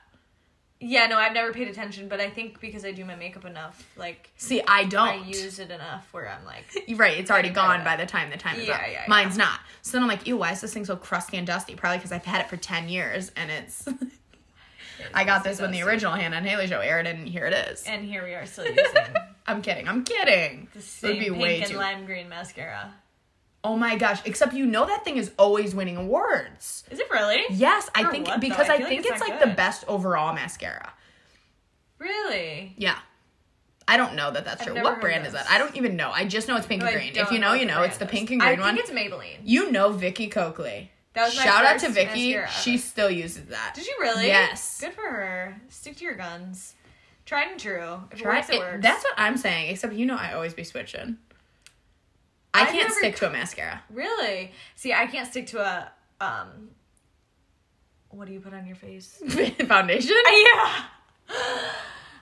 Yeah, 0.84 1.06
no, 1.06 1.16
I've 1.16 1.32
never 1.32 1.52
paid 1.52 1.68
attention, 1.68 2.08
but 2.08 2.18
I 2.20 2.28
think 2.28 2.60
because 2.60 2.84
I 2.84 2.90
do 2.90 3.04
my 3.04 3.14
makeup 3.14 3.44
enough, 3.44 3.88
like 3.96 4.30
See, 4.36 4.60
I 4.66 4.82
don't. 4.84 5.06
I 5.08 5.14
use 5.14 5.60
it 5.60 5.70
enough 5.70 6.08
where 6.12 6.28
I'm 6.28 6.44
like, 6.44 6.64
You're 6.88 6.98
right, 6.98 7.16
it's 7.18 7.30
already 7.30 7.50
gone 7.50 7.84
by 7.84 7.94
the 7.94 8.04
time 8.06 8.30
the 8.30 8.36
time 8.36 8.58
is 8.58 8.66
Yeah, 8.66 8.74
up. 8.74 8.80
yeah, 8.86 8.90
yeah. 8.92 9.04
Mine's 9.06 9.38
not. 9.38 9.60
So 9.82 9.92
then 9.92 10.02
I'm 10.02 10.08
like, 10.08 10.26
ew, 10.26 10.36
why 10.38 10.50
is 10.50 10.60
this 10.60 10.74
thing 10.74 10.84
so 10.84 10.96
crusty 10.96 11.36
and 11.36 11.46
dusty? 11.46 11.76
Probably 11.76 11.98
because 11.98 12.10
I've 12.10 12.24
had 12.24 12.40
it 12.40 12.48
for 12.48 12.56
10 12.56 12.88
years 12.88 13.30
and 13.36 13.48
it's. 13.50 13.86
I 15.14 15.24
got 15.24 15.42
this 15.44 15.60
when 15.60 15.70
the 15.72 15.82
original 15.82 16.12
Hannah 16.14 16.36
and 16.36 16.46
Haley 16.46 16.66
show 16.68 16.78
aired, 16.80 17.06
and 17.08 17.26
here 17.28 17.46
it 17.46 17.54
is. 17.70 17.82
and 17.84 18.04
here 18.04 18.22
we 18.24 18.34
are 18.34 18.46
still 18.46 18.66
using 18.66 18.84
I'm 19.46 19.60
kidding. 19.62 19.88
I'm 19.88 20.04
kidding. 20.04 20.68
the 20.72 20.78
It 20.78 20.82
same 20.84 21.10
would 21.10 21.18
be 21.18 21.24
pink 21.30 21.42
way 21.42 21.60
and 21.62 21.70
too. 21.72 21.76
lime 21.76 22.06
green 22.06 22.28
mascara. 22.28 22.92
Oh 23.64 23.77
my 23.77 23.96
gosh! 23.96 24.20
Except 24.25 24.55
you 24.55 24.66
know 24.66 24.87
that 24.87 25.05
thing 25.05 25.16
is 25.16 25.31
always 25.38 25.75
winning 25.75 25.96
awards. 25.96 26.85
Is 26.90 26.98
it 26.98 27.09
really? 27.11 27.42
Yes, 27.51 27.88
I 27.94 28.05
For 28.05 28.11
think 28.11 28.27
what, 28.27 28.40
because 28.40 28.68
I 28.68 28.75
I, 28.75 28.77
feel 28.79 28.87
like 28.87 28.88
think 28.88 29.07
it's 29.07 29.20
it's, 29.20 29.29
like 29.29 29.40
the 29.40 29.55
best 29.55 29.85
overall 29.87 30.35
mascara. 30.35 30.92
Really? 31.98 32.75
Yeah. 32.77 32.98
I 33.87 33.96
don't 33.96 34.14
know 34.14 34.31
that 34.31 34.44
that's 34.44 34.62
I've 34.62 34.75
true. 34.75 34.83
What 34.83 35.01
brand 35.01 35.27
is 35.27 35.33
that? 35.33 35.46
I 35.51 35.59
don't 35.59 35.77
even 35.77 35.96
know. 35.96 36.11
I 36.11 36.25
just 36.25 36.48
know 36.48 36.57
it's 36.57 36.66
pink 36.66 36.83
No, 36.83 36.88
and 36.88 36.96
green. 36.96 37.12
If 37.16 37.31
you 37.31 37.38
know, 37.38 37.51
what 37.51 37.61
you 37.61 37.66
know. 37.66 37.83
It's 37.83 37.98
the 37.98 38.07
pink 38.07 38.31
and 38.31 38.40
green 38.40 38.59
I 38.59 38.61
one. 38.61 38.75
I 38.75 38.77
think 38.77 38.88
it's 38.88 38.90
Maybelline. 38.90 39.38
You 39.44 39.70
know 39.70 39.92
Vicky 39.92 40.29
Coakley. 40.29 40.90
That 41.14 41.27
was 41.27 41.37
my 41.37 41.44
Shout 41.44 41.64
out 41.64 41.79
to 41.81 41.88
Vicky. 41.90 42.38
She 42.62 42.79
still 42.79 43.11
uses 43.11 43.46
that. 43.46 43.72
Did 43.75 43.87
you 43.87 43.96
really? 44.01 44.27
Yes. 44.27 44.81
Good 44.81 44.94
for 44.94 45.03
her. 45.03 45.61
Stick 45.68 45.96
to 45.96 46.05
your 46.05 46.14
guns. 46.14 46.75
Tried 47.27 47.48
and 47.51 47.61
true. 47.61 48.01
If 48.11 48.20
it 48.20 48.25
works, 48.25 48.48
it, 48.48 48.55
it- 48.55 48.59
works. 48.61 48.83
That's 48.83 49.05
what 49.05 49.14
I'm 49.16 49.37
saying. 49.37 49.70
Except 49.70 49.92
you 49.92 50.07
know, 50.07 50.16
I 50.16 50.33
always 50.33 50.55
be 50.55 50.64
switching. 50.64 51.18
I 52.54 52.62
I've 52.62 52.68
can't 52.68 52.88
never- 52.88 52.94
stick 52.94 53.16
to 53.16 53.28
a 53.28 53.30
mascara. 53.30 53.82
really. 53.90 54.52
See, 54.76 54.92
I 54.92 55.06
can't 55.06 55.28
stick 55.28 55.46
to 55.48 55.60
a 55.60 55.90
um. 56.20 56.70
What 58.10 58.26
do 58.28 58.34
you 58.34 58.40
put 58.40 58.52
on 58.52 58.66
your 58.66 58.76
face? 58.76 59.22
Foundation. 59.66 60.12
yeah. 60.30 60.84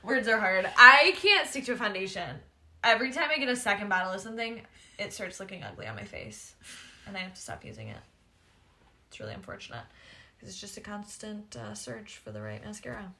Words 0.04 0.28
are 0.28 0.38
hard. 0.38 0.70
I 0.76 1.14
can't 1.16 1.48
stick 1.48 1.64
to 1.64 1.72
a 1.72 1.76
foundation. 1.76 2.36
Every 2.84 3.10
time 3.12 3.28
I 3.34 3.38
get 3.38 3.48
a 3.48 3.56
second 3.56 3.88
bottle 3.88 4.12
of 4.12 4.20
something, 4.20 4.60
it 4.98 5.12
starts 5.12 5.40
looking 5.40 5.62
ugly 5.64 5.86
on 5.88 5.96
my 5.96 6.04
face, 6.04 6.54
and 7.06 7.16
I 7.16 7.20
have 7.20 7.34
to 7.34 7.40
stop 7.40 7.64
using 7.64 7.88
it. 7.88 7.98
It's 9.08 9.18
really 9.18 9.34
unfortunate 9.34 9.82
because 10.36 10.48
it's 10.48 10.60
just 10.60 10.76
a 10.76 10.80
constant 10.80 11.56
uh, 11.56 11.74
search 11.74 12.18
for 12.18 12.30
the 12.30 12.40
right 12.40 12.64
mascara. 12.64 13.12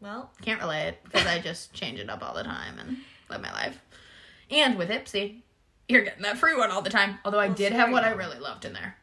Well, 0.00 0.30
Can't 0.42 0.60
relate 0.60 0.94
because 1.04 1.26
I 1.26 1.38
just 1.40 1.74
change 1.74 2.00
it 2.00 2.08
up 2.08 2.22
all 2.22 2.34
the 2.34 2.42
time 2.42 2.78
and 2.78 2.96
live 3.28 3.42
my 3.42 3.52
life. 3.52 3.78
And 4.50 4.76
with 4.78 4.90
Ipsy, 4.90 5.42
you're 5.88 6.02
getting 6.02 6.22
that 6.22 6.38
free 6.38 6.56
one 6.56 6.70
all 6.70 6.82
the 6.82 6.90
time. 6.90 7.18
Although 7.24 7.38
I 7.40 7.46
Well, 7.46 7.56
did 7.56 7.72
have 7.72 7.90
what 7.90 8.04
I 8.04 8.10
really 8.10 8.38
loved 8.38 8.64
in 8.64 8.72
there, 8.72 8.96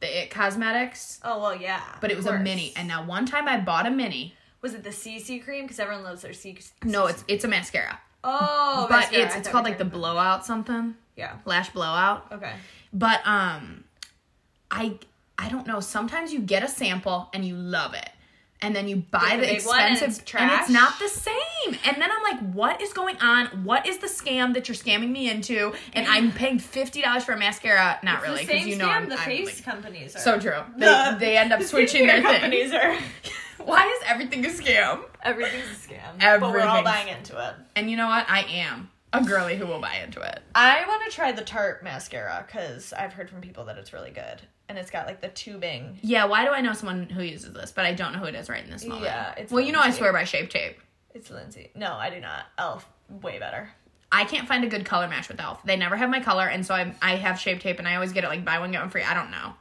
the 0.00 0.22
It 0.24 0.30
Cosmetics, 0.30 1.20
oh 1.24 1.40
well, 1.40 1.54
yeah. 1.56 1.82
but 2.00 2.10
it 2.10 2.16
was 2.16 2.26
a 2.26 2.38
mini. 2.38 2.72
And 2.76 2.88
now 2.88 3.04
one 3.04 3.26
time 3.26 3.48
I 3.48 3.58
bought 3.60 3.86
a 3.86 3.90
mini. 3.90 4.34
was 4.62 4.74
it 4.74 4.82
the 4.84 4.90
CC 4.90 5.42
cream? 5.42 5.64
Because 5.64 5.78
everyone 5.78 6.04
loves 6.04 6.22
their 6.22 6.32
CC. 6.32 6.70
No, 6.84 7.06
it's 7.06 7.24
it's 7.28 7.44
a 7.44 7.48
mascara, 7.48 8.00
oh, 8.24 8.86
but 8.88 9.00
mascara. 9.00 9.24
it's 9.24 9.36
it's 9.36 9.48
called 9.48 9.64
like 9.64 9.78
the 9.78 9.84
blowout 9.84 10.44
something 10.46 10.94
Yeah. 11.16 11.36
lash 11.44 11.70
blowout. 11.70 12.26
Okay. 12.32 12.52
But 12.92 13.20
um 13.26 13.84
I 14.70 14.98
I 15.38 15.48
don't 15.48 15.66
know, 15.66 15.80
sometimes 15.80 16.32
you 16.32 16.40
get 16.40 16.62
a 16.62 16.68
sample 16.68 17.28
and 17.32 17.44
you 17.44 17.54
love 17.54 17.94
it. 17.94 18.08
And 18.60 18.74
then 18.74 18.88
you 18.88 18.96
buy 18.96 19.36
the 19.40 19.46
the 19.46 19.62
one 19.68 19.78
and 19.80 19.92
expensive 19.92 20.22
it's 20.22 20.34
and 20.34 20.50
it's 20.50 20.68
not 20.68 20.98
the 20.98 21.08
same. 21.08 21.78
And 21.86 22.02
then 22.02 22.10
I'm 22.10 22.22
like, 22.24 22.52
what 22.52 22.82
is 22.82 22.92
going 22.92 23.16
on? 23.18 23.46
What 23.64 23.86
is 23.86 23.98
the 23.98 24.08
scam 24.08 24.54
that 24.54 24.68
you're 24.68 24.74
scamming 24.74 25.10
me 25.10 25.30
into? 25.30 25.72
And 25.92 26.08
I'm 26.08 26.32
paying 26.32 26.58
fifty 26.58 27.00
dollars 27.02 27.22
for 27.24 27.32
a 27.32 27.38
mascara. 27.38 28.00
Not 28.02 28.18
It's 28.18 28.22
really, 28.28 28.46
because 28.46 28.66
you 28.66 28.76
know 28.76 28.88
scam 28.88 28.96
I'm, 28.96 29.08
the 29.08 29.14
I'm, 29.18 29.24
face 29.24 29.46
like- 29.56 29.64
companies 29.64 30.16
are. 30.16 30.18
so 30.18 30.40
true. 30.40 30.60
They, 30.76 30.86
The- 30.86 31.16
they 31.20 31.36
end 31.36 31.52
up 31.52 31.60
the 31.60 31.66
switching 31.66 32.06
their 32.08 32.20
thing. 32.20 32.74
are. 32.74 32.98
Why 33.64 33.86
is 33.86 34.02
everything 34.08 34.44
a 34.44 34.48
scam? 34.48 35.04
Everything's 35.22 35.64
a 35.64 35.88
scam. 35.94 36.40
But 36.40 36.50
we're 36.50 36.60
all 36.60 36.82
buying 36.82 37.08
into 37.08 37.36
it. 37.38 37.54
And 37.76 37.90
you 37.90 37.96
know 37.96 38.06
what? 38.08 38.28
I 38.28 38.40
am 38.42 38.90
a 39.12 39.22
girly 39.24 39.56
who 39.56 39.66
will 39.66 39.80
buy 39.80 39.96
into 40.04 40.20
it. 40.20 40.40
I 40.54 40.84
want 40.86 41.04
to 41.04 41.14
try 41.14 41.32
the 41.32 41.42
Tarte 41.42 41.82
mascara 41.82 42.44
because 42.46 42.92
I've 42.92 43.12
heard 43.12 43.30
from 43.30 43.40
people 43.40 43.64
that 43.66 43.78
it's 43.78 43.92
really 43.92 44.10
good. 44.10 44.42
And 44.68 44.76
it's 44.76 44.90
got 44.90 45.06
like 45.06 45.20
the 45.22 45.28
tubing. 45.28 45.98
Yeah, 46.02 46.26
why 46.26 46.44
do 46.44 46.50
I 46.50 46.60
know 46.60 46.74
someone 46.74 47.08
who 47.08 47.22
uses 47.22 47.52
this, 47.54 47.72
but 47.72 47.84
I 47.86 47.94
don't 47.94 48.12
know 48.12 48.18
who 48.18 48.26
it 48.26 48.34
is 48.34 48.48
right 48.50 48.62
in 48.62 48.70
this 48.70 48.84
moment? 48.84 49.06
Yeah, 49.06 49.34
it's 49.36 49.50
well, 49.50 49.62
you 49.64 49.72
know 49.72 49.80
I 49.80 49.90
swear 49.90 50.12
by 50.12 50.24
Shape 50.24 50.50
Tape. 50.50 50.78
It's 51.14 51.30
Lindsay. 51.30 51.70
No, 51.74 51.94
I 51.94 52.10
do 52.10 52.20
not. 52.20 52.44
Elf, 52.58 52.86
way 53.08 53.38
better. 53.38 53.70
I 54.12 54.24
can't 54.24 54.46
find 54.46 54.64
a 54.64 54.68
good 54.68 54.84
color 54.84 55.08
match 55.08 55.28
with 55.28 55.40
Elf. 55.40 55.62
They 55.64 55.76
never 55.76 55.96
have 55.96 56.10
my 56.10 56.20
color, 56.20 56.46
and 56.46 56.64
so 56.66 56.74
I 56.74 56.94
I 57.00 57.16
have 57.16 57.38
shape 57.40 57.60
tape, 57.60 57.78
and 57.78 57.88
I 57.88 57.94
always 57.94 58.12
get 58.12 58.24
it 58.24 58.28
like 58.28 58.44
buy 58.44 58.58
one 58.58 58.70
get 58.72 58.80
one 58.82 58.90
free. 58.90 59.02
I 59.02 59.14
don't 59.14 59.30
know. 59.30 59.54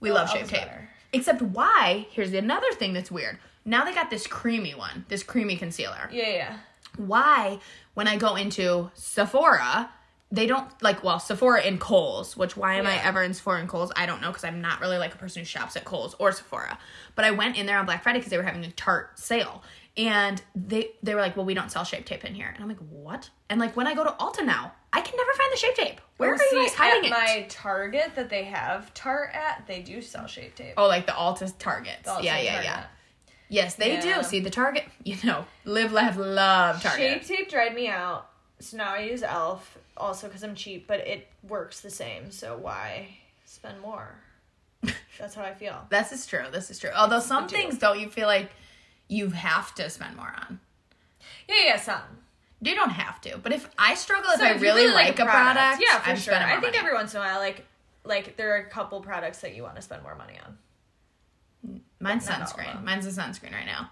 We 0.00 0.10
Oh, 0.10 0.14
love 0.14 0.30
shape 0.30 0.46
tape. 0.46 0.60
better. 0.60 0.88
Except 1.12 1.42
why? 1.42 2.06
Here's 2.10 2.32
another 2.32 2.70
thing 2.72 2.92
that's 2.92 3.10
weird. 3.10 3.36
Now 3.64 3.84
they 3.84 3.92
got 3.92 4.10
this 4.10 4.26
creamy 4.28 4.74
one, 4.76 5.04
this 5.08 5.22
creamy 5.24 5.56
concealer 5.56 6.08
Yeah, 6.12 6.28
yeah. 6.30 6.56
why 6.96 7.58
when 7.94 8.06
I 8.08 8.16
go 8.16 8.36
into 8.36 8.90
Sephora, 8.94 9.90
they 10.32 10.46
don't 10.46 10.70
like 10.82 11.02
well 11.02 11.18
Sephora 11.18 11.60
and 11.62 11.80
Kohl's, 11.80 12.36
which 12.36 12.56
why 12.56 12.74
am 12.74 12.86
I 12.86 13.02
ever 13.02 13.22
in 13.22 13.34
Sephora 13.34 13.58
and 13.60 13.68
Kohl's? 13.68 13.90
I 13.96 14.06
don't 14.06 14.20
know 14.20 14.28
because 14.28 14.44
I'm 14.44 14.60
not 14.60 14.80
really 14.80 14.96
like 14.98 15.14
a 15.14 15.18
person 15.18 15.40
who 15.40 15.44
shops 15.46 15.76
at 15.76 15.84
Kohl's 15.84 16.14
or 16.18 16.30
Sephora. 16.32 16.78
But 17.16 17.24
I 17.24 17.32
went 17.32 17.56
in 17.56 17.66
there 17.66 17.78
on 17.78 17.84
Black 17.86 18.02
Friday 18.02 18.18
because 18.20 18.30
they 18.30 18.36
were 18.36 18.44
having 18.44 18.64
a 18.64 18.70
Tarte 18.70 19.18
sale, 19.18 19.62
and 19.96 20.40
they 20.54 20.92
they 21.02 21.14
were 21.16 21.20
like, 21.20 21.36
well, 21.36 21.46
we 21.46 21.54
don't 21.54 21.70
sell 21.70 21.82
shape 21.84 22.04
tape 22.06 22.24
in 22.24 22.34
here, 22.34 22.46
and 22.54 22.62
I'm 22.62 22.68
like, 22.68 22.78
what? 22.78 23.28
And 23.48 23.58
like 23.60 23.76
when 23.76 23.86
I 23.88 23.94
go 23.94 24.04
to 24.04 24.10
Ulta 24.10 24.44
now, 24.46 24.72
I 24.92 25.00
can 25.00 25.16
never 25.16 25.32
find 25.32 25.52
the 25.52 25.56
shape 25.56 25.74
tape. 25.74 26.00
Where 26.18 26.30
Oh, 26.30 26.34
are 26.34 26.38
see, 26.38 26.56
you 26.56 26.62
guys 26.62 26.74
hiding 26.74 26.98
at 27.00 27.06
it? 27.06 27.10
my 27.10 27.46
Target 27.48 28.12
that 28.14 28.28
they 28.30 28.44
have 28.44 28.94
Tarte 28.94 29.34
at, 29.34 29.66
they 29.66 29.80
do 29.82 30.00
sell 30.00 30.26
shape 30.28 30.54
tape. 30.54 30.74
Oh, 30.76 30.86
like 30.86 31.06
the 31.06 31.12
Ulta 31.12 31.52
Targets. 31.58 32.08
Ulta 32.08 32.22
yeah, 32.22 32.38
yeah, 32.38 32.50
Target. 32.52 32.64
yeah. 32.64 32.84
Yes, 33.52 33.74
they 33.74 33.94
Yeah. 33.94 34.18
do. 34.18 34.22
See 34.22 34.38
the 34.38 34.50
Target, 34.50 34.84
you 35.04 35.16
know, 35.24 35.44
live, 35.64 35.92
laugh, 35.92 36.16
love 36.16 36.80
Target. 36.80 37.24
Shape 37.24 37.38
tape 37.38 37.50
dried 37.50 37.74
me 37.74 37.88
out, 37.88 38.29
so 38.60 38.76
now 38.76 38.94
I 38.94 39.00
use 39.00 39.22
Elf 39.22 39.78
also 39.96 40.26
because 40.28 40.42
I'm 40.42 40.54
cheap, 40.54 40.86
but 40.86 41.00
it 41.00 41.26
works 41.48 41.80
the 41.80 41.90
same. 41.90 42.30
So 42.30 42.56
why 42.56 43.08
spend 43.44 43.80
more? 43.80 44.14
That's 45.18 45.34
how 45.34 45.42
I 45.42 45.54
feel. 45.54 45.86
This 45.90 46.12
is 46.12 46.26
true. 46.26 46.44
This 46.52 46.70
is 46.70 46.78
true. 46.78 46.90
Although 46.96 47.20
some 47.20 47.48
things 47.48 47.78
don't 47.78 47.98
you 48.00 48.08
feel 48.08 48.26
like 48.26 48.50
you 49.08 49.30
have 49.30 49.74
to 49.74 49.90
spend 49.90 50.16
more 50.16 50.32
on. 50.46 50.60
Yeah, 51.48 51.56
yeah, 51.66 51.76
some. 51.76 52.00
You 52.62 52.74
don't 52.74 52.90
have 52.90 53.20
to. 53.22 53.38
But 53.38 53.52
if 53.52 53.68
I 53.78 53.94
struggle 53.94 54.30
if 54.32 54.38
So 54.40 54.46
I 54.46 54.50
if 54.50 54.56
you 54.56 54.62
really, 54.62 54.86
like, 54.88 55.18
a 55.18 55.24
product, 55.24 55.82
yeah, 55.84 55.98
for 55.98 56.10
I'm 56.10 56.16
sure. 56.16 56.34
more 56.34 56.42
I 56.42 56.50
think 56.52 56.62
money. 56.62 56.78
every 56.78 56.94
once 56.94 57.14
in 57.14 57.20
a 57.20 57.24
while, 57.24 57.38
like, 57.38 57.66
like 58.04 58.36
there 58.36 58.54
are 58.54 58.58
a 58.58 58.68
couple 58.68 59.00
products 59.00 59.40
that 59.40 59.54
you 59.54 59.62
want 59.62 59.76
to 59.76 59.82
spend 59.82 60.02
more 60.02 60.14
money 60.14 60.38
on. 60.46 61.80
Mine's 61.98 62.26
not 62.28 62.36
all 62.40 62.42
of 62.46 62.52
sunscreen. 62.52 62.84
Mine's 62.84 63.06
a 63.06 63.10
sunscreen 63.10 63.52
right 63.52 63.66
now. 63.66 63.90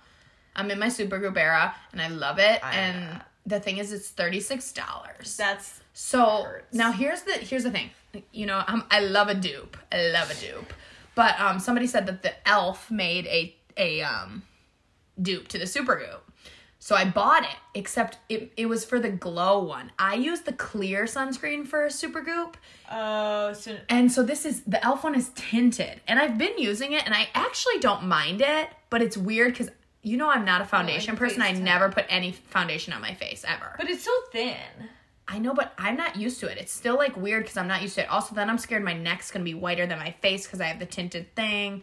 I'm 0.57 0.70
in 0.70 0.78
my 0.78 0.87
Supergoop 0.88 1.37
era 1.37 1.74
and 1.92 2.00
I 2.00 2.09
love 2.09 2.38
it. 2.38 2.64
I 2.64 2.74
and. 2.74 3.20
The 3.49 3.61
thing 3.61 3.79
is, 3.79 3.93
it's 3.93 4.09
thirty 4.11 4.41
six 4.41 4.73
dollars. 4.73 5.37
That's 5.37 5.81
So 5.93 6.43
hurts. 6.45 6.75
now 6.75 6.93
here's 6.93 7.23
the 7.23 7.33
here's 7.33 7.65
the 7.65 7.71
thing. 7.71 7.91
You 8.33 8.47
know, 8.47 8.63
um, 8.67 8.85
I 8.91 9.01
love 9.01 9.29
a 9.29 9.35
dupe. 9.35 9.77
I 9.93 10.09
love 10.17 10.31
a 10.31 10.35
dupe. 10.35 10.73
But 11.15 11.39
um, 11.41 11.59
somebody 11.59 11.87
said 11.87 12.07
that 12.07 12.23
the 12.23 12.33
Elf 12.49 12.91
made 12.91 13.27
a 13.27 13.55
a 13.77 14.03
um, 14.03 14.43
dupe 15.21 15.49
to 15.49 15.59
the 15.59 15.65
Supergoop. 15.65 16.21
So 16.81 16.95
I 16.95 17.05
bought 17.07 17.43
it, 17.43 17.57
except 17.75 18.19
it, 18.29 18.53
it 18.57 18.67
was 18.67 18.85
for 18.85 19.01
the 19.01 19.11
glow 19.11 19.65
one. 19.65 19.91
I 19.99 20.15
use 20.15 20.43
the 20.43 20.53
clear 20.53 21.05
sunscreen 21.07 21.67
for 21.67 21.85
a 21.85 21.89
Supergoop. 21.89 22.55
oh, 22.91 23.53
so 23.53 23.77
And 23.89 24.13
so 24.13 24.23
this 24.23 24.47
is 24.47 24.63
the 24.63 24.83
elf 24.85 25.03
one 25.03 25.17
is 25.17 25.31
tinted. 25.35 26.01
And 26.07 26.21
I've 26.21 26.39
been 26.39 26.57
using 26.57 26.93
it 26.93 27.05
and 27.05 27.13
I 27.15 27.29
actually 27.35 27.81
don't 27.81 28.05
mind 28.05 28.41
it, 28.43 28.69
but 28.91 29.03
it's 29.03 29.17
weird 29.17 29.53
because 29.55 29.71
you 30.09 30.16
know 30.16 30.31
I'm 30.31 30.44
not 30.44 30.61
a 30.61 30.64
foundation 30.64 31.16
person. 31.16 31.42
I 31.42 31.53
never 31.53 31.90
put 31.90 32.07
any 32.09 32.33
foundation 32.33 32.92
on 32.92 33.01
my 33.01 33.14
face 33.14 33.44
ever. 33.47 33.75
but 33.77 33.88
it's 33.90 34.05
so 34.05 34.11
thin. 34.33 34.57
I 35.31 35.38
know, 35.38 35.53
but 35.53 35.75
I'm 35.77 35.97
not 35.97 36.16
used 36.16 36.40
to 36.40 36.49
it. 36.51 36.57
It's 36.57 36.73
still 36.73 36.97
like 36.97 37.14
weird 37.16 37.42
because 37.42 37.59
I'm 37.59 37.68
not 37.68 37.83
used 37.83 37.97
to 37.97 38.03
it. 38.03 38.09
Also, 38.11 38.35
then 38.35 38.49
I'm 38.49 38.57
scared 38.57 38.83
my 38.83 38.94
neck's 38.94 39.31
gonna 39.31 39.44
be 39.44 39.53
whiter 39.55 39.87
than 39.87 39.99
my 39.99 40.12
face 40.23 40.47
because 40.47 40.61
I 40.61 40.64
have 40.66 40.79
the 40.79 40.87
tinted 40.87 41.35
thing. 41.37 41.83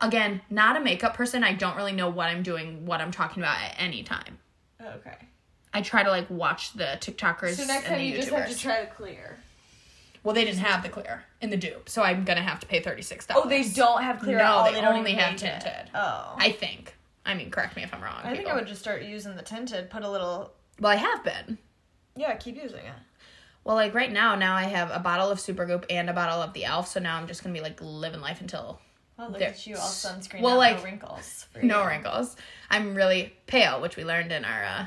Again, 0.00 0.40
not 0.48 0.78
a 0.78 0.80
makeup 0.80 1.12
person. 1.14 1.44
I 1.44 1.52
don't 1.52 1.76
really 1.76 1.92
know 1.92 2.08
what 2.08 2.28
I'm 2.28 2.42
doing, 2.42 2.86
what 2.86 3.02
I'm 3.02 3.10
talking 3.10 3.42
about 3.42 3.58
at 3.60 3.74
any 3.78 4.02
time. 4.02 4.38
Oh, 4.82 4.88
okay. 4.96 5.16
I 5.74 5.82
try 5.82 6.02
to 6.02 6.08
like 6.10 6.30
watch 6.30 6.72
the 6.72 6.96
TikTokers 7.00 7.56
So 7.56 7.66
next 7.66 7.86
time 7.86 8.00
you 8.00 8.14
YouTubers. 8.14 8.16
just 8.16 8.30
have 8.30 8.48
to 8.48 8.58
try 8.58 8.80
the 8.80 8.86
clear. 8.86 9.36
well, 10.24 10.34
they 10.34 10.44
didn't 10.46 10.60
have 10.60 10.82
the 10.82 10.88
clear 10.88 11.24
in 11.42 11.50
the 11.50 11.58
dupe, 11.58 11.88
so 11.90 12.02
I'm 12.02 12.24
gonna 12.24 12.40
have 12.40 12.60
to 12.60 12.66
pay 12.66 12.80
thirty 12.80 13.02
six 13.02 13.26
dollars. 13.26 13.42
Oh, 13.44 13.48
they 13.50 13.62
don't 13.68 14.02
have 14.02 14.20
clear. 14.20 14.38
No, 14.38 14.44
at 14.44 14.50
all. 14.50 14.72
they 14.72 14.80
don't 14.80 14.96
only 14.96 15.12
have 15.12 15.32
make 15.34 15.42
it. 15.42 15.60
tinted. 15.60 15.90
Oh, 15.94 16.34
I 16.38 16.50
think. 16.50 16.94
I 17.24 17.34
mean, 17.34 17.50
correct 17.50 17.76
me 17.76 17.82
if 17.82 17.92
I'm 17.92 18.02
wrong. 18.02 18.20
I 18.24 18.34
think. 18.34 18.48
I 18.48 18.54
would 18.54 18.66
just 18.66 18.80
start 18.80 19.02
using 19.02 19.36
the 19.36 19.42
tinted. 19.42 19.90
Put 19.90 20.02
a 20.02 20.10
little. 20.10 20.52
Well, 20.80 20.92
I 20.92 20.96
have 20.96 21.22
been. 21.24 21.58
Yeah, 22.16 22.34
keep 22.36 22.56
using 22.56 22.78
it. 22.80 22.94
Well, 23.62 23.76
like 23.76 23.94
right 23.94 24.10
now, 24.10 24.34
now 24.36 24.54
I 24.56 24.64
have 24.64 24.90
a 24.90 24.98
bottle 24.98 25.30
of 25.30 25.38
Supergoop 25.38 25.84
and 25.90 26.08
a 26.08 26.14
bottle 26.14 26.40
of 26.42 26.54
the 26.54 26.64
Elf. 26.64 26.88
So 26.88 26.98
now 27.00 27.16
I'm 27.18 27.26
just 27.26 27.42
gonna 27.42 27.52
be 27.52 27.60
like 27.60 27.78
living 27.82 28.20
life 28.20 28.40
until 28.40 28.80
Oh, 29.18 29.26
look 29.28 29.38
There- 29.38 29.50
at 29.50 29.66
you, 29.66 29.76
all 29.76 29.82
sunscreen. 29.82 30.40
Well, 30.40 30.52
Well, 30.52 30.56
like, 30.56 30.78
no 30.78 30.82
wrinkles. 30.84 31.46
for 31.52 31.62
no 31.62 31.84
wrinkles. 31.84 32.36
I'm 32.70 32.94
really 32.94 33.34
pale, 33.46 33.78
which 33.82 33.96
we 33.96 34.04
learned 34.04 34.32
in 34.32 34.46
our. 34.46 34.64
uh 34.64 34.86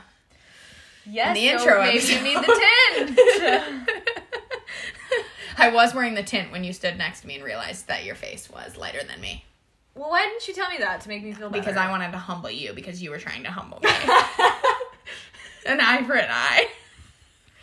Yes, 1.06 1.36
the 1.38 1.48
so 1.50 1.54
intro 1.54 1.82
maybe 1.84 2.00
you 2.00 2.22
need 2.22 2.38
the 2.38 3.16
tint. 3.76 3.90
I 5.58 5.70
was 5.70 5.94
wearing 5.94 6.16
the 6.16 6.24
tint 6.24 6.52
when 6.52 6.64
you 6.64 6.74
stood 6.74 6.98
next 6.98 7.22
to 7.22 7.28
me 7.28 7.36
and 7.36 7.44
realized 7.44 7.88
that 7.90 8.06
your 8.06 8.16
face 8.16 8.50
was 8.50 8.76
lighter 8.76 9.04
than 9.04 9.22
me 9.22 9.46
well, 9.96 10.10
why 10.10 10.24
didn't 10.24 10.48
you 10.48 10.54
tell 10.54 10.70
me 10.70 10.78
that 10.80 11.02
to 11.02 11.10
make 11.10 11.24
me 11.24 11.34
feel 11.34 11.50
better? 11.50 11.62
because 11.62 11.78
I 11.78 11.90
wanted 11.90 12.12
to 12.12 12.18
humble 12.18 12.50
you 12.50 12.74
because 12.74 13.02
you 13.02 13.12
were 13.12 13.20
trying 13.20 13.44
to 13.44 13.52
humble 13.52 13.80
me. 13.82 13.90
an 15.66 15.80
eye 15.80 16.04
for 16.04 16.14
an 16.14 16.30
eye. 16.30 16.68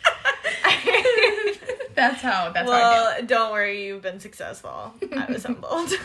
that's 1.95 2.21
how. 2.21 2.51
That's 2.51 2.69
how 2.69 2.73
well, 2.77 3.23
don't 3.25 3.51
worry, 3.51 3.85
you've 3.85 4.01
been 4.01 4.19
successful. 4.19 4.93
I 5.15 5.25
was 5.29 5.43
humbled. 5.43 5.91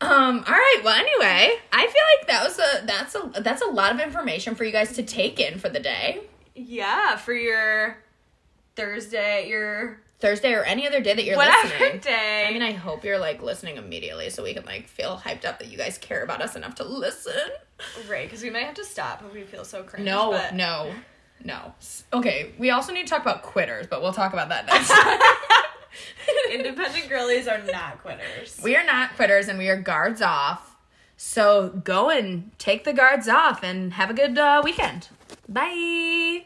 Um. 0.00 0.44
All 0.46 0.52
right. 0.54 0.80
Well. 0.84 0.94
Anyway, 0.94 1.58
I 1.72 1.86
feel 1.86 2.02
like 2.18 2.28
that 2.28 2.44
was 2.44 2.58
a 2.58 2.86
that's 2.86 3.16
a 3.16 3.42
that's 3.42 3.62
a 3.62 3.66
lot 3.66 3.92
of 3.92 4.00
information 4.00 4.54
for 4.54 4.62
you 4.62 4.70
guys 4.70 4.92
to 4.92 5.02
take 5.02 5.40
in 5.40 5.58
for 5.58 5.68
the 5.68 5.80
day, 5.80 6.20
yeah, 6.54 7.16
for 7.16 7.32
your 7.32 7.98
Thursday, 8.76 9.48
your 9.48 10.00
Thursday 10.20 10.52
or 10.52 10.64
any 10.64 10.86
other 10.86 11.00
day 11.00 11.14
that 11.14 11.24
you're 11.24 11.36
whatever 11.36 11.68
listening. 11.68 12.00
day. 12.00 12.44
I 12.48 12.52
mean, 12.52 12.62
I 12.62 12.72
hope 12.72 13.04
you're 13.04 13.18
like 13.18 13.40
listening 13.42 13.76
immediately 13.76 14.30
so 14.30 14.42
we 14.42 14.52
can 14.54 14.64
like 14.64 14.88
feel 14.88 15.16
hyped 15.16 15.44
up 15.44 15.58
that 15.60 15.68
you 15.68 15.78
guys 15.78 15.96
care 15.98 16.24
about 16.24 16.42
us 16.42 16.56
enough 16.56 16.74
to 16.76 16.84
listen. 16.84 17.32
right, 18.08 18.26
because 18.26 18.42
we 18.42 18.50
might 18.50 18.64
have 18.64 18.74
to 18.74 18.84
stop 18.84 19.22
if 19.26 19.32
we 19.32 19.42
feel 19.44 19.64
so 19.64 19.82
cringe. 19.84 20.04
No, 20.04 20.32
but- 20.32 20.54
no, 20.54 20.92
no. 21.44 21.72
Okay, 22.12 22.52
we 22.58 22.70
also 22.70 22.92
need 22.92 23.06
to 23.06 23.10
talk 23.10 23.22
about 23.22 23.42
quitters, 23.42 23.86
but 23.86 24.02
we'll 24.02 24.12
talk 24.12 24.32
about 24.32 24.48
that 24.48 24.66
next. 24.68 24.88
time. 24.90 25.20
Independent 26.52 27.08
girlies 27.08 27.46
are 27.48 27.62
not 27.70 28.02
quitters. 28.02 28.60
we 28.62 28.76
are 28.76 28.84
not 28.84 29.14
quitters 29.16 29.48
and 29.48 29.58
we 29.58 29.68
are 29.68 29.76
guards 29.80 30.20
off. 30.22 30.76
So 31.16 31.68
go 31.84 32.10
and 32.10 32.50
take 32.58 32.84
the 32.84 32.92
guards 32.92 33.28
off 33.28 33.62
and 33.64 33.92
have 33.94 34.10
a 34.10 34.14
good 34.14 34.36
uh, 34.38 34.62
weekend. 34.64 35.08
Bye. 35.48 36.44